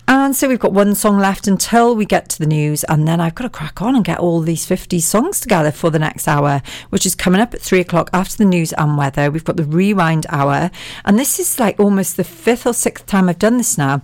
And 0.09 0.35
so 0.35 0.49
we've 0.49 0.59
got 0.59 0.73
one 0.73 0.95
song 0.95 1.19
left 1.19 1.47
until 1.47 1.95
we 1.95 2.07
get 2.07 2.29
to 2.31 2.39
the 2.39 2.47
news, 2.47 2.85
and 2.85 3.07
then 3.07 3.21
I've 3.21 3.35
got 3.35 3.45
to 3.45 3.51
crack 3.51 3.81
on 3.81 3.95
and 3.95 4.05
get 4.05 4.19
all 4.19 4.41
these 4.41 4.67
50 4.67 5.01
songs 5.01 5.41
together 5.41 5.71
for 5.71 5.91
the 5.91 5.99
next 5.99 6.27
hour, 6.27 6.63
which 6.91 7.07
is 7.07 7.15
coming 7.15 7.41
up 7.41 7.55
at 7.55 7.61
three 7.61 7.81
o'clock 7.81 8.11
after 8.13 8.37
the 8.37 8.45
news 8.45 8.73
and 8.73 8.97
weather. 8.97 9.31
We've 9.31 9.45
got 9.45 9.57
the 9.57 9.65
rewind 9.65 10.27
hour, 10.29 10.71
and 11.05 11.19
this 11.19 11.39
is 11.39 11.61
like 11.61 11.79
almost 11.79 12.17
the 12.17 12.25
fifth 12.25 12.67
or 12.67 12.75
sixth 12.75 13.07
time 13.07 13.29
I've 13.29 13.39
done 13.39 13.59
this 13.59 13.79
now. 13.79 14.03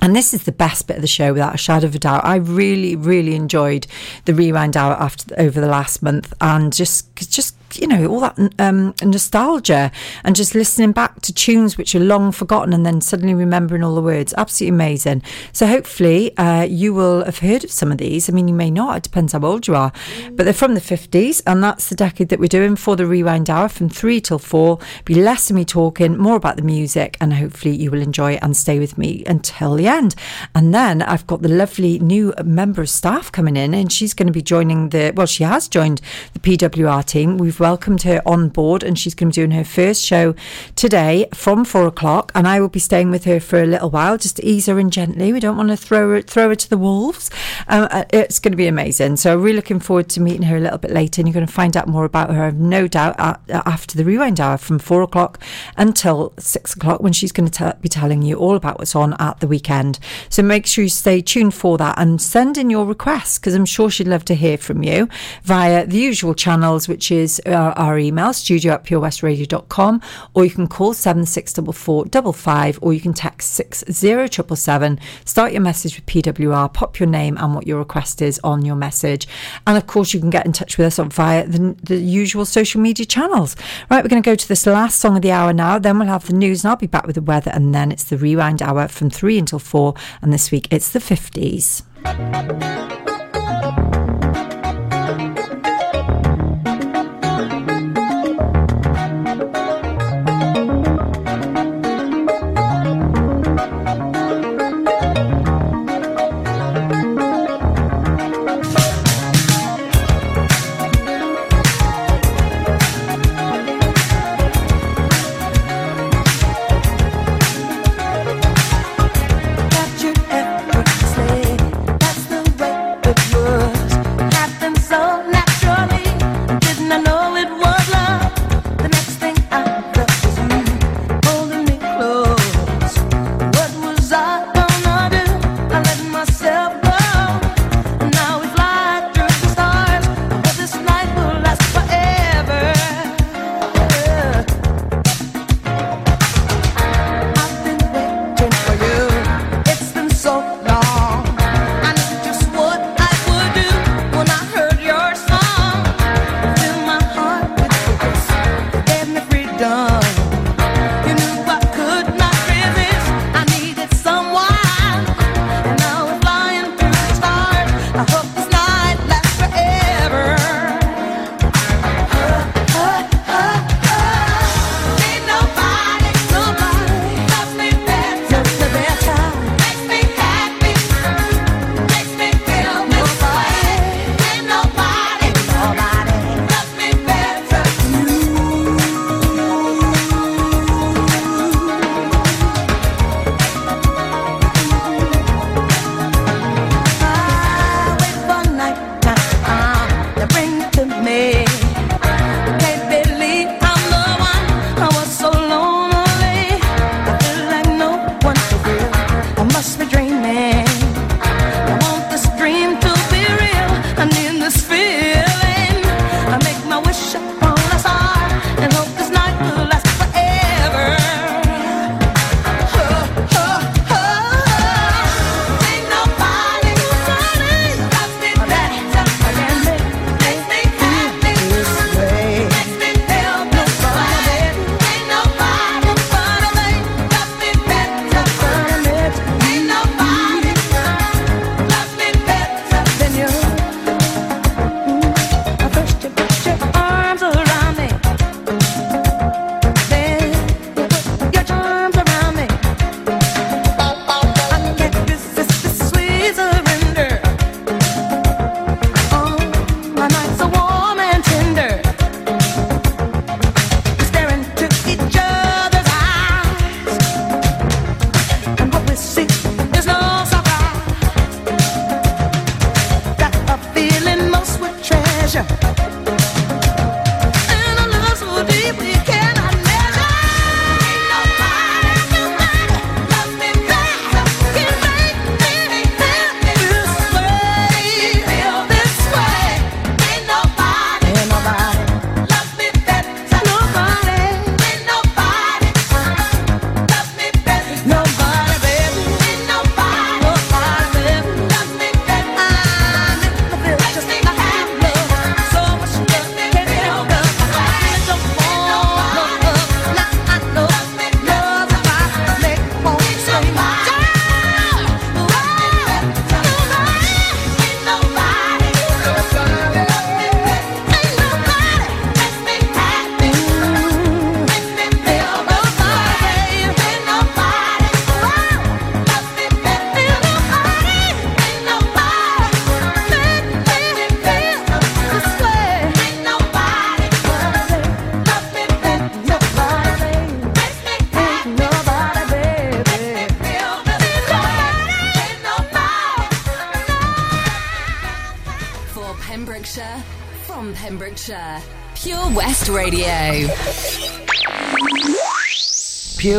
And 0.00 0.16
this 0.16 0.34
is 0.34 0.44
the 0.44 0.52
best 0.52 0.88
bit 0.88 0.96
of 0.96 1.02
the 1.02 1.06
show, 1.06 1.32
without 1.32 1.54
a 1.54 1.58
shadow 1.58 1.86
of 1.86 1.94
a 1.94 1.98
doubt. 1.98 2.24
I 2.24 2.36
really, 2.36 2.96
really 2.96 3.36
enjoyed 3.36 3.86
the 4.24 4.34
rewind 4.34 4.76
hour 4.76 4.94
after 4.94 5.32
over 5.38 5.60
the 5.60 5.68
last 5.68 6.02
month, 6.02 6.32
and 6.40 6.72
just, 6.72 7.11
just 7.26 7.56
you 7.80 7.86
know, 7.86 8.06
all 8.06 8.20
that 8.20 8.38
um, 8.58 8.94
nostalgia, 9.02 9.90
and 10.24 10.36
just 10.36 10.54
listening 10.54 10.92
back 10.92 11.20
to 11.22 11.32
tunes 11.32 11.78
which 11.78 11.94
are 11.94 12.00
long 12.00 12.32
forgotten, 12.32 12.72
and 12.72 12.84
then 12.84 13.00
suddenly 13.00 13.34
remembering 13.34 13.82
all 13.82 13.94
the 13.94 14.02
words. 14.02 14.34
Absolutely 14.36 14.74
amazing. 14.74 15.22
So 15.52 15.66
hopefully, 15.66 16.36
uh, 16.36 16.62
you 16.62 16.92
will 16.94 17.24
have 17.24 17.38
heard 17.38 17.64
of 17.64 17.70
some 17.70 17.92
of 17.92 17.98
these. 17.98 18.28
I 18.28 18.32
mean, 18.32 18.48
you 18.48 18.54
may 18.54 18.70
not. 18.70 18.96
It 18.98 19.02
depends 19.04 19.32
how 19.32 19.40
old 19.40 19.66
you 19.66 19.74
are, 19.74 19.92
but 20.32 20.44
they're 20.44 20.52
from 20.52 20.74
the 20.74 20.80
fifties, 20.80 21.40
and 21.46 21.62
that's 21.62 21.88
the 21.88 21.94
decade 21.94 22.28
that 22.28 22.40
we're 22.40 22.46
doing 22.46 22.76
for 22.76 22.96
the 22.96 23.06
rewind 23.06 23.48
hour 23.48 23.68
from 23.68 23.88
three 23.88 24.20
till 24.20 24.38
four. 24.38 24.78
Be 25.04 25.14
less 25.14 25.50
of 25.50 25.56
me 25.56 25.64
talking, 25.64 26.16
more 26.16 26.36
about 26.36 26.56
the 26.56 26.62
music, 26.62 27.16
and 27.20 27.34
hopefully 27.34 27.74
you 27.74 27.90
will 27.90 28.02
enjoy 28.02 28.32
it 28.32 28.40
and 28.42 28.56
stay 28.56 28.78
with 28.78 28.98
me 28.98 29.24
until 29.26 29.74
the 29.74 29.86
end. 29.86 30.14
And 30.54 30.74
then 30.74 31.02
I've 31.02 31.26
got 31.26 31.42
the 31.42 31.48
lovely 31.48 31.98
new 31.98 32.34
member 32.44 32.82
of 32.82 32.90
staff 32.90 33.30
coming 33.32 33.56
in, 33.56 33.74
and 33.74 33.90
she's 33.90 34.14
going 34.14 34.26
to 34.26 34.32
be 34.32 34.42
joining 34.42 34.90
the. 34.90 35.12
Well, 35.14 35.26
she 35.26 35.44
has 35.44 35.68
joined 35.68 36.00
the 36.32 36.38
PWR 36.38 37.04
team. 37.12 37.38
We've 37.38 37.60
welcomed 37.60 38.02
her 38.02 38.22
on 38.24 38.48
board, 38.48 38.82
and 38.82 38.98
she's 38.98 39.14
going 39.14 39.30
to 39.30 39.40
be 39.40 39.42
doing 39.42 39.56
her 39.56 39.64
first 39.64 40.04
show 40.04 40.34
today 40.76 41.26
from 41.34 41.64
four 41.64 41.86
o'clock. 41.86 42.32
And 42.34 42.48
I 42.48 42.60
will 42.60 42.68
be 42.68 42.80
staying 42.80 43.10
with 43.10 43.24
her 43.24 43.38
for 43.38 43.62
a 43.62 43.66
little 43.66 43.90
while, 43.90 44.16
just 44.16 44.36
to 44.36 44.44
ease 44.44 44.66
her 44.66 44.78
in 44.78 44.90
gently. 44.90 45.32
We 45.32 45.40
don't 45.40 45.56
want 45.56 45.68
to 45.68 45.76
throw 45.76 46.10
her 46.10 46.22
throw 46.22 46.48
her 46.48 46.54
to 46.54 46.70
the 46.70 46.78
wolves. 46.78 47.30
Um, 47.68 47.88
uh, 47.90 48.04
it's 48.12 48.38
going 48.38 48.52
to 48.52 48.56
be 48.56 48.66
amazing. 48.66 49.16
So 49.16 49.34
I'm 49.34 49.42
really 49.42 49.56
looking 49.56 49.80
forward 49.80 50.08
to 50.10 50.20
meeting 50.20 50.42
her 50.44 50.56
a 50.56 50.60
little 50.60 50.78
bit 50.78 50.90
later, 50.90 51.20
and 51.20 51.28
you're 51.28 51.34
going 51.34 51.46
to 51.46 51.52
find 51.52 51.76
out 51.76 51.88
more 51.88 52.04
about 52.04 52.30
her. 52.30 52.44
I've 52.44 52.58
no 52.58 52.88
doubt 52.88 53.14
uh, 53.18 53.36
after 53.48 53.96
the 53.96 54.04
rewind 54.04 54.40
hour 54.40 54.56
from 54.56 54.78
four 54.78 55.02
o'clock 55.02 55.38
until 55.76 56.32
six 56.38 56.74
o'clock, 56.74 57.00
when 57.00 57.12
she's 57.12 57.32
going 57.32 57.50
to 57.50 57.76
be 57.80 57.88
telling 57.88 58.22
you 58.22 58.36
all 58.36 58.56
about 58.56 58.78
what's 58.78 58.96
on 58.96 59.14
at 59.18 59.40
the 59.40 59.46
weekend. 59.46 59.98
So 60.28 60.42
make 60.42 60.66
sure 60.66 60.84
you 60.84 60.90
stay 60.90 61.20
tuned 61.20 61.54
for 61.54 61.76
that 61.78 61.98
and 61.98 62.20
send 62.20 62.56
in 62.56 62.70
your 62.70 62.86
requests 62.86 63.38
because 63.38 63.54
I'm 63.54 63.66
sure 63.66 63.90
she'd 63.90 64.08
love 64.08 64.24
to 64.26 64.34
hear 64.34 64.56
from 64.56 64.82
you 64.82 65.08
via 65.42 65.86
the 65.86 65.98
usual 65.98 66.34
channels, 66.34 66.88
which 66.88 67.01
is 67.10 67.40
our, 67.46 67.72
our 67.72 67.98
email, 67.98 68.32
studio 68.32 68.74
at 68.74 68.84
purewestradio.com, 68.84 70.00
or 70.34 70.44
you 70.44 70.50
can 70.50 70.66
call 70.66 70.94
764455 70.94 72.78
or 72.82 72.92
you 72.92 73.00
can 73.00 73.14
text 73.14 73.54
60777. 73.54 75.00
Start 75.24 75.52
your 75.52 75.62
message 75.62 75.96
with 75.96 76.06
PWR, 76.06 76.72
pop 76.72 77.00
your 77.00 77.08
name 77.08 77.36
and 77.38 77.54
what 77.54 77.66
your 77.66 77.78
request 77.78 78.22
is 78.22 78.40
on 78.44 78.64
your 78.64 78.76
message. 78.76 79.26
And 79.66 79.76
of 79.76 79.86
course, 79.86 80.14
you 80.14 80.20
can 80.20 80.30
get 80.30 80.46
in 80.46 80.52
touch 80.52 80.78
with 80.78 80.86
us 80.86 80.98
on 80.98 81.10
via 81.10 81.46
the, 81.46 81.76
the 81.82 81.96
usual 81.96 82.44
social 82.44 82.80
media 82.80 83.06
channels. 83.06 83.56
Right, 83.90 84.04
we're 84.04 84.08
going 84.08 84.22
to 84.22 84.30
go 84.30 84.36
to 84.36 84.48
this 84.48 84.66
last 84.66 84.98
song 84.98 85.16
of 85.16 85.22
the 85.22 85.32
hour 85.32 85.52
now. 85.52 85.78
Then 85.78 85.98
we'll 85.98 86.08
have 86.08 86.26
the 86.26 86.34
news 86.34 86.64
and 86.64 86.70
I'll 86.70 86.76
be 86.76 86.86
back 86.86 87.06
with 87.06 87.16
the 87.16 87.22
weather. 87.22 87.50
And 87.52 87.74
then 87.74 87.90
it's 87.90 88.04
the 88.04 88.18
rewind 88.18 88.62
hour 88.62 88.88
from 88.88 89.10
three 89.10 89.38
until 89.38 89.58
four. 89.58 89.94
And 90.20 90.32
this 90.32 90.50
week 90.50 90.68
it's 90.70 90.90
the 90.90 90.98
50s. 90.98 91.82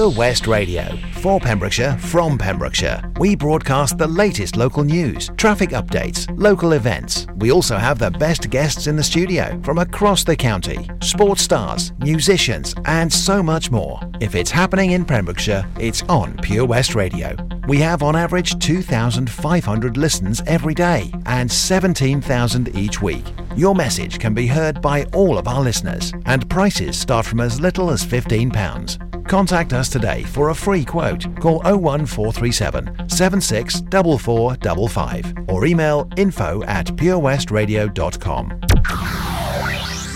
Pure 0.04 0.18
West 0.18 0.48
Radio. 0.48 1.00
For 1.22 1.40
Pembrokeshire, 1.40 1.98
from 1.98 2.38
Pembrokeshire. 2.38 3.02
We 3.20 3.38
broadcast 3.38 3.98
the 3.98 4.06
latest 4.06 4.58
local 4.58 4.84
news, 4.84 5.30
traffic 5.38 5.70
updates, 5.70 6.28
local 6.38 6.74
events. 6.74 7.26
We 7.38 7.54
also 7.54 7.78
have 7.78 8.00
the 8.00 8.12
best 8.12 8.50
guests 8.50 8.88
in 8.88 8.98
the 8.98 9.04
studio 9.04 9.58
from 9.64 9.78
across 9.78 10.26
the 10.26 10.36
county, 10.36 10.90
sports 11.02 11.44
stars, 11.44 11.94
musicians, 12.00 12.76
and 12.84 13.14
so 13.14 13.42
much 13.42 13.72
more. 13.72 13.98
If 14.20 14.36
it's 14.36 14.52
happening 14.52 14.92
in 14.92 15.06
Pembrokeshire, 15.06 15.66
it's 15.80 16.04
on 16.10 16.36
Pure 16.40 16.66
West 16.66 16.96
Radio. 16.96 17.38
We 17.70 17.78
have 17.78 18.04
on 18.04 18.18
average 18.18 18.60
2,500 18.60 19.96
listens 19.96 20.42
every 20.46 20.74
day 20.74 21.14
and 21.28 21.50
17,000 21.50 22.76
each 22.76 23.02
week. 23.02 23.24
Your 23.56 23.74
message 23.74 24.20
can 24.20 24.34
be 24.34 24.48
heard 24.48 24.82
by 24.82 25.06
all 25.14 25.38
of 25.38 25.48
our 25.48 25.62
listeners, 25.62 26.12
and 26.26 26.50
prices 26.50 27.00
start 27.00 27.26
from 27.26 27.40
as 27.40 27.62
little 27.62 27.90
as 27.90 28.04
£15. 28.04 29.23
Contact 29.28 29.74
us 29.74 29.90
today 29.90 30.24
for 30.24 30.50
a 30.50 30.56
free 30.56 30.86
quote. 30.86 31.24
Call 31.40 31.62
01437 31.64 33.10
764455 33.10 35.50
or 35.50 35.66
email 35.66 36.08
info 36.18 36.64
at 36.64 36.88
purewestradio.com. 36.88 38.60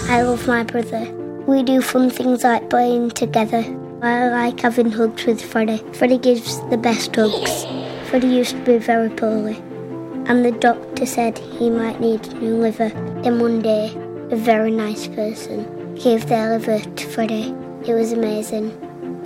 I 0.09 0.21
love 0.21 0.47
my 0.47 0.63
brother. 0.63 1.11
We 1.47 1.63
do 1.63 1.81
fun 1.81 2.09
things 2.09 2.43
like 2.43 2.69
playing 2.69 3.11
together. 3.11 3.63
I 4.01 4.29
like 4.29 4.59
having 4.59 4.91
hugs 4.91 5.25
with 5.25 5.41
Freddie. 5.41 5.83
Freddie 5.93 6.17
gives 6.17 6.59
the 6.69 6.77
best 6.77 7.15
hugs. 7.15 7.65
Freddie 8.09 8.27
used 8.27 8.55
to 8.55 8.63
be 8.63 8.77
very 8.77 9.09
poorly, 9.09 9.57
and 10.27 10.45
the 10.45 10.51
doctor 10.51 11.05
said 11.05 11.37
he 11.37 11.69
might 11.69 11.99
need 11.99 12.25
a 12.27 12.33
new 12.35 12.55
liver. 12.55 12.89
Then 13.23 13.39
one 13.39 13.61
day, 13.61 13.93
a 14.31 14.35
very 14.35 14.71
nice 14.71 15.07
person 15.07 15.95
gave 15.95 16.27
their 16.27 16.57
liver 16.57 16.79
to 16.79 17.07
Freddie. 17.07 17.53
It 17.85 17.93
was 17.93 18.13
amazing. 18.13 18.71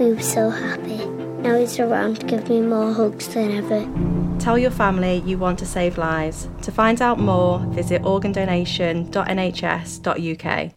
We 0.01 0.11
were 0.13 0.19
so 0.19 0.49
happy. 0.49 1.05
Now 1.43 1.57
he's 1.57 1.79
around 1.79 2.21
to 2.21 2.25
give 2.25 2.49
me 2.49 2.59
more 2.59 2.91
hugs 2.91 3.27
than 3.27 3.51
ever. 3.51 3.87
Tell 4.39 4.57
your 4.57 4.71
family 4.71 5.21
you 5.27 5.37
want 5.37 5.59
to 5.59 5.65
save 5.67 5.99
lives. 5.99 6.49
To 6.63 6.71
find 6.71 6.99
out 7.03 7.19
more, 7.19 7.59
visit 7.67 8.01
organdonation.nhs.uk. 8.01 10.71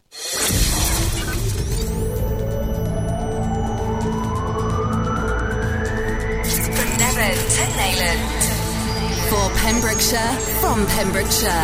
From 6.75 6.91
Devon 6.99 7.37
to 7.55 7.65
Neyland. 7.81 8.43
For 9.31 9.45
Pembrokeshire, 9.61 10.33
from 10.61 10.79
Pembrokeshire. 10.89 11.51